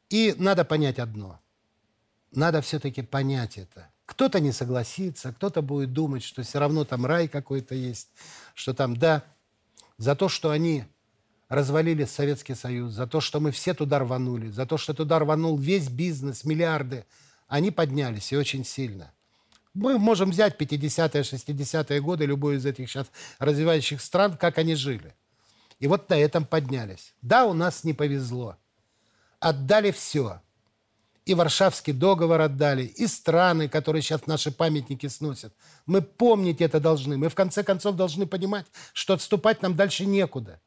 И 0.09 0.33
надо 0.37 0.63
понять 0.63 0.97
одно. 0.97 1.41
Надо 2.31 2.61
все-таки 2.61 3.01
понять 3.01 3.57
это. 3.57 3.89
Кто-то 4.05 4.39
не 4.39 4.53
согласится, 4.53 5.33
кто-то 5.33 5.61
будет 5.61 5.91
думать, 5.91 6.23
что 6.23 6.41
все 6.41 6.57
равно 6.57 6.85
там 6.85 7.05
рай 7.05 7.27
какой-то 7.27 7.75
есть, 7.75 8.07
что 8.53 8.73
там, 8.73 8.95
да, 8.95 9.23
за 9.97 10.15
то, 10.15 10.29
что 10.29 10.51
они 10.51 10.85
развалили 11.53 12.05
Советский 12.05 12.55
Союз, 12.55 12.93
за 12.93 13.05
то, 13.05 13.21
что 13.21 13.39
мы 13.39 13.51
все 13.51 13.73
туда 13.73 13.99
рванули, 13.99 14.49
за 14.49 14.65
то, 14.65 14.77
что 14.77 14.93
туда 14.93 15.19
рванул 15.19 15.57
весь 15.57 15.87
бизнес, 15.87 16.43
миллиарды, 16.43 17.05
они 17.47 17.69
поднялись 17.69 18.31
и 18.31 18.37
очень 18.37 18.65
сильно. 18.65 19.11
Мы 19.75 19.99
можем 19.99 20.31
взять 20.31 20.59
50-е, 20.59 21.21
60-е 21.21 22.01
годы, 22.01 22.25
любую 22.25 22.57
из 22.57 22.65
этих 22.65 22.89
сейчас 22.89 23.07
развивающих 23.37 24.01
стран, 24.01 24.35
как 24.35 24.57
они 24.57 24.75
жили. 24.75 25.13
И 25.79 25.87
вот 25.87 26.09
на 26.09 26.15
этом 26.15 26.45
поднялись. 26.45 27.13
Да, 27.21 27.45
у 27.45 27.53
нас 27.53 27.83
не 27.83 27.93
повезло. 27.93 28.57
Отдали 29.39 29.91
все. 29.91 30.41
И 31.25 31.35
Варшавский 31.35 31.93
договор 31.93 32.41
отдали, 32.41 32.83
и 32.83 33.07
страны, 33.07 33.69
которые 33.69 34.01
сейчас 34.01 34.27
наши 34.27 34.51
памятники 34.51 35.07
сносят. 35.07 35.53
Мы 35.85 36.01
помнить 36.01 36.61
это 36.61 36.79
должны. 36.79 37.17
Мы 37.17 37.29
в 37.29 37.35
конце 37.35 37.63
концов 37.63 37.95
должны 37.95 38.25
понимать, 38.25 38.65
что 38.91 39.13
отступать 39.13 39.61
нам 39.61 39.75
дальше 39.75 40.05
некуда. 40.05 40.59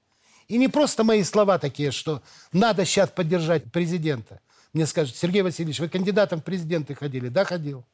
И 0.48 0.58
не 0.58 0.68
просто 0.68 1.04
мои 1.04 1.22
слова 1.24 1.58
такие, 1.58 1.90
что 1.90 2.22
надо 2.52 2.84
сейчас 2.84 3.10
поддержать 3.10 3.70
президента. 3.72 4.40
Мне 4.72 4.86
скажут, 4.86 5.16
Сергей 5.16 5.42
Васильевич, 5.42 5.80
вы 5.80 5.88
кандидатом 5.88 6.40
в 6.40 6.44
президенты 6.44 6.94
ходили? 6.94 7.28
Да, 7.28 7.44
ходил. 7.44 7.84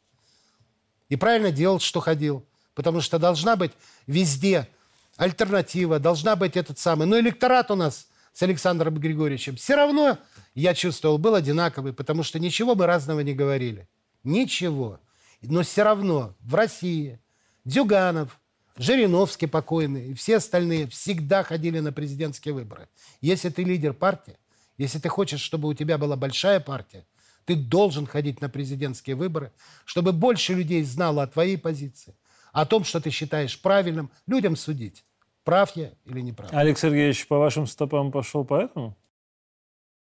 И 1.08 1.16
правильно 1.16 1.50
делал, 1.50 1.78
что 1.78 2.00
ходил. 2.00 2.44
Потому 2.74 3.00
что 3.00 3.18
должна 3.18 3.56
быть 3.56 3.72
везде 4.06 4.68
альтернатива, 5.16 5.98
должна 5.98 6.36
быть 6.36 6.56
этот 6.56 6.78
самый. 6.78 7.06
Но 7.06 7.18
электорат 7.18 7.70
у 7.70 7.74
нас 7.74 8.08
с 8.32 8.42
Александром 8.42 8.96
Григорьевичем 8.96 9.56
все 9.56 9.76
равно, 9.76 10.18
я 10.54 10.74
чувствовал, 10.74 11.18
был 11.18 11.34
одинаковый, 11.34 11.92
потому 11.92 12.22
что 12.22 12.38
ничего 12.38 12.74
мы 12.74 12.86
разного 12.86 13.20
не 13.20 13.34
говорили. 13.34 13.88
Ничего. 14.24 15.00
Но 15.42 15.62
все 15.62 15.82
равно 15.82 16.34
в 16.40 16.54
России 16.54 17.20
Дюганов, 17.64 18.40
Жириновский 18.76 19.46
покойный 19.46 20.08
и 20.08 20.14
все 20.14 20.36
остальные 20.36 20.88
всегда 20.88 21.42
ходили 21.42 21.80
на 21.80 21.92
президентские 21.92 22.54
выборы. 22.54 22.88
Если 23.20 23.50
ты 23.50 23.64
лидер 23.64 23.92
партии, 23.92 24.36
если 24.78 24.98
ты 24.98 25.08
хочешь, 25.08 25.40
чтобы 25.40 25.68
у 25.68 25.74
тебя 25.74 25.98
была 25.98 26.16
большая 26.16 26.60
партия, 26.60 27.04
ты 27.44 27.54
должен 27.56 28.06
ходить 28.06 28.40
на 28.40 28.48
президентские 28.48 29.16
выборы, 29.16 29.52
чтобы 29.84 30.12
больше 30.12 30.54
людей 30.54 30.82
знало 30.84 31.22
о 31.22 31.26
твоей 31.26 31.58
позиции, 31.58 32.14
о 32.52 32.66
том, 32.66 32.84
что 32.84 33.00
ты 33.00 33.10
считаешь 33.10 33.60
правильным, 33.60 34.10
людям 34.26 34.56
судить, 34.56 35.04
прав 35.44 35.76
я 35.76 35.92
или 36.04 36.20
не 36.20 36.32
прав. 36.32 36.52
Олег 36.52 36.78
Сергеевич 36.78 37.26
по 37.26 37.38
вашим 37.38 37.66
стопам 37.66 38.12
пошел 38.12 38.44
поэтому? 38.44 38.96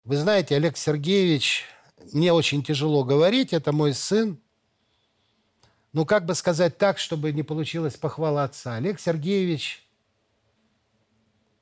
Вы 0.03 0.17
знаете, 0.17 0.55
Олег 0.55 0.75
Сергеевич, 0.75 1.65
мне 2.13 2.33
очень 2.33 2.63
тяжело 2.63 3.03
говорить, 3.03 3.53
это 3.53 3.71
мой 3.71 3.93
сын, 3.93 4.39
ну, 5.93 6.05
как 6.05 6.25
бы 6.25 6.35
сказать 6.35 6.77
так, 6.77 6.99
чтобы 6.99 7.31
не 7.31 7.43
получилось 7.43 7.97
похвала 7.97 8.43
отца. 8.43 8.75
Олег 8.75 8.99
Сергеевич, 8.99 9.83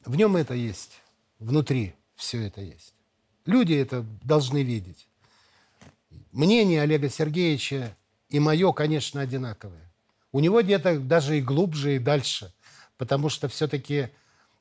в 0.06 0.16
нем 0.16 0.36
это 0.36 0.54
есть, 0.54 1.02
внутри 1.40 1.96
все 2.16 2.48
это 2.48 2.62
есть. 2.62 2.94
Люди 3.46 3.74
это 3.74 4.06
должны 4.24 4.64
видеть. 4.64 5.08
Мнение 6.32 6.82
Олега 6.82 7.10
Сергеевича 7.10 7.96
и 8.30 8.40
мое, 8.40 8.74
конечно, 8.74 9.22
одинаковое. 9.22 9.92
У 10.34 10.40
него 10.40 10.62
где-то 10.62 11.00
даже 11.00 11.38
и 11.38 11.42
глубже, 11.42 11.96
и 11.96 12.00
дальше. 12.00 12.52
Потому 12.98 13.30
что 13.30 13.48
все-таки 13.48 14.10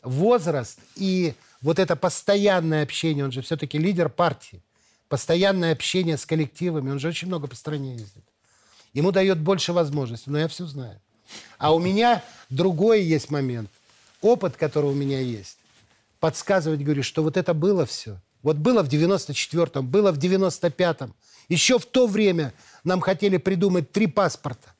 возраст 0.03 0.79
и 0.95 1.35
вот 1.61 1.79
это 1.79 1.97
постоянное 1.97 2.83
общение, 2.83 3.25
он 3.25 3.33
же 3.33 3.43
все-таки 3.43 3.79
лидер 3.79 4.09
партии, 4.09 4.62
постоянное 5.09 5.73
общение 5.73 6.17
с 6.17 6.25
коллективами, 6.25 6.91
он 6.91 6.99
же 6.99 7.09
очень 7.09 7.27
много 7.29 7.49
по 7.49 7.57
стране 7.57 7.95
ездит. 7.95 8.25
Ему 8.97 9.13
дает 9.13 9.39
больше 9.39 9.75
возможностей, 9.75 10.31
но 10.31 10.39
я 10.39 10.49
все 10.49 10.65
знаю. 10.65 10.99
А 11.59 11.75
у 11.75 11.79
меня 11.79 12.25
другой 12.49 13.03
есть 13.03 13.31
момент. 13.31 13.71
Опыт, 14.23 14.57
который 14.57 14.87
у 14.87 14.95
меня 14.95 15.21
есть. 15.21 15.59
Подсказывать, 16.19 16.83
говорю, 16.83 17.03
что 17.03 17.23
вот 17.23 17.37
это 17.37 17.53
было 17.53 17.85
все. 17.85 18.19
Вот 18.43 18.57
было 18.57 18.83
в 18.83 18.89
94-м, 18.89 19.87
было 19.87 20.13
в 20.13 20.19
95-м. 20.19 21.15
Еще 21.51 21.79
в 21.79 21.85
то 21.85 22.07
время 22.07 22.55
нам 22.85 23.03
хотели 23.03 23.37
придумать 23.37 23.93
три 23.93 24.07
паспорта. 24.07 24.75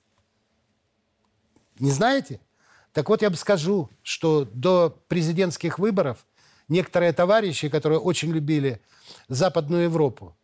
Не 1.79 1.91
знаете? 1.91 2.41
Так 2.95 3.11
вот, 3.11 3.21
я 3.21 3.29
бы 3.29 3.37
скажу, 3.37 3.91
что 4.03 4.49
до 4.51 4.99
президентских 5.09 5.79
выборов 5.79 6.25
некоторые 6.69 7.13
товарищи, 7.13 7.69
которые 7.69 7.99
очень 7.99 8.33
любили 8.33 8.81
Западную 9.29 9.85
Европу, 9.85 10.35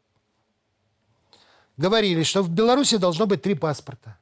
говорили, 1.76 2.22
что 2.22 2.42
в 2.42 2.50
Беларуси 2.50 2.96
должно 2.96 3.26
быть 3.26 3.42
три 3.42 3.54
паспорта. 3.54 4.16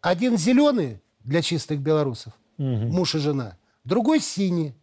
Один 0.00 0.36
зеленый 0.38 1.00
для 1.24 1.42
чистых 1.42 1.80
белорусов, 1.80 2.32
угу. 2.58 2.66
муж 2.66 3.14
и 3.14 3.18
жена. 3.18 3.56
Другой 3.84 4.20
синий, 4.20 4.74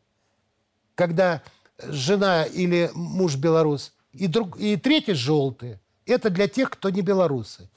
когда 0.95 1.41
жена 1.83 2.43
или 2.43 2.89
муж 2.93 3.35
белорус. 3.35 3.93
И, 4.13 4.27
друг, 4.27 4.59
и 4.59 4.77
третий 4.77 5.13
желтый. 5.13 5.79
Это 6.05 6.29
для 6.29 6.47
тех, 6.47 6.69
кто 6.69 6.89
не 6.89 7.01
белорусы. 7.01 7.69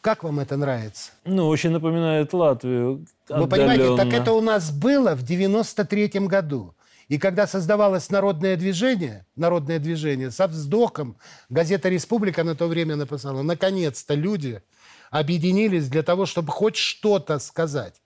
Как 0.00 0.22
вам 0.22 0.40
это 0.40 0.56
нравится? 0.56 1.12
Ну, 1.24 1.48
очень 1.48 1.70
напоминает 1.70 2.32
Латвию. 2.32 3.06
Вы 3.28 3.48
понимаете, 3.48 3.96
так 3.96 4.12
это 4.12 4.32
у 4.32 4.40
нас 4.40 4.70
было 4.70 5.14
в 5.14 5.22
93 5.22 6.08
году. 6.26 6.74
И 7.08 7.18
когда 7.18 7.46
создавалось 7.46 8.10
народное 8.10 8.56
движение, 8.56 9.26
народное 9.36 9.78
движение, 9.78 10.30
со 10.30 10.46
вздохом, 10.46 11.16
газета 11.48 11.88
«Республика» 11.88 12.44
на 12.44 12.54
то 12.54 12.66
время 12.66 12.96
написала, 12.96 13.42
наконец-то 13.42 14.14
люди 14.14 14.62
объединились 15.10 15.88
для 15.88 16.02
того, 16.02 16.26
чтобы 16.26 16.50
хоть 16.50 16.76
что-то 16.76 17.38
сказать. 17.38 18.00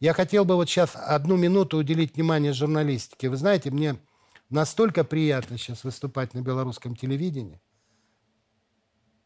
Я 0.00 0.12
хотел 0.12 0.44
бы 0.44 0.54
вот 0.54 0.68
сейчас 0.68 0.92
одну 0.94 1.36
минуту 1.36 1.78
уделить 1.78 2.14
внимание 2.14 2.52
журналистике. 2.52 3.28
Вы 3.28 3.36
знаете, 3.36 3.70
мне 3.70 3.96
настолько 4.48 5.02
приятно 5.02 5.58
сейчас 5.58 5.82
выступать 5.82 6.34
на 6.34 6.40
белорусском 6.40 6.94
телевидении. 6.94 7.60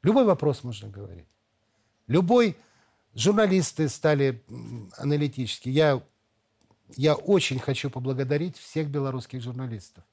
Любой 0.03 0.25
вопрос 0.25 0.65
можно 0.65 0.89
говорить. 0.89 1.29
Любой... 2.07 2.57
Журналисты 3.15 3.91
стали 3.91 4.43
аналитические. 4.97 5.75
Я 5.75 6.03
я 6.97 7.15
очень 7.15 7.59
хочу 7.59 7.91
поблагодарить 7.91 8.57
всех 8.57 8.89
белорусских 8.89 9.43
журналистов. 9.43 10.05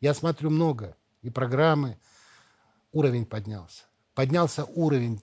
Я 0.00 0.14
смотрю 0.14 0.50
много, 0.50 0.96
и 1.22 1.30
программы. 1.30 1.96
Уровень 2.92 3.24
поднялся. 3.24 3.84
Поднялся 4.14 4.64
уровень, 4.64 5.22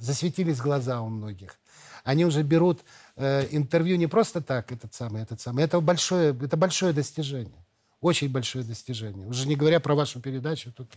засветились 0.00 0.60
глаза 0.60 1.02
у 1.02 1.08
многих. 1.08 1.58
Они 2.04 2.24
уже 2.24 2.42
берут 2.42 2.80
э, 3.16 3.46
интервью 3.50 3.96
не 3.96 4.06
просто 4.06 4.40
так, 4.40 4.72
этот 4.72 4.94
самый, 4.94 5.22
этот 5.22 5.40
самый. 5.40 5.64
Это 5.64 5.80
большое, 5.80 6.36
это 6.42 6.56
большое 6.56 6.92
достижение. 6.92 7.64
Очень 8.00 8.30
большое 8.30 8.64
достижение. 8.64 9.26
Уже 9.26 9.48
не 9.48 9.56
говоря 9.56 9.80
про 9.80 9.94
вашу 9.94 10.20
передачу, 10.20 10.72
тут 10.72 10.88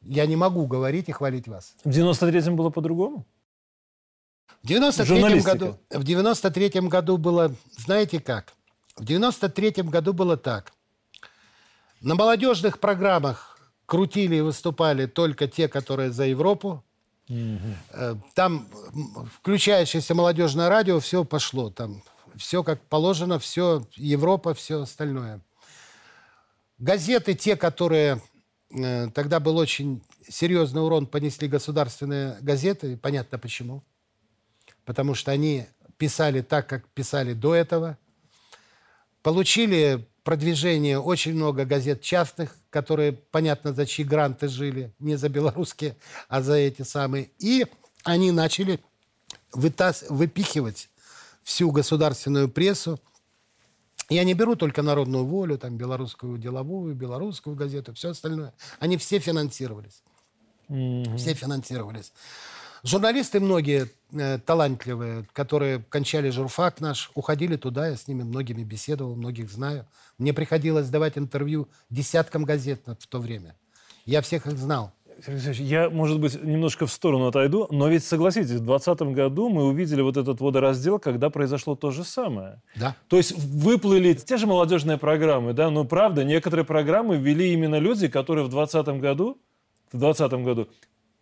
я 0.00 0.26
не 0.26 0.36
могу 0.36 0.66
говорить 0.66 1.08
и 1.08 1.12
хвалить 1.12 1.46
вас. 1.46 1.74
В 1.84 1.90
93-м 1.90 2.56
было 2.56 2.70
по-другому? 2.70 3.26
В 4.62 4.70
93-м 4.70 5.42
году, 5.42 5.78
в 5.90 6.04
93 6.04 6.70
году 6.88 7.18
было, 7.18 7.54
знаете 7.76 8.18
как? 8.18 8.54
В 8.96 9.04
93 9.04 9.82
году 9.82 10.12
было 10.12 10.36
так. 10.36 10.72
На 12.00 12.14
молодежных 12.14 12.78
крутили 13.86 14.36
и 14.36 14.40
выступали 14.40 15.06
только 15.06 15.48
те, 15.48 15.68
которые 15.68 16.12
за 16.12 16.26
Европу. 16.26 16.84
Угу. 17.28 18.20
Там 18.34 18.68
включающееся 19.38 20.14
молодежное 20.14 20.68
радио, 20.68 21.00
все 21.00 21.24
пошло. 21.24 21.70
Там 21.70 22.02
все 22.36 22.62
как 22.62 22.80
положено, 22.82 23.38
все 23.38 23.84
Европа, 23.94 24.54
все 24.54 24.82
остальное. 24.82 25.40
Газеты, 26.78 27.34
те, 27.34 27.56
которые 27.56 28.20
э, 28.70 29.08
тогда 29.10 29.40
был 29.40 29.56
очень 29.56 30.02
серьезный 30.28 30.82
урон, 30.82 31.06
понесли 31.06 31.48
государственные 31.48 32.36
газеты. 32.40 32.96
Понятно 32.96 33.38
почему. 33.38 33.82
Потому 34.84 35.14
что 35.14 35.30
они 35.32 35.66
писали 35.96 36.42
так, 36.42 36.68
как 36.68 36.86
писали 36.88 37.32
до 37.32 37.56
этого– 37.56 37.98
Получили 39.24 40.06
продвижение 40.22 41.00
очень 41.00 41.32
много 41.32 41.64
газет 41.64 42.02
частных, 42.02 42.58
которые, 42.68 43.14
понятно, 43.14 43.72
за 43.72 43.86
чьи 43.86 44.04
гранты 44.04 44.48
жили, 44.48 44.92
не 44.98 45.16
за 45.16 45.30
белорусские, 45.30 45.96
а 46.28 46.42
за 46.42 46.56
эти 46.56 46.82
самые. 46.82 47.30
И 47.38 47.66
они 48.02 48.32
начали 48.32 48.80
вытас... 49.50 50.04
выпихивать 50.10 50.90
всю 51.42 51.70
государственную 51.70 52.50
прессу. 52.50 53.00
Я 54.10 54.24
не 54.24 54.34
беру 54.34 54.56
только 54.56 54.82
«Народную 54.82 55.24
волю», 55.24 55.56
там, 55.56 55.78
белорусскую 55.78 56.36
деловую, 56.36 56.94
белорусскую 56.94 57.56
газету, 57.56 57.94
все 57.94 58.10
остальное. 58.10 58.52
Они 58.78 58.98
все 58.98 59.20
финансировались. 59.20 60.02
Mm-hmm. 60.68 61.16
Все 61.16 61.32
финансировались. 61.32 62.12
Журналисты 62.84 63.40
многие 63.40 63.88
э, 64.12 64.38
талантливые, 64.38 65.24
которые 65.32 65.82
кончали 65.88 66.28
журфак 66.28 66.82
наш, 66.82 67.10
уходили 67.14 67.56
туда, 67.56 67.88
я 67.88 67.96
с 67.96 68.06
ними 68.08 68.24
многими 68.24 68.62
беседовал, 68.62 69.16
многих 69.16 69.50
знаю. 69.50 69.86
Мне 70.18 70.34
приходилось 70.34 70.90
давать 70.90 71.16
интервью 71.16 71.66
десяткам 71.88 72.44
газет 72.44 72.82
в 72.86 73.06
то 73.06 73.20
время. 73.20 73.56
Я 74.04 74.20
всех 74.20 74.46
их 74.46 74.58
знал. 74.58 74.92
Я, 75.54 75.88
может 75.88 76.20
быть, 76.20 76.42
немножко 76.42 76.86
в 76.86 76.92
сторону 76.92 77.28
отойду, 77.28 77.68
но 77.70 77.88
ведь 77.88 78.04
согласитесь, 78.04 78.56
в 78.56 78.64
2020 78.64 79.14
году 79.14 79.48
мы 79.48 79.64
увидели 79.64 80.02
вот 80.02 80.18
этот 80.18 80.40
водораздел, 80.40 80.98
когда 80.98 81.30
произошло 81.30 81.76
то 81.76 81.90
же 81.90 82.04
самое. 82.04 82.60
Да. 82.76 82.96
То 83.08 83.16
есть 83.16 83.32
выплыли 83.32 84.12
те 84.12 84.36
же 84.36 84.46
молодежные 84.46 84.98
программы, 84.98 85.54
да, 85.54 85.70
но 85.70 85.84
правда, 85.84 86.22
некоторые 86.22 86.66
программы 86.66 87.16
ввели 87.16 87.54
именно 87.54 87.78
люди, 87.78 88.08
которые 88.08 88.44
в 88.44 88.50
2020 88.50 89.00
году, 89.00 89.38
в 89.90 89.98
2020 89.98 90.44
году 90.44 90.68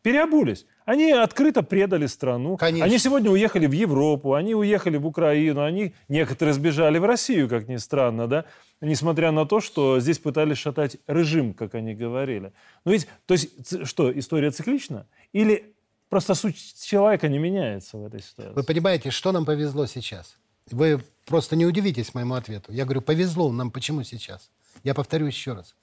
переобулись. 0.03 0.67
Они 0.85 1.13
открыто 1.13 1.63
предали 1.63 2.07
страну. 2.07 2.57
Конечно. 2.57 2.85
Они 2.85 2.99
сегодня 2.99 3.31
уехали 3.31 3.67
в 3.67 3.73
Европу, 3.73 4.35
они 4.35 4.55
уехали 4.55 4.97
в 4.97 5.07
Украину, 5.07 5.63
они 5.63 5.95
некоторые 6.09 6.55
сбежали 6.55 6.99
в 6.99 7.05
Россию, 7.05 7.49
как 7.49 7.69
ни 7.69 7.77
странно, 7.77 8.27
да, 8.27 8.45
несмотря 8.81 9.31
на 9.31 9.47
то, 9.47 9.61
что 9.61 10.01
здесь 10.01 10.19
пытались 10.19 10.59
шатать 10.59 10.97
режим, 11.07 11.55
как 11.55 11.75
они 11.75 11.95
говорили. 11.95 12.53
Но 12.85 12.93
ведь, 12.93 13.07
то 13.27 13.35
есть, 13.35 13.87
что, 13.87 14.17
история 14.19 14.51
циклична? 14.51 15.07
Или 15.33 15.75
просто 16.09 16.35
суть 16.35 16.57
человека 16.85 17.29
не 17.29 17.39
меняется 17.39 17.97
в 17.97 18.05
этой 18.05 18.21
ситуации? 18.21 18.55
Вы 18.55 18.65
понимаете, 18.65 19.11
что 19.11 19.33
нам 19.33 19.45
повезло 19.45 19.87
сейчас? 19.87 20.37
Вы 20.71 21.01
просто 21.27 21.55
не 21.55 21.65
удивитесь 21.65 22.15
моему 22.15 22.35
ответу. 22.35 22.73
Я 22.73 22.85
говорю, 22.85 23.03
повезло 23.03 23.53
нам 23.53 23.71
почему 23.71 24.03
сейчас? 24.03 24.51
Я 24.83 24.95
повторю 24.95 25.27
еще 25.27 25.53
раз. 25.53 25.77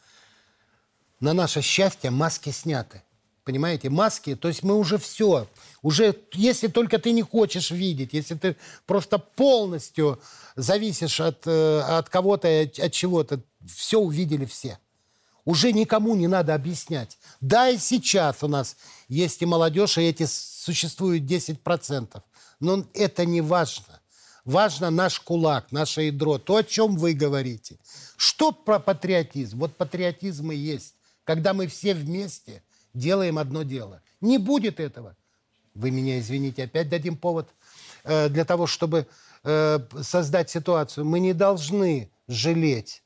На 1.22 1.34
наше 1.34 1.62
счастье 1.62 2.12
маски 2.12 2.50
сняты 2.50 3.02
понимаете, 3.50 3.90
маски, 3.90 4.36
то 4.36 4.48
есть 4.48 4.62
мы 4.62 4.76
уже 4.76 5.00
все, 5.00 5.48
уже, 5.82 6.16
если 6.34 6.68
только 6.68 7.00
ты 7.00 7.12
не 7.14 7.24
хочешь 7.24 7.72
видеть, 7.72 8.14
если 8.14 8.36
ты 8.36 8.56
просто 8.86 9.18
полностью 9.18 10.22
зависишь 10.56 11.20
от, 11.20 11.48
э, 11.48 11.80
от 11.80 12.10
кого-то, 12.10 12.48
от 12.48 12.92
чего-то, 12.92 13.42
все 13.66 13.98
увидели 13.98 14.46
все. 14.46 14.78
Уже 15.46 15.74
никому 15.74 16.14
не 16.14 16.28
надо 16.28 16.54
объяснять. 16.54 17.18
Да, 17.42 17.70
и 17.70 17.80
сейчас 17.80 18.44
у 18.44 18.48
нас 18.48 18.78
есть 19.08 19.42
и 19.42 19.48
молодежь, 19.48 19.98
и 19.98 20.02
эти 20.02 20.28
существуют 20.28 21.24
10%. 21.24 22.22
Но 22.60 22.86
это 22.94 23.26
не 23.26 23.42
важно. 23.42 24.00
Важно 24.46 24.92
наш 24.92 25.20
кулак, 25.20 25.72
наше 25.72 26.04
ядро, 26.04 26.38
то, 26.38 26.58
о 26.58 26.64
чем 26.64 26.98
вы 26.98 27.14
говорите. 27.14 27.80
Что 28.16 28.52
про 28.52 28.78
патриотизм? 28.78 29.58
Вот 29.58 29.76
патриотизм 29.76 30.52
и 30.52 30.56
есть. 30.56 30.94
Когда 31.24 31.56
мы 31.56 31.66
все 31.66 31.96
вместе– 31.96 32.62
делаем 32.94 33.38
одно 33.38 33.64
дело. 33.64 34.02
Не 34.22 34.38
будет 34.38 34.80
этого. 34.80 35.16
Вы 35.74 35.92
меня 35.92 36.20
извините, 36.20 36.64
опять 36.64 36.90
дадим 36.90 37.16
повод 37.16 37.50
э, 38.04 38.30
для 38.30 38.46
того, 38.46 38.68
чтобы 38.68 39.08
э, 39.44 39.80
создать 40.02 40.50
ситуацию. 40.50 41.06
Мы 41.06 41.20
не 41.20 41.34
должны 41.34 42.12
жалеть. 42.28 43.04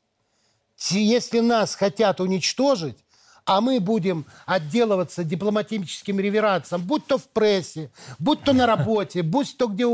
Если 0.89 1.39
нас 1.39 1.75
хотят 1.75 2.19
уничтожить, 2.19 3.02
а 3.45 3.61
мы 3.61 3.79
будем 3.79 4.25
отделываться 4.45 5.23
дипломатическим 5.23 6.19
реверансом, 6.19 6.81
будь 6.81 7.05
то 7.05 7.17
в 7.17 7.27
прессе, 7.27 7.91
будь 8.19 8.41
то 8.41 8.53
на 8.53 8.65
работе, 8.65 9.21
будь 9.23 9.57
то 9.57 9.67
где, 9.67 9.85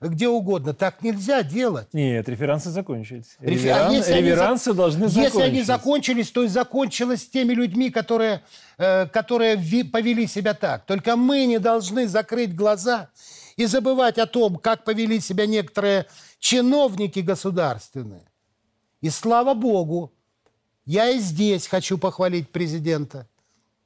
где 0.00 0.28
угодно. 0.28 0.74
Так 0.74 1.02
нельзя 1.02 1.42
делать. 1.42 1.92
Нет, 1.92 2.28
реверансы 2.28 2.70
закончились. 2.70 3.36
Реверан, 3.40 3.94
а 3.94 4.10
реверансы 4.10 4.68
они, 4.68 4.76
должны 4.76 5.08
закончиться. 5.08 5.38
Если 5.38 5.50
они 5.50 5.62
закончились, 5.62 6.30
то 6.30 6.42
и 6.42 6.48
закончилось 6.48 7.22
с 7.22 7.28
теми 7.28 7.52
людьми, 7.52 7.90
которые, 7.90 8.42
э, 8.78 9.06
которые 9.06 9.56
повели 9.84 10.26
себя 10.26 10.54
так. 10.54 10.84
Только 10.86 11.16
мы 11.16 11.46
не 11.46 11.58
должны 11.58 12.08
закрыть 12.08 12.54
глаза 12.54 13.10
и 13.56 13.66
забывать 13.66 14.18
о 14.18 14.26
том, 14.26 14.56
как 14.56 14.84
повели 14.84 15.20
себя 15.20 15.46
некоторые 15.46 16.06
чиновники 16.38 17.20
государственные. 17.20 18.26
И 19.00 19.10
слава 19.10 19.54
Богу, 19.54 20.15
я 20.86 21.10
и 21.10 21.18
здесь 21.18 21.66
хочу 21.66 21.98
похвалить 21.98 22.50
президента. 22.50 23.28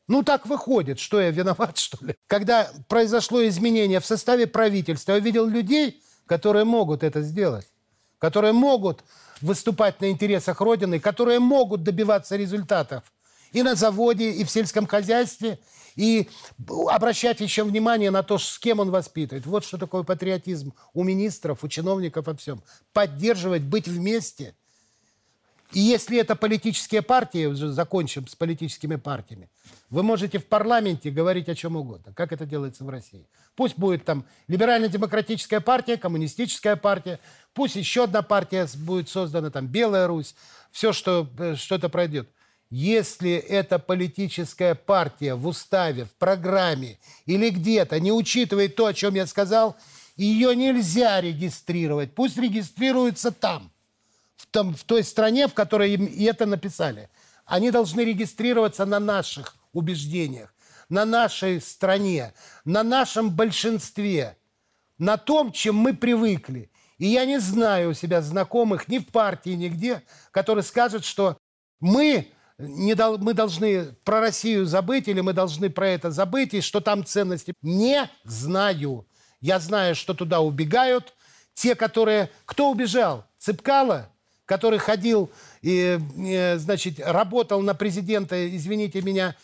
Ну, 0.06 0.22
так 0.22 0.46
выходит, 0.46 0.98
что 0.98 1.20
я 1.20 1.30
виноват, 1.30 1.78
что 1.78 2.04
ли? 2.04 2.14
Когда 2.26 2.70
произошло 2.88 3.46
изменение 3.48 4.00
в 4.00 4.06
составе 4.06 4.46
правительства, 4.46 5.12
я 5.12 5.18
видел 5.18 5.46
людей, 5.46 6.02
которые 6.26 6.64
могут 6.64 7.02
это 7.02 7.22
сделать, 7.22 7.66
которые 8.18 8.52
могут 8.52 9.02
выступать 9.40 10.00
на 10.00 10.10
интересах 10.10 10.60
Родины, 10.60 11.00
которые 11.00 11.38
могут 11.40 11.82
добиваться 11.82 12.36
результатов. 12.36 13.02
и 13.52 13.62
на 13.62 13.74
заводе, 13.74 14.30
и 14.30 14.44
в 14.44 14.50
сельском 14.50 14.86
хозяйстве, 14.86 15.58
и 15.96 16.28
обращать 16.88 17.40
еще 17.40 17.64
внимание 17.64 18.10
на 18.10 18.22
то, 18.22 18.38
с 18.38 18.58
кем 18.58 18.78
он 18.78 18.90
воспитывает. 18.90 19.44
Вот 19.46 19.64
что 19.64 19.76
такое 19.76 20.04
патриотизм 20.04 20.72
у 20.94 21.02
министров, 21.02 21.64
у 21.64 21.68
чиновников, 21.68 22.26
во 22.26 22.36
всем. 22.36 22.62
Поддерживать, 22.92 23.62
быть 23.62 23.88
вместе. 23.88 24.54
И 25.72 25.80
если 25.80 26.18
это 26.18 26.34
политические 26.34 27.00
партии, 27.00 27.52
закончим 27.52 28.26
с 28.26 28.34
политическими 28.34 28.96
партиями, 28.96 29.48
вы 29.88 30.02
можете 30.02 30.38
в 30.38 30.46
парламенте 30.46 31.10
говорить 31.10 31.48
о 31.48 31.54
чем 31.54 31.76
угодно, 31.76 32.12
как 32.12 32.32
это 32.32 32.44
делается 32.44 32.84
в 32.84 32.88
России. 32.88 33.28
Пусть 33.54 33.78
будет 33.78 34.04
там 34.04 34.24
либерально-демократическая 34.48 35.60
партия, 35.60 35.96
коммунистическая 35.96 36.74
партия, 36.74 37.20
пусть 37.54 37.76
еще 37.76 38.04
одна 38.04 38.22
партия 38.22 38.66
будет 38.76 39.08
создана, 39.08 39.50
там 39.50 39.68
Белая 39.68 40.08
Русь, 40.08 40.34
все, 40.72 40.92
что, 40.92 41.28
э, 41.38 41.54
что 41.54 41.76
это 41.76 41.88
пройдет. 41.88 42.28
Если 42.70 43.32
эта 43.32 43.78
политическая 43.80 44.74
партия 44.74 45.34
в 45.34 45.46
уставе, 45.46 46.04
в 46.04 46.12
программе 46.14 46.98
или 47.26 47.50
где-то 47.50 47.98
не 47.98 48.12
учитывает 48.12 48.76
то, 48.76 48.86
о 48.86 48.94
чем 48.94 49.14
я 49.14 49.26
сказал, 49.26 49.76
ее 50.16 50.54
нельзя 50.54 51.20
регистрировать. 51.20 52.14
Пусть 52.14 52.36
регистрируется 52.36 53.32
там, 53.32 53.72
в, 54.40 54.46
том, 54.46 54.74
в 54.74 54.84
той 54.84 55.04
стране, 55.04 55.48
в 55.48 55.54
которой 55.54 55.92
им 55.92 56.06
это 56.26 56.46
написали. 56.46 57.10
Они 57.44 57.70
должны 57.70 58.00
регистрироваться 58.00 58.86
на 58.86 59.00
наших 59.00 59.56
убеждениях, 59.72 60.54
на 60.88 61.04
нашей 61.04 61.60
стране, 61.60 62.32
на 62.64 62.82
нашем 62.82 63.30
большинстве, 63.30 64.36
на 64.98 65.16
том, 65.16 65.52
чем 65.52 65.76
мы 65.76 65.94
привыкли. 65.94 66.70
И 66.98 67.06
я 67.06 67.24
не 67.24 67.40
знаю 67.40 67.90
у 67.90 67.94
себя 67.94 68.20
знакомых 68.22 68.88
ни 68.88 68.98
в 68.98 69.06
партии, 69.06 69.50
нигде, 69.50 70.02
которые 70.32 70.62
скажут, 70.62 71.04
что 71.04 71.38
мы 71.80 72.30
не 72.58 72.94
дол, 72.94 73.18
мы 73.18 73.32
должны 73.32 73.92
про 74.04 74.20
Россию 74.20 74.66
забыть 74.66 75.08
или 75.08 75.20
мы 75.20 75.32
должны 75.32 75.70
про 75.70 75.88
это 75.88 76.10
забыть, 76.10 76.54
и 76.54 76.60
что 76.60 76.80
там 76.80 77.04
ценности. 77.04 77.54
Не 77.62 78.10
знаю. 78.24 79.06
Я 79.40 79.58
знаю, 79.58 79.94
что 79.94 80.12
туда 80.14 80.40
убегают 80.40 81.14
те, 81.54 81.74
которые... 81.74 82.30
Кто 82.44 82.70
убежал? 82.70 83.24
Цыпкало, 83.38 84.10
который 84.50 84.80
ходил 84.80 85.30
и, 85.62 85.96
и, 86.16 86.54
значит, 86.58 86.98
работал 86.98 87.62
на 87.62 87.72
президента, 87.72 88.34
извините 88.56 89.00
меня, 89.00 89.36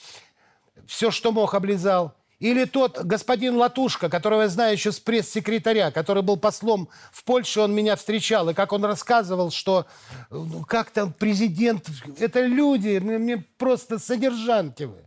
все, 0.88 1.12
что 1.12 1.30
мог, 1.30 1.54
облизал. 1.54 2.12
Или 2.40 2.64
тот 2.64 2.98
господин 3.04 3.56
Латушка, 3.56 4.10
которого 4.10 4.42
я 4.42 4.48
знаю 4.48 4.72
еще 4.72 4.90
с 4.90 4.98
пресс-секретаря, 4.98 5.92
который 5.92 6.24
был 6.24 6.36
послом 6.36 6.88
в 7.12 7.22
Польше, 7.22 7.60
он 7.60 7.72
меня 7.72 7.94
встречал, 7.94 8.50
и 8.50 8.54
как 8.54 8.72
он 8.72 8.84
рассказывал, 8.84 9.52
что 9.52 9.86
ну, 10.30 10.64
как 10.64 10.90
там 10.90 11.12
президент, 11.12 11.88
это 12.18 12.44
люди, 12.44 12.98
мне, 12.98 13.18
мне 13.18 13.44
просто 13.58 14.00
содержанки 14.00 14.82
вы. 14.82 14.98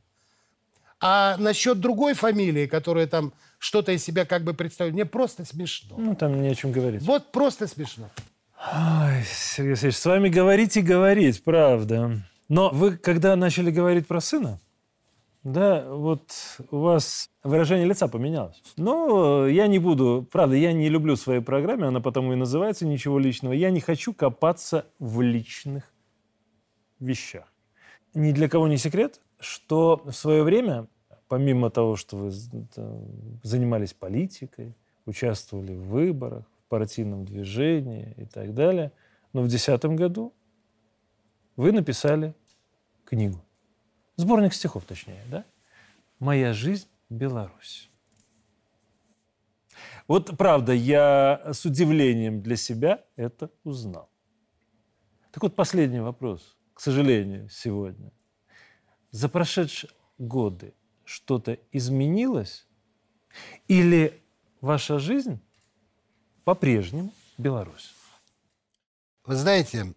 А 1.02 1.36
насчет 1.38 1.82
другой 1.82 2.14
фамилии, 2.14 2.68
которая 2.68 3.06
там 3.06 3.34
что-то 3.58 3.92
из 3.92 4.02
себя 4.02 4.26
как 4.26 4.46
бы 4.46 4.54
представляет, 4.54 4.94
мне 4.94 5.06
просто 5.06 5.44
смешно. 5.44 5.98
Ну, 5.98 6.16
там 6.16 6.42
не 6.42 6.48
о 6.48 6.56
чем 6.56 6.72
говорить. 6.72 7.02
Вот 7.02 7.34
просто 7.34 7.68
смешно. 7.68 8.10
Ой, 8.60 9.24
Сергей 9.26 9.72
Алексеевич, 9.72 9.98
с 9.98 10.06
вами 10.06 10.28
говорить 10.28 10.76
и 10.76 10.82
говорить, 10.82 11.44
правда. 11.44 12.22
Но 12.50 12.70
вы, 12.72 12.98
когда 12.98 13.38
начали 13.38 13.72
говорить 13.72 14.06
про 14.06 14.20
сына, 14.20 14.60
да, 15.44 15.86
вот 15.90 16.34
у 16.70 16.80
вас 16.80 17.30
выражение 17.42 17.88
лица 17.88 18.10
поменялось. 18.10 18.62
Но 18.76 19.48
я 19.48 19.68
не 19.68 19.80
буду, 19.80 20.28
правда, 20.30 20.58
я 20.58 20.74
не 20.74 20.90
люблю 20.90 21.16
в 21.16 21.20
своей 21.20 21.40
программе, 21.40 21.86
она 21.86 22.02
потому 22.02 22.34
и 22.34 22.36
называется 22.36 22.86
«Ничего 22.86 23.18
личного». 23.18 23.54
Я 23.54 23.70
не 23.72 23.80
хочу 23.80 24.14
копаться 24.14 24.86
в 25.00 25.22
личных 25.22 25.94
вещах. 27.00 27.46
Ни 28.14 28.34
для 28.34 28.50
кого 28.50 28.68
не 28.68 28.78
секрет, 28.78 29.22
что 29.40 30.02
в 30.04 30.12
свое 30.12 30.44
время, 30.44 30.88
помимо 31.30 31.70
того, 31.70 31.96
что 31.96 32.18
вы 32.18 32.32
занимались 33.42 33.94
политикой, 33.94 34.76
участвовали 35.06 35.76
в 35.76 35.88
выборах, 35.88 36.44
партийном 36.70 37.26
движении 37.26 38.14
и 38.18 38.26
так 38.26 38.54
далее, 38.54 38.92
но 39.34 39.42
в 39.42 39.48
2010 39.48 39.98
году 39.98 40.34
вы 41.56 41.72
написали 41.72 42.34
книгу. 43.06 43.44
Сборник 44.16 44.54
стихов, 44.54 44.86
точнее, 44.86 45.22
да? 45.30 45.46
«Моя 46.20 46.54
жизнь– 46.54 46.88
Беларусь». 47.10 47.90
Вот 50.08 50.36
правда, 50.38 50.74
я 50.74 51.42
с 51.54 51.66
удивлением 51.66 52.42
для 52.42 52.56
себя 52.56 53.06
это 53.16 53.52
узнал. 53.64 54.10
Так 55.32 55.44
вот, 55.44 55.56
последний 55.56 56.00
вопрос, 56.00 56.58
к 56.74 56.82
сожалению, 56.82 57.48
сегодня. 57.50 58.12
За 59.12 59.30
прошедшие 59.30 59.92
годы 60.18 60.74
что-то 61.06 61.58
изменилось? 61.72 62.68
Или 63.68 64.22
ваша 64.62 65.00
жизнь 65.00 65.40
по-прежнему 66.50 67.14
Беларусь? 67.38 67.94
Вы 69.24 69.36
знаете, 69.36 69.94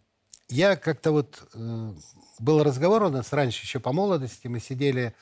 я 0.51 0.77
как-то 0.77 1.11
вот 1.11 1.49
э, 1.55 1.93
был 2.41 2.63
разговор 2.63 3.05
у 3.05 3.09
нас 3.09 3.33
раньше, 3.33 3.65
еще 3.65 3.81
по 3.81 3.95
молодости, 3.95 4.49
мы 4.49 4.61
сидели, 4.61 5.15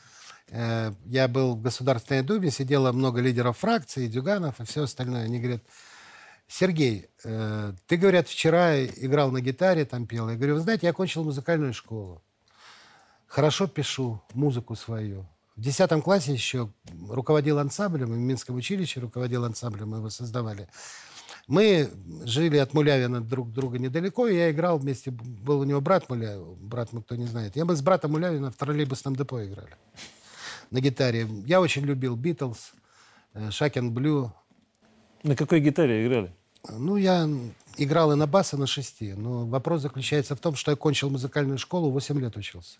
э, 0.48 0.92
я 1.04 1.28
был 1.28 1.54
в 1.54 1.62
Государственной 1.62 2.24
Думе, 2.24 2.50
сидело 2.50 2.90
много 2.90 3.20
лидеров 3.20 3.58
фракции, 3.58 4.08
Дюганов 4.08 4.58
и 4.58 4.64
все 4.64 4.82
остальное. 4.82 5.22
Они 5.22 5.38
говорят, 5.38 5.62
Сергей, 6.48 7.06
э, 7.22 7.74
ты, 7.86 7.96
говорят, 7.96 8.26
вчера 8.26 8.84
играл 8.84 9.30
на 9.30 9.40
гитаре, 9.40 9.84
там 9.84 10.08
пел. 10.08 10.28
Я 10.28 10.34
говорю, 10.34 10.54
вы 10.54 10.60
знаете, 10.62 10.88
я 10.88 10.90
окончил 10.90 11.22
музыкальную 11.22 11.74
школу. 11.74 12.24
Хорошо 13.28 13.68
пишу 13.68 14.20
музыку 14.34 14.74
свою. 14.74 15.28
В 15.54 15.60
десятом 15.60 16.02
классе 16.02 16.32
еще 16.32 16.72
руководил 17.08 17.60
ансамблем, 17.60 18.06
в 18.06 18.16
Минском 18.16 18.56
училище 18.56 18.98
руководил 18.98 19.44
ансамблем, 19.44 19.90
мы 19.90 19.98
его 19.98 20.10
создавали. 20.10 20.68
Мы 21.50 21.90
жили 22.26 22.58
от 22.58 22.74
Мулявина 22.74 23.20
друг 23.20 23.52
друга 23.52 23.76
недалеко, 23.80 24.28
и 24.28 24.36
я 24.36 24.52
играл 24.52 24.78
вместе, 24.78 25.10
был 25.10 25.58
у 25.58 25.64
него 25.64 25.80
брат 25.80 26.08
Мулявин, 26.08 26.54
брат, 26.60 26.90
кто 26.90 27.16
не 27.16 27.26
знает. 27.26 27.56
Я 27.56 27.64
мы 27.64 27.74
с 27.74 27.82
братом 27.82 28.12
Мулявина 28.12 28.52
в 28.52 28.56
троллейбусном 28.56 29.16
депо 29.16 29.42
играли 29.42 29.74
на 30.70 30.80
гитаре. 30.80 31.26
Я 31.46 31.60
очень 31.60 31.82
любил 31.82 32.14
Битлз, 32.14 32.70
Шакен 33.50 33.92
Блю. 33.92 34.32
На 35.24 35.34
какой 35.34 35.58
гитаре 35.60 36.06
играли? 36.06 36.32
Ну, 36.68 36.94
я 36.94 37.28
играл 37.78 38.12
и 38.12 38.14
на 38.14 38.28
бас, 38.28 38.54
и 38.54 38.56
на 38.56 38.68
шести. 38.68 39.14
Но 39.14 39.44
вопрос 39.44 39.82
заключается 39.82 40.36
в 40.36 40.38
том, 40.38 40.54
что 40.54 40.70
я 40.70 40.76
кончил 40.76 41.10
музыкальную 41.10 41.58
школу, 41.58 41.90
8 41.90 42.20
лет 42.20 42.36
учился. 42.36 42.78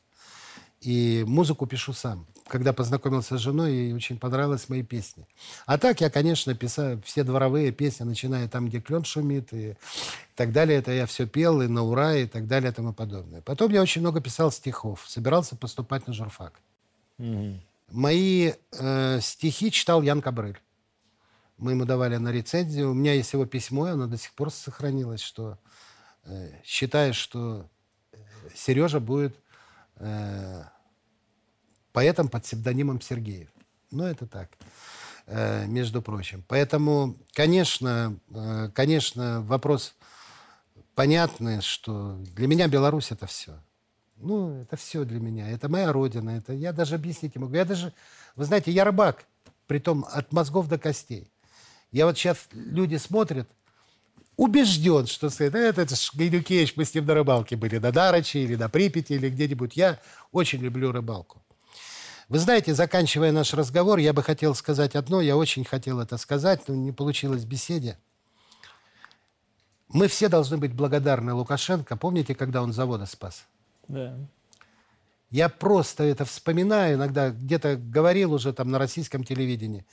И 0.81 1.25
музыку 1.27 1.67
пишу 1.67 1.93
сам. 1.93 2.27
Когда 2.49 2.73
познакомился 2.73 3.39
с 3.39 3.41
женой, 3.41 3.73
ей 3.73 3.93
очень 3.93 4.19
понравились 4.19 4.69
мои 4.69 4.83
песни. 4.83 5.27
А 5.67 5.79
так 5.79 6.01
я, 6.01 6.11
конечно, 6.11 6.55
писал 6.55 7.01
все 7.05 7.23
дворовые 7.23 7.71
песни, 7.71 8.05
начиная 8.05 8.49
там, 8.49 8.69
где 8.69 8.81
клен 8.81 9.05
шумит 9.05 9.53
и 9.53 9.77
так 10.35 10.53
далее. 10.53 10.79
Это 10.79 10.91
я 10.91 11.07
все 11.07 11.27
пел 11.27 11.61
и 11.61 11.69
на 11.69 11.85
ура 11.85 12.17
и 12.17 12.27
так 12.27 12.49
далее 12.49 12.73
и 12.73 12.75
тому 12.75 12.93
подобное. 12.93 13.41
Потом 13.43 13.71
я 13.73 13.83
очень 13.83 14.01
много 14.01 14.21
писал 14.21 14.51
стихов. 14.51 15.05
Собирался 15.07 15.55
поступать 15.55 16.07
на 16.07 16.13
журфак. 16.13 16.55
Mm-hmm. 17.19 17.59
Мои 17.91 18.53
э, 18.73 19.21
стихи 19.21 19.71
читал 19.71 20.03
Ян 20.03 20.23
Кабрель. 20.23 20.59
Мы 21.59 21.73
ему 21.73 21.85
давали 21.85 22.17
на 22.17 22.33
рецензию. 22.33 22.91
У 22.91 22.95
меня 22.95 23.13
есть 23.13 23.33
его 23.33 23.45
письмо, 23.45 23.85
оно 23.85 24.07
до 24.07 24.17
сих 24.17 24.33
пор 24.33 24.51
сохранилось, 24.51 25.21
что 25.21 25.59
э, 26.25 26.53
считаю, 26.65 27.13
что 27.13 27.69
Сережа 28.55 28.99
будет 28.99 29.37
э, 30.01 30.65
поэтом 31.93 32.29
под 32.29 32.43
псевдонимом 32.43 33.01
Сергеев. 33.01 33.49
Ну, 33.91 34.05
это 34.05 34.27
так, 34.27 34.51
э, 35.27 35.67
между 35.67 36.03
прочим. 36.03 36.45
Поэтому, 36.49 37.17
конечно, 37.33 38.17
э, 38.31 38.71
конечно, 38.75 39.41
вопрос 39.43 39.95
понятный, 40.95 41.61
что 41.61 42.17
для 42.35 42.47
меня 42.47 42.69
Беларусь 42.69 43.13
это 43.13 43.27
все. 43.27 43.61
Ну, 44.17 44.63
это 44.63 44.77
все 44.77 45.05
для 45.05 45.19
меня. 45.19 45.49
Это 45.49 45.69
моя 45.69 45.93
родина. 45.93 46.31
Это 46.31 46.53
я 46.53 46.73
даже 46.73 46.95
объяснить 46.95 47.35
не 47.35 47.41
могу. 47.41 47.55
Я 47.55 47.65
даже, 47.65 47.95
вы 48.37 48.45
знаете, 48.45 48.71
я 48.71 48.85
рыбак, 48.85 49.25
притом 49.67 50.05
от 50.11 50.33
мозгов 50.33 50.69
до 50.69 50.79
костей. 50.79 51.31
Я 51.91 52.07
вот 52.07 52.19
сейчас 52.19 52.49
люди 52.53 52.97
смотрят, 52.97 53.49
убежден, 54.37 55.07
что 55.07 55.27
это, 55.27 55.59
это, 55.59 55.83
это 55.83 55.95
Гайдукевич, 56.15 56.75
мы 56.77 56.85
с 56.85 56.95
ним 56.95 57.07
на 57.07 57.15
рыбалке 57.15 57.57
были, 57.57 57.79
на 57.79 57.93
Дарочи 57.93 58.39
или 58.39 58.57
на 58.57 58.69
Припяти 58.69 59.13
или 59.13 59.29
где-нибудь. 59.29 59.77
Я 59.77 60.01
очень 60.33 60.61
люблю 60.61 60.93
рыбалку. 60.93 61.43
Вы 62.29 62.39
знаете, 62.39 62.75
заканчивая 62.75 63.33
наш 63.33 63.55
разговор, 63.55 63.99
я 63.99 64.13
бы 64.13 64.23
хотел 64.23 64.55
сказать 64.55 64.95
одно, 64.95 65.21
я 65.21 65.37
очень 65.37 65.65
хотел 65.65 66.01
это 66.01 66.17
сказать, 66.17 66.69
но 66.69 66.75
не 66.75 66.93
получилось 66.93 67.43
в 67.43 67.49
беседе. 67.49 67.99
Мы 69.89 70.07
все 70.07 70.29
должны 70.29 70.57
быть 70.57 70.73
благодарны 70.73 71.35
Лукашенко. 71.35 71.97
Помните, 71.97 72.37
когда 72.37 72.63
он 72.63 72.73
завода 72.73 73.07
спас? 73.07 73.47
Да. 73.89 74.17
Я 75.31 75.49
просто 75.49 76.05
это 76.05 76.25
вспоминаю, 76.25 76.95
иногда 76.95 77.31
где-то 77.31 77.77
говорил 77.77 78.33
уже 78.33 78.53
там 78.53 78.71
на 78.71 78.79
российском 78.79 79.25
телевидении. 79.25 79.85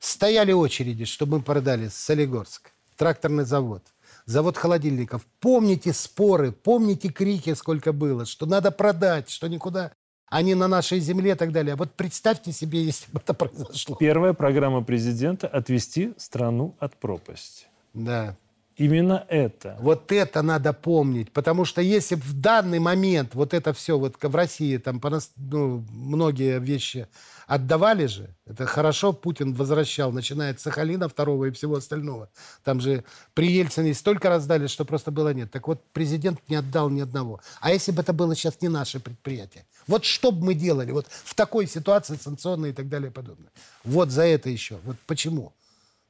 Стояли 0.00 0.52
очереди, 0.52 1.04
чтобы 1.04 1.38
мы 1.38 1.42
продали 1.44 1.88
Солигорск 1.88 2.72
тракторный 2.96 3.44
завод, 3.44 3.82
завод 4.24 4.56
холодильников. 4.56 5.26
Помните 5.40 5.92
споры, 5.92 6.52
помните 6.52 7.08
крики, 7.08 7.54
сколько 7.54 7.92
было, 7.92 8.24
что 8.24 8.46
надо 8.46 8.70
продать, 8.70 9.30
что 9.30 9.48
никуда. 9.48 9.92
они 10.28 10.54
на 10.54 10.68
нашей 10.68 10.98
земле 10.98 11.32
и 11.32 11.34
так 11.34 11.52
далее. 11.52 11.76
Вот 11.76 11.92
представьте 11.92 12.52
себе, 12.52 12.82
если 12.90 13.10
бы 13.12 13.20
это 13.20 13.34
произошло. 13.34 13.96
Первая 13.96 14.32
программа 14.32 14.82
президента– 14.82 15.46
отвести 15.52 16.14
страну 16.16 16.74
от 16.80 16.96
пропасти. 16.96 17.66
Да. 17.94 18.36
Именно 18.76 19.24
это. 19.28 19.78
Вот 19.80 20.12
это 20.12 20.42
надо 20.42 20.74
помнить, 20.74 21.32
потому 21.32 21.64
что 21.64 21.80
если 21.80 22.14
в 22.14 22.38
данный 22.38 22.78
момент 22.78 23.34
вот 23.34 23.54
это 23.54 23.72
все 23.72 23.98
вот 23.98 24.16
в 24.20 24.36
России 24.36 24.76
там 24.76 25.00
ну, 25.36 25.82
многие 25.90 26.58
вещи 26.60 27.08
отдавали 27.46 28.06
же, 28.06 28.34
это 28.44 28.66
хорошо 28.66 29.12
Путин 29.12 29.54
возвращал, 29.54 30.12
начиная 30.12 30.52
от 30.52 30.60
Сахалина 30.60 31.08
второго 31.08 31.46
и 31.46 31.50
всего 31.50 31.76
остального. 31.76 32.28
Там 32.64 32.80
же 32.80 33.04
при 33.34 33.50
Ельцине 33.50 33.94
столько 33.94 34.28
раздали, 34.28 34.66
что 34.66 34.84
просто 34.84 35.10
было 35.10 35.32
нет. 35.32 35.50
Так 35.50 35.68
вот 35.68 35.82
президент 35.92 36.40
не 36.48 36.56
отдал 36.56 36.90
ни 36.90 37.00
одного. 37.00 37.40
А 37.60 37.72
если 37.72 37.92
бы 37.92 38.02
это 38.02 38.12
было 38.12 38.34
сейчас 38.34 38.60
не 38.60 38.68
наше 38.68 39.00
предприятие? 39.00 39.64
Вот 39.86 40.04
что 40.04 40.32
бы 40.32 40.44
мы 40.44 40.54
делали 40.54 40.92
вот 40.92 41.06
в 41.08 41.34
такой 41.34 41.66
ситуации 41.66 42.18
санкционной 42.20 42.70
и 42.70 42.72
так 42.72 42.88
далее 42.88 43.10
и 43.10 43.12
подобное? 43.12 43.50
Вот 43.84 44.10
за 44.10 44.24
это 44.24 44.50
еще. 44.50 44.78
Вот 44.84 44.96
почему? 45.06 45.52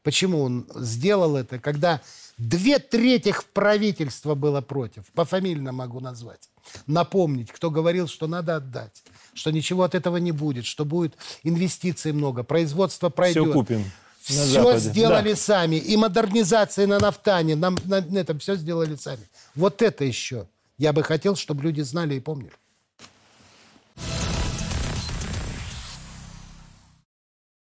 Почему 0.02 0.42
он 0.42 0.66
сделал 0.76 1.36
это, 1.36 1.58
когда 1.58 2.00
Две 2.38 2.78
трети 2.78 3.34
правительства 3.54 4.34
было 4.34 4.60
против. 4.60 5.04
Пофамильно 5.14 5.72
могу 5.72 6.00
назвать. 6.00 6.50
Напомнить, 6.86 7.50
кто 7.52 7.70
говорил, 7.70 8.08
что 8.08 8.26
надо 8.26 8.56
отдать, 8.56 9.02
что 9.34 9.50
ничего 9.50 9.84
от 9.84 9.94
этого 9.94 10.16
не 10.18 10.32
будет, 10.32 10.66
что 10.66 10.84
будет 10.84 11.14
инвестиций 11.42 12.12
много, 12.12 12.42
производство 12.42 13.08
пройдет. 13.08 13.44
Все 13.44 13.52
купим. 13.52 13.84
Все 14.20 14.44
Западе. 14.44 14.78
сделали 14.80 15.30
да. 15.30 15.36
сами. 15.36 15.76
И 15.76 15.96
модернизация 15.96 16.88
на 16.88 16.98
нафтане, 16.98 17.54
на, 17.54 17.70
на, 17.84 18.00
на 18.00 18.18
этом 18.18 18.40
все 18.40 18.56
сделали 18.56 18.96
сами. 18.96 19.28
Вот 19.54 19.82
это 19.82 20.04
еще. 20.04 20.48
Я 20.78 20.92
бы 20.92 21.04
хотел, 21.04 21.36
чтобы 21.36 21.62
люди 21.62 21.80
знали 21.82 22.16
и 22.16 22.20
помнили. 22.20 22.52